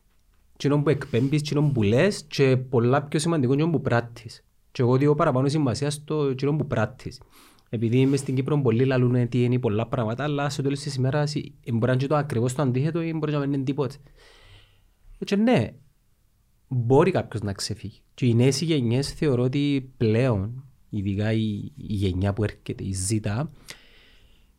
Εκείνο 0.54 0.82
που 0.82 0.88
εκπέμπεις, 0.88 1.40
εκείνο 1.40 1.62
που 1.62 1.82
λες 1.82 2.24
και 2.28 2.56
πολλά 2.56 3.02
πιο 3.02 3.18
σημαντικό 3.18 3.52
εκείνο 3.52 3.70
που 3.70 3.80
πράττεις. 3.80 4.44
Και 4.72 4.82
εγώ 4.82 4.96
δίνω 4.96 5.14
παραπάνω 5.14 5.48
σημασία 5.48 5.90
στο 5.90 6.22
εκείνο 6.24 6.56
που 6.56 6.66
πράττεις. 6.66 7.20
Επειδή 7.68 7.98
είμαι 7.98 8.16
στην 8.16 8.34
Κύπρο, 8.34 8.60
πολλοί 8.60 8.84
λαλούν 8.84 9.28
τι 9.28 9.44
είναι 9.44 9.58
πολλά 9.58 9.86
πράγματα, 9.86 10.24
αλλά 10.24 10.48
στο 10.48 10.62
τέλος 10.62 10.80
της 10.80 10.94
ημέρας 10.94 11.34
ε, 11.34 11.40
μπορεί 11.64 11.86
να 11.86 11.92
είναι 11.92 12.00
και 12.00 12.06
το 12.06 12.16
ακριβώς 12.16 12.54
το 12.54 12.62
αντίθετο 12.62 13.02
ή 13.02 13.12
μπορεί 13.12 13.32
να 13.32 13.38
μην 13.38 13.52
είναι 13.52 13.64
τίποτε. 13.64 13.96
Και 15.24 15.36
ναι, 15.36 15.74
μπορεί 16.68 17.10
κάποιος 17.10 17.42
να 17.42 17.52
ξεφύγει. 17.52 18.00
Και 18.14 18.26
οι 18.26 18.34
νέες 18.34 18.60
γενιές 18.60 19.12
θεωρώ 19.12 19.42
ότι 19.42 19.92
πλέον, 19.96 20.64
ειδικά 20.90 21.32
η, 21.32 21.72
η 21.76 21.94
γενιά 21.94 22.32
που 22.32 22.44
έρχεται, 22.44 22.84
η 22.84 22.96
Z, 23.08 23.44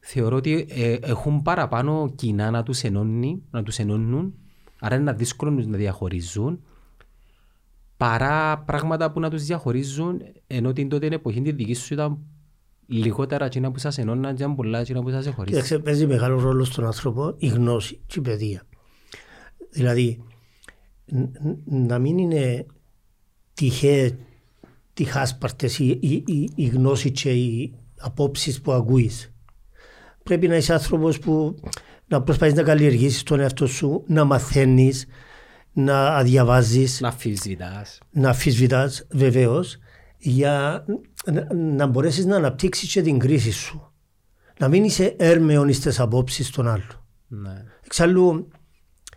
θεωρώ 0.07 0.35
ότι 0.35 0.65
ε, 0.69 0.93
έχουν 1.01 1.41
παραπάνω 1.41 2.11
κοινά 2.15 2.51
να 2.51 2.63
τους, 2.63 2.83
ενώνει, 2.83 3.41
να 3.51 3.63
τους 3.63 3.77
ενώνουν, 3.79 4.33
άρα 4.79 4.95
είναι 4.95 5.13
δύσκολο 5.13 5.51
να 5.51 5.57
τους 5.57 5.67
να 5.67 5.77
διαχωρίζουν 5.77 6.59
παρά 7.97 8.57
πράγματα 8.57 9.11
που 9.11 9.19
να 9.19 9.29
τους 9.29 9.43
διαχωρίζουν 9.43 10.21
ενώ 10.47 10.73
την 10.73 10.89
τότε 10.89 11.07
εποχή 11.07 11.41
τη 11.41 11.51
δική 11.51 11.73
σου 11.73 11.93
ήταν 11.93 12.17
λιγότερα 12.87 13.45
εκείνα 13.45 13.71
που 13.71 13.79
σας 13.79 13.97
ενώναν 13.97 14.35
και 14.35 14.47
πολλά 14.47 14.79
εκείνα 14.79 15.01
που 15.01 15.09
σας 15.09 15.25
εχωρίζουν. 15.25 15.61
Κοίταξε, 15.61 15.79
παίζει 15.79 16.07
μεγάλο 16.07 16.39
ρόλο 16.39 16.63
στον 16.63 16.85
άνθρωπο 16.85 17.33
η 17.37 17.47
γνώση 17.47 17.99
και 18.07 18.19
η 18.19 18.21
παιδεία. 18.21 18.63
Δηλαδή, 19.69 20.23
να 21.65 21.99
μην 21.99 22.17
είναι 22.17 22.65
τυχαία 23.53 24.09
τυχάσπαρτες 24.93 25.79
η, 25.79 25.99
η, 26.01 26.23
η, 26.27 26.49
η 26.55 26.65
γνώση 26.65 27.11
και 27.11 27.31
οι 27.31 27.73
απόψεις 27.99 28.61
που 28.61 28.71
ακούεις. 28.71 29.34
Πρέπει 30.25 30.47
να 30.47 30.55
είσαι 30.55 30.73
άνθρωπος 30.73 31.19
που 31.19 31.59
να 32.07 32.21
προσπαθείς 32.21 32.53
να 32.53 32.63
καλλιεργήσεις 32.63 33.23
τον 33.23 33.39
εαυτό 33.39 33.67
σου, 33.67 34.03
να 34.07 34.23
μαθαίνεις, 34.23 35.05
να 35.73 36.23
διαβάζεις. 36.23 37.01
Να 37.01 37.07
αφισβητάς. 37.07 37.99
Να 38.11 38.29
αφισβητάς, 38.29 39.07
βεβαίως, 39.11 39.77
για 40.17 40.85
να, 41.25 41.53
να 41.53 41.85
μπορέσεις 41.87 42.25
να 42.25 42.35
αναπτύξεις 42.35 42.91
και 42.91 43.01
την 43.01 43.19
κρίση 43.19 43.51
σου. 43.51 43.91
Να 44.59 44.67
μην 44.67 44.83
είσαι 44.83 45.15
έρμεον 45.17 45.73
στις 45.73 45.99
απόψεις 45.99 46.49
των 46.49 46.67
άλλων. 46.67 47.05
Ναι. 47.27 47.63
Εξάλλου, 47.85 48.47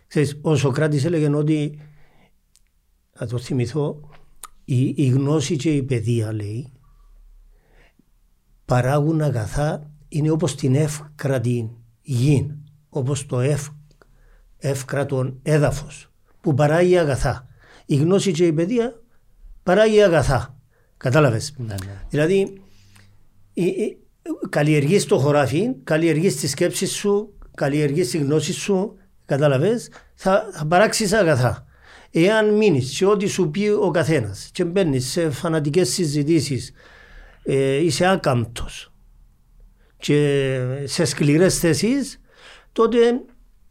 ξέρεις, 0.07 0.39
ο 0.41 0.55
Σοκράτης 0.55 1.05
έλεγε 1.05 1.35
ότι, 1.35 1.81
θα 3.13 3.27
το 3.27 3.37
θυμηθώ, 3.37 4.09
η, 4.65 4.93
η 4.95 5.07
γνώση 5.07 5.55
και 5.55 5.75
η 5.75 5.83
παιδεία 5.83 6.33
λέει 6.33 6.71
παράγουν 8.65 9.21
αγαθά 9.21 9.88
είναι 10.09 10.29
όπως 10.29 10.55
την 10.55 10.75
εύκρατη 10.75 11.69
γη, 12.01 12.51
όπως 12.89 13.25
το 13.25 13.39
ευ, 13.39 13.67
εύκρατον 14.57 15.39
έδαφος 15.43 16.11
που 16.41 16.53
παράγει 16.53 16.97
αγαθά. 16.97 17.47
Η 17.85 17.95
γνώση 17.95 18.31
και 18.31 18.45
η 18.45 18.53
παιδεία 18.53 19.01
παράγει 19.63 20.03
αγαθά. 20.03 20.57
Κατάλαβες; 20.97 21.53
Ναι, 21.57 21.65
ναι. 21.65 22.03
Δηλαδή, 22.09 22.61
η, 23.53 23.65
η, 23.65 23.97
καλλιεργείς 24.49 25.05
το 25.05 25.17
χωράφι, 25.17 25.75
καλλιεργείς 25.83 26.35
τη 26.35 26.47
σκέψη 26.47 26.85
σου, 26.85 27.33
καλλιεργείς 27.55 28.09
τη 28.09 28.17
γνώση 28.17 28.53
σου, 28.53 28.97
κατάλαβες, 29.25 29.89
θα, 30.13 30.49
θα 30.51 30.65
παράξεις 30.65 31.13
αγαθά. 31.13 31.63
Εάν 32.11 32.55
μείνεις 32.55 32.95
σε 32.95 33.05
ό,τι 33.05 33.27
σου 33.27 33.49
πει 33.49 33.67
ο 33.67 33.91
καθένας 33.91 34.49
και 34.53 34.65
μπαίνεις 34.65 35.09
σε 35.09 35.29
φανατικές 35.29 35.89
συζητήσεις, 35.89 36.71
ε, 37.43 37.75
είσαι 37.75 38.05
άκαμπτος 38.05 38.88
και 39.99 40.59
σε 40.83 41.05
σκληρές 41.05 41.59
θέσεις, 41.59 42.21
τότε 42.71 42.97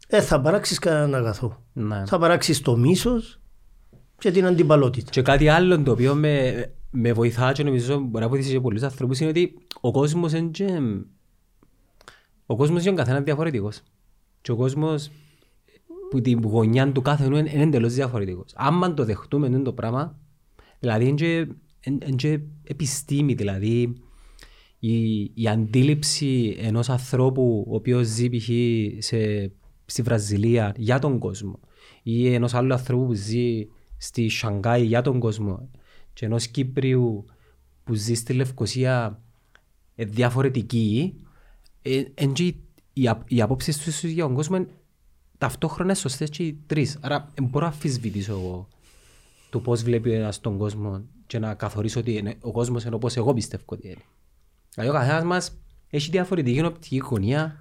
δεν 0.07 0.21
θα 0.21 0.41
παράξεις 0.41 0.79
κανέναν 0.79 1.15
αγαθό. 1.15 1.63
Ναι. 1.73 2.05
Θα 2.05 2.17
παράξεις 2.17 2.61
το 2.61 2.77
μίσος 2.77 3.41
και 4.17 4.31
την 4.31 4.45
αντιπαλότητα. 4.45 5.09
Και 5.11 5.21
κάτι 5.21 5.47
άλλο 5.47 5.81
το 5.81 5.91
οποίο 5.91 6.15
με, 6.15 6.65
με 6.91 7.13
βοηθά 7.13 7.51
και 7.51 7.63
νομίζω 7.63 7.99
μπορεί 7.99 8.23
να 8.23 8.29
βοηθήσει 8.29 8.51
και 8.51 8.59
πολλούς 8.59 8.81
ανθρώπους 8.81 9.19
είναι 9.19 9.29
ότι 9.29 9.57
ο 9.81 9.91
κόσμος 9.91 10.33
είναι 10.33 10.49
και... 10.49 10.79
Ο 12.45 12.55
κόσμος 12.55 12.85
είναι 12.85 12.95
καθένας 12.95 13.23
διαφορετικός. 13.23 13.81
Και 14.41 14.51
ο 14.51 14.55
κόσμος 14.55 15.11
που 16.09 16.21
την 16.21 16.41
γωνιά 16.43 16.91
του 16.91 17.01
κάθε 17.01 17.25
είναι, 17.25 17.37
είναι 17.37 17.63
εντελώς 17.63 17.93
διαφορετικός. 17.93 18.53
Άμα 18.55 18.93
το 18.93 19.05
δεχτούμε 19.05 19.47
είναι 19.47 19.59
το 19.59 19.73
πράγμα, 19.73 20.19
δηλαδή 20.79 21.05
είναι 21.05 21.15
και, 21.15 21.47
είναι 21.79 22.15
και 22.15 22.39
επιστήμη, 22.63 23.33
δηλαδή 23.33 23.93
η, 24.79 25.19
η 25.33 25.47
αντίληψη 25.47 26.55
ενός 26.59 26.89
ανθρώπου 26.89 27.65
ο 27.69 27.75
οποίος 27.75 28.07
ζει 28.07 28.29
π.χ. 28.29 28.49
σε- 28.97 29.51
στη 29.85 30.01
Βραζιλία 30.01 30.73
για 30.77 30.99
τον 30.99 31.19
κόσμο 31.19 31.59
ή 32.03 32.33
ενός 32.33 32.53
άλλου 32.53 32.73
ανθρώπου 32.73 33.05
που 33.05 33.13
ζει 33.13 33.67
στη 33.97 34.29
Σανγκάη 34.29 34.85
για 34.85 35.01
τον 35.01 35.19
κόσμο 35.19 35.69
και 36.13 36.25
ενός 36.25 36.47
Κύπριου 36.47 37.25
που 37.83 37.93
ζει 37.93 38.13
στη 38.13 38.33
Λευκοσία 38.33 39.21
ε, 39.95 40.05
διαφορετική 40.05 41.15
ε, 41.81 42.03
εν 42.13 42.33
και 42.33 42.43
οι, 42.43 42.63
οι, 42.93 43.07
απ- 43.07 43.31
οι 43.31 43.41
απόψεις 43.41 43.77
τους 43.77 43.85
ίσως 43.87 44.09
για 44.11 44.23
τον 44.23 44.33
κόσμο 44.33 44.55
είναι 44.55 44.67
ταυτόχρονα 45.37 45.93
σωστές 45.95 46.29
και 46.29 46.43
οι 46.43 46.59
τρεις. 46.67 46.97
Άρα 47.01 47.31
δεν 47.35 47.45
μπορώ 47.45 47.65
να 47.65 47.71
αμφισβητήσω 47.71 48.31
εγώ 48.31 48.67
το 49.49 49.59
πώς 49.59 49.83
βλέπει 49.83 50.11
ένας 50.13 50.39
τον 50.39 50.57
κόσμο 50.57 51.01
και 51.27 51.39
να 51.39 51.53
καθορίσω 51.53 51.99
ότι 51.99 52.13
είναι- 52.17 52.37
ο 52.41 52.51
κόσμος 52.51 52.83
είναι 52.85 52.95
όπως 52.95 53.15
εγώ 53.17 53.33
πιστεύω 53.33 53.63
ότι 53.65 53.87
είναι. 53.87 54.03
Δηλαδή 54.79 54.97
ο 54.97 54.99
καθένας 54.99 55.23
μας 55.23 55.57
έχει 55.89 56.09
διαφορετική 56.11 56.63
οπτική 56.63 56.97
γωνία 56.97 57.55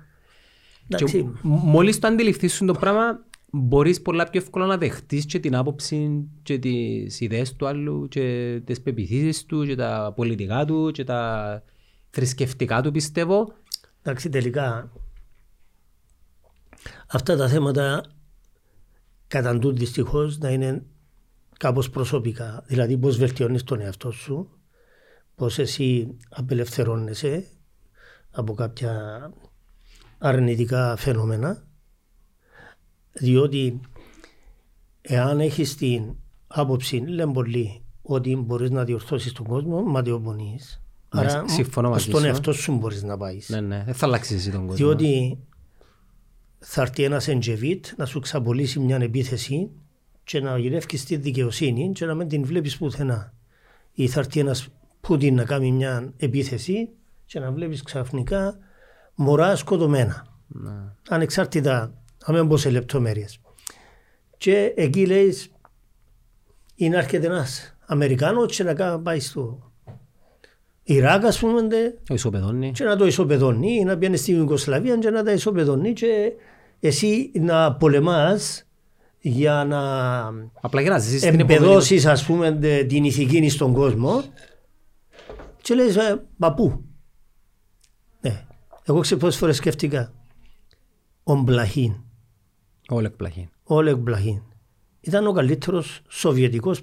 και 0.88 0.94
Εντάξει, 0.96 1.22
μ- 1.22 1.62
μόλις 1.64 1.98
το 1.98 2.06
αντιληφθείς 2.06 2.54
σου 2.54 2.64
το 2.64 2.72
πράγμα 2.72 3.24
μπορείς 3.52 4.02
πολλά 4.02 4.28
πιο 4.30 4.40
εύκολα 4.40 4.66
να 4.66 4.76
δεχτείς 4.76 5.24
και 5.26 5.38
την 5.38 5.54
άποψη 5.56 6.28
και 6.42 6.58
τις 6.58 7.20
ιδέες 7.20 7.52
του 7.56 7.66
άλλου 7.66 8.08
και 8.08 8.60
τις 8.64 8.80
πεπιθήσεις 8.80 9.46
του 9.46 9.66
και 9.66 9.74
τα 9.74 10.12
πολιτικά 10.16 10.64
του 10.64 10.90
και 10.90 11.04
τα 11.04 11.62
θρησκευτικά 12.10 12.82
του 12.82 12.90
πιστεύω. 12.90 13.52
εντάξει, 14.02 14.28
τελικά 14.28 14.92
αυτά 17.06 17.36
τα 17.36 17.48
θέματα 17.48 18.02
καταντούν 19.26 19.76
δυστυχώς 19.76 20.38
να 20.38 20.50
είναι 20.50 20.82
κάπως 21.58 21.90
προσωπικά. 21.90 22.64
Δηλαδή 22.66 22.98
πώς 22.98 23.16
βελτιώνεις 23.18 23.64
τον 23.64 23.80
εαυτό 23.80 24.10
σου, 24.10 24.48
πώς 25.38 25.58
εσύ 25.58 26.16
απελευθερώνεσαι 26.28 27.46
από 28.30 28.54
κάποια 28.54 29.22
αρνητικά 30.18 30.96
φαινόμενα 30.96 31.66
διότι 33.12 33.80
εάν 35.00 35.40
έχεις 35.40 35.74
την 35.74 36.14
άποψη, 36.46 36.96
λέμε 36.96 37.32
πολύ, 37.32 37.82
ότι 38.02 38.36
μπορείς 38.36 38.70
να 38.70 38.84
διορθώσεις 38.84 39.32
τον 39.32 39.46
κόσμο, 39.46 39.82
ματαιοπονείς. 39.82 40.82
Ναι, 41.14 41.20
Άρα 41.20 41.48
συμφωνώ 41.48 41.88
μαζί 41.88 42.04
στον 42.04 42.20
σου. 42.20 42.26
εαυτό 42.26 42.52
σου 42.52 42.76
μπορείς 42.76 43.02
να 43.02 43.16
πάεις. 43.16 43.48
Ναι, 43.48 43.60
ναι, 43.60 43.82
δεν 43.84 43.94
θα 43.94 44.06
αλλάξεις 44.06 44.36
εσύ 44.36 44.50
τον 44.50 44.66
κόσμο. 44.66 44.74
Διότι 44.86 45.38
θα 46.58 46.82
έρθει 46.82 47.02
ένας 47.02 47.28
εντζεβίτ 47.28 47.86
να 47.96 48.04
σου 48.04 48.20
ξαπολύσει 48.20 48.78
μια 48.78 48.96
επίθεση 48.96 49.70
και 50.24 50.40
να 50.40 50.58
γυρεύεις 50.58 51.00
στη 51.00 51.16
δικαιοσύνη 51.16 51.92
και 51.92 52.06
να 52.06 52.14
μην 52.14 52.28
την 52.28 52.44
βλέπεις 52.44 52.76
πουθενά. 52.76 53.32
Ή 53.92 54.08
θα 54.08 54.20
έρθει 54.20 54.40
ένας 54.40 54.68
Πούτιν 55.00 55.34
να 55.34 55.44
κάνει 55.44 55.72
μια 55.72 56.12
επίθεση 56.16 56.88
και 57.26 57.40
να 57.40 57.50
βλέπεις 57.52 57.82
ξαφνικά 57.82 58.58
μωρά 59.14 59.56
σκοτωμένα. 59.56 60.26
Ναι. 60.48 60.70
Ανεξάρτητα, 61.08 61.92
να 62.26 62.34
μην 62.34 62.48
πω 62.48 62.56
σε 62.56 62.70
λεπτομέρειες. 62.70 63.40
Και 64.36 64.72
εκεί 64.76 65.06
λέει 65.06 65.34
είναι 66.74 66.94
να 66.96 67.02
έρχεται 67.02 67.26
ένας 67.26 67.76
Αμερικάνος 67.86 68.56
και 68.56 68.62
να 68.64 68.74
κα- 68.74 68.98
πάει 68.98 69.20
στο 69.20 69.70
Ιράκ 70.82 71.24
ας 71.24 71.38
πούμε 71.38 71.62
ντε, 71.62 71.94
Ο 72.10 72.14
ισοπεδώνει. 72.14 72.72
και 72.72 72.84
να 72.84 72.96
το 72.96 73.06
ισοπεδώνει 73.06 73.72
ή 73.74 73.84
να 73.84 73.98
πιάνει 73.98 74.16
στην 74.16 74.36
Ιουγκοσλαβία 74.36 74.96
και 74.96 75.10
να 75.10 75.22
τα 75.22 75.32
ισοπεδώνει 75.32 75.92
και 75.92 76.32
εσύ 76.80 77.30
να 77.34 77.74
πολεμάς 77.74 78.66
για 79.20 79.64
να 79.68 79.80
Απλά 80.60 80.80
για 80.80 80.90
να 80.90 80.98
ζήσεις 80.98 81.20
την 81.20 81.28
επόμενη... 81.40 81.54
εμπεδώσεις 81.54 82.06
ας 82.06 82.24
πούμε 82.24 82.52
τε, 82.52 82.84
την 82.84 83.04
ηθική 83.04 83.48
στον 83.48 83.72
κόσμο 83.72 84.22
και 85.62 85.74
λες 85.74 85.96
ε, 85.96 86.24
μα 86.36 86.54
πού; 86.54 86.84
Ναι. 88.20 88.46
Εγώ 88.84 89.00
ξέρω 89.00 89.20
πόσες 89.20 89.38
φορές 89.40 89.56
σκέφτηκα 89.56 90.12
ο 91.24 91.34
Μπλαχίν, 91.34 91.94
Όλο 92.88 93.06
εκπλαχή. 93.06 93.48
ο 93.64 93.74
Όλεγ 93.74 93.96
Μπλαχίν 93.96 94.42
ήταν 95.00 95.26
ο 95.26 95.32
καλύτερος 95.32 96.00
σοβιετικός 96.08 96.82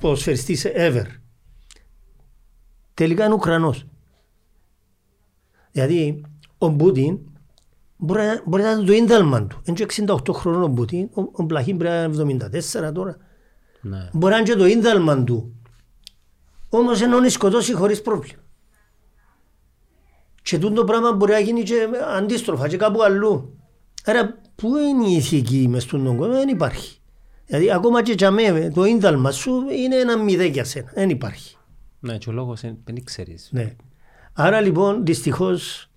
ποδοσφαιριστής 0.00 0.66
ever. 0.76 1.04
Τελικά 2.94 3.24
είναι 3.24 3.34
Ουκρανός. 3.34 3.86
Δηλαδή 5.72 6.24
ο 6.58 6.72
Πούτιν 6.72 7.18
μπορεί, 7.96 8.22
να- 8.22 8.42
μπορεί 8.46 8.62
να 8.62 8.70
είναι 8.70 8.82
το 8.84 8.92
ίνταλμα 8.92 9.46
του. 9.46 9.60
Είναι 9.64 9.76
και 9.76 9.82
68 10.06 10.32
χρόνων 10.32 10.62
ο 10.62 10.68
Πούτιν, 10.70 11.08
ο, 11.14 11.20
ο 11.32 11.42
Μπλαχίν 11.42 11.76
πρέπει 11.76 12.16
να 12.16 12.22
είναι 12.22 12.46
74 12.88 12.92
τώρα. 12.94 13.16
Ναι. 13.80 14.08
Μπορεί 14.12 14.32
να 14.32 14.38
είναι 14.38 14.48
και 14.48 14.56
το 14.56 14.66
ίνταλμα 14.66 15.24
του. 15.24 15.54
Όμως 16.74 17.00
ενώνει 17.02 17.28
σκοτώσει 17.28 17.72
χωρίς 17.72 18.02
πρόβλημα. 18.02 18.40
Και 20.42 20.58
τούτο 20.58 20.74
το 20.74 20.84
πράγμα 20.84 21.12
μπορεί 21.12 21.32
να 21.32 21.38
γίνει 21.38 21.62
και 21.62 21.88
αντίστροφα 22.16 22.68
και 22.68 22.76
κάπου 22.76 23.02
αλλού. 23.02 23.58
Άρα 24.04 24.38
πού 24.54 24.76
είναι 24.76 25.06
η 25.08 25.12
ηθική 25.16 25.66
μες 25.68 25.82
στον 25.82 26.04
κόσμο, 26.16 26.26
δεν 26.34 26.48
υπάρχει. 26.48 27.00
Δηλαδή 27.46 27.72
ακόμα 27.72 28.02
και 28.02 28.12
για 28.12 28.30
μέ, 28.30 28.70
το 28.74 28.84
ίνταλμα 28.84 29.30
σου 29.30 29.52
είναι 29.70 29.96
ένα 29.96 30.16
μηδέ 30.18 30.44
για 30.44 30.64
σένα, 30.64 30.90
δεν 30.94 31.10
υπάρχει. 31.10 31.56
Ναι, 32.00 32.18
και 32.18 32.28
ο 32.30 32.32
λόγος 32.32 32.62
είναι- 32.62 32.78
δεν 32.84 33.04
ξέρεις. 33.04 33.48
Ναι. 33.52 33.74
Άρα 34.32 34.60
λοιπόν 34.60 35.04
δυστυχώς 35.04 35.90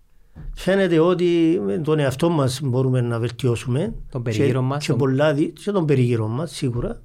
φαίνεται 0.56 1.00
ότι 1.00 1.60
με 1.66 1.78
τον 1.78 2.00
εαυτό 2.00 2.30
μας 2.30 2.60
μπορούμε 2.64 3.02
να 3.02 3.20
βελτιώσουμε. 3.20 3.94
Τον 4.10 4.24
περίγυρο 4.24 4.60
και, 4.60 4.66
μας, 4.66 4.82
Και, 4.84 4.90
τον- 4.90 4.98
πολλά, 4.98 5.34
δι- 5.34 5.60
και 5.64 5.72
τον 5.72 5.86
περίγυρο 5.86 6.28
μας 6.28 6.52
σίγουρα. 6.52 7.02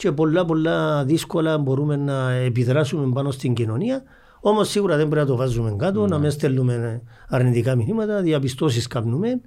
Και 0.00 0.12
πολλά 0.12 0.44
πολλά 0.44 1.04
δύσκολα 1.04 1.58
μπορούμε 1.58 1.96
να 1.96 2.30
επιδράσουμε 2.30 3.12
πάνω 3.12 3.30
στην 3.30 3.54
κοινωνία. 3.54 4.02
Όμως 4.40 4.68
σίγουρα 4.68 4.96
δεν 4.96 5.08
πρέπει 5.08 5.26
να 5.26 5.30
το 5.30 5.36
βάζουμε 5.36 5.74
κάτω, 5.78 6.06
να 6.06 6.18
μην 6.18 6.30
στέλνουμε 6.30 7.02
αρνητικά 7.28 7.74
μηνύματα, 7.74 8.20
διαπιστώσεις 8.20 8.86
κάνουμε. 8.86 9.40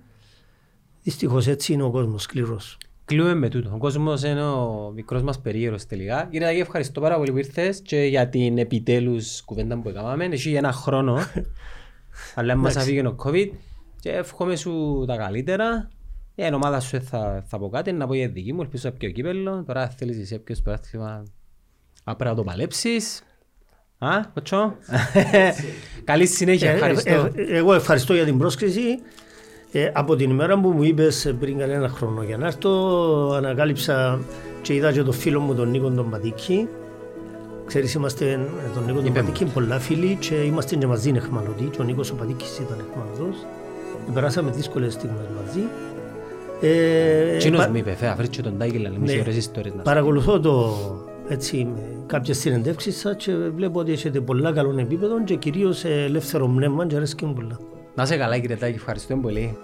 Δυστυχώς 1.03 1.47
έτσι 1.47 1.73
είναι 1.73 1.83
ο 1.83 1.91
κόσμος 1.91 2.23
σκληρός. 2.23 2.77
Κλείουμε 3.05 3.33
με 3.33 3.49
τούτο. 3.49 3.71
Ο 3.73 3.77
κόσμος 3.77 4.23
είναι 4.23 4.43
ο 4.43 4.91
μικρός 4.95 5.21
μας 5.21 5.39
περίεργος 5.39 5.85
τελικά. 5.85 6.27
Κύριε 6.31 6.47
Τάκη, 6.47 6.59
ευχαριστώ 6.59 7.01
πάρα 7.01 7.17
πολύ 7.17 7.31
που 7.31 7.37
ήρθες 7.37 7.81
και 7.81 7.97
για 7.97 8.29
την 8.29 8.57
επιτέλους 8.57 9.43
κουβέντα 9.43 9.79
που 9.79 9.89
έκαναμε. 9.89 10.25
Εσύ 10.25 10.49
για 10.49 10.57
ένα 10.57 10.71
χρόνο. 10.71 11.17
Αλλά 12.35 12.55
μας 12.55 12.75
αφήγε 12.75 13.07
ο 13.07 13.15
COVID. 13.23 13.49
Και 13.99 14.09
εύχομαι 14.09 14.55
σου 14.55 15.03
τα 15.07 15.17
καλύτερα. 15.17 15.89
Για 16.35 16.45
την 16.45 16.53
ομάδα 16.53 16.79
σου 16.79 17.01
θα, 17.01 17.43
θα 17.47 17.57
πω 17.59 17.69
κάτι, 17.69 17.91
να 17.91 18.07
πω 18.07 18.13
για 18.13 18.27
δική 18.27 18.53
μου, 18.53 18.61
ελπίζω 18.61 18.89
να 18.89 18.95
πιω 18.97 19.09
κύπελλο. 19.09 19.63
Τώρα 19.67 19.89
θέλεις 19.89 20.17
εσύ 20.19 20.39
ποιος 20.39 20.61
πράθυμα 20.61 21.23
πρέπει 22.03 22.23
να 22.23 22.35
το 22.35 22.43
παλέψεις. 22.43 23.23
Α, 23.97 24.19
κοτσό. 24.33 24.75
Καλή 26.03 26.27
συνέχεια, 26.27 26.69
Ε, 26.71 26.73
ευχαριστώ. 26.73 27.09
ε, 27.09 27.31
ε, 27.35 27.57
Εγώ 27.57 27.73
ευχαριστώ 27.73 28.13
για 28.13 28.25
την 28.25 28.37
πρόσκληση. 28.37 28.99
Ε, 29.71 29.89
από 29.93 30.15
την 30.15 30.29
ημέρα 30.29 30.59
που 30.59 30.69
μου 30.69 30.83
είπες 30.83 31.35
πριν 31.39 31.57
κανένα 31.57 31.89
χρόνο 31.89 32.23
για 32.23 32.37
να 32.37 32.45
έρθω, 32.45 32.69
ανακάλυψα 33.35 34.19
και 34.61 34.73
είδα 34.73 34.91
και 34.91 35.03
τον 35.03 35.13
φίλο 35.13 35.39
μου 35.39 35.55
τον 35.55 35.69
Νίκο 35.69 35.89
τον 35.89 36.09
Πατήκη. 36.09 36.67
Ξέρεις, 37.65 37.93
είμαστε 37.93 38.31
ε, 38.31 38.39
τον 38.73 38.83
Νίκο 38.85 38.97
τον 38.97 39.05
Είπε 39.05 39.21
μου. 39.21 39.25
Πατήκη 39.27 39.51
πολλά 39.51 39.79
φίλοι 39.79 40.15
και 40.15 40.35
είμαστε 40.35 40.75
και 40.75 40.87
μαζί 40.87 41.11
εχμαλωτοί 41.15 41.63
και 41.63 41.81
ο 41.81 41.83
Νίκος 41.83 42.11
ο 42.11 42.15
Πατήκης 42.15 42.57
ήταν 42.57 42.85
εχμαλωτός. 42.89 43.41
Ε, 44.09 44.11
Περάσαμε 44.13 44.51
δύσκολες 44.51 44.93
στιγμές 44.93 45.25
μαζί. 45.45 45.59
Ε, 46.67 47.37
Τσίνος 47.37 47.59
πα- 47.63 47.69
μου 47.69 47.75
είπε, 47.75 47.95
φέα, 47.95 48.15
βρεις 48.15 48.29
και 48.29 48.41
τον 48.41 48.57
Τάκη, 48.57 48.77
αλλά 48.77 48.89
μισή 48.99 49.15
Ναι. 49.15 49.21
ωραίες 49.21 49.35
ιστορίες 49.35 49.73
να 49.73 49.79
σου 49.79 49.85
Παρακολουθώ 49.85 50.39
το 50.39 50.73
έτσι 51.27 51.67
με 51.73 51.81
κάποιες 52.05 52.37
συνεντεύξεις 52.37 52.97
σας 52.99 53.15
και 53.17 53.31
βλέπω 53.55 53.79
ότι 53.79 53.91
έχετε 53.91 54.19
πολλά 54.19 54.51
καλό 54.51 54.79
επίπεδο 54.79 55.23
και 55.23 55.35
κυρίως 55.35 55.83
ελεύθερο 55.85 56.47
πνεύμα 56.47 56.85
και 56.87 56.95
αρέσκει 56.95 57.25
μου 57.25 57.33
πολλά. 57.33 57.59
Να 57.95 58.03
είσαι 58.03 58.17
καλά 58.17 58.37
κύριε 58.39 58.55
Τάκη, 58.55 58.75
ευχαριστώ 58.75 59.15
πολύ. 59.15 59.57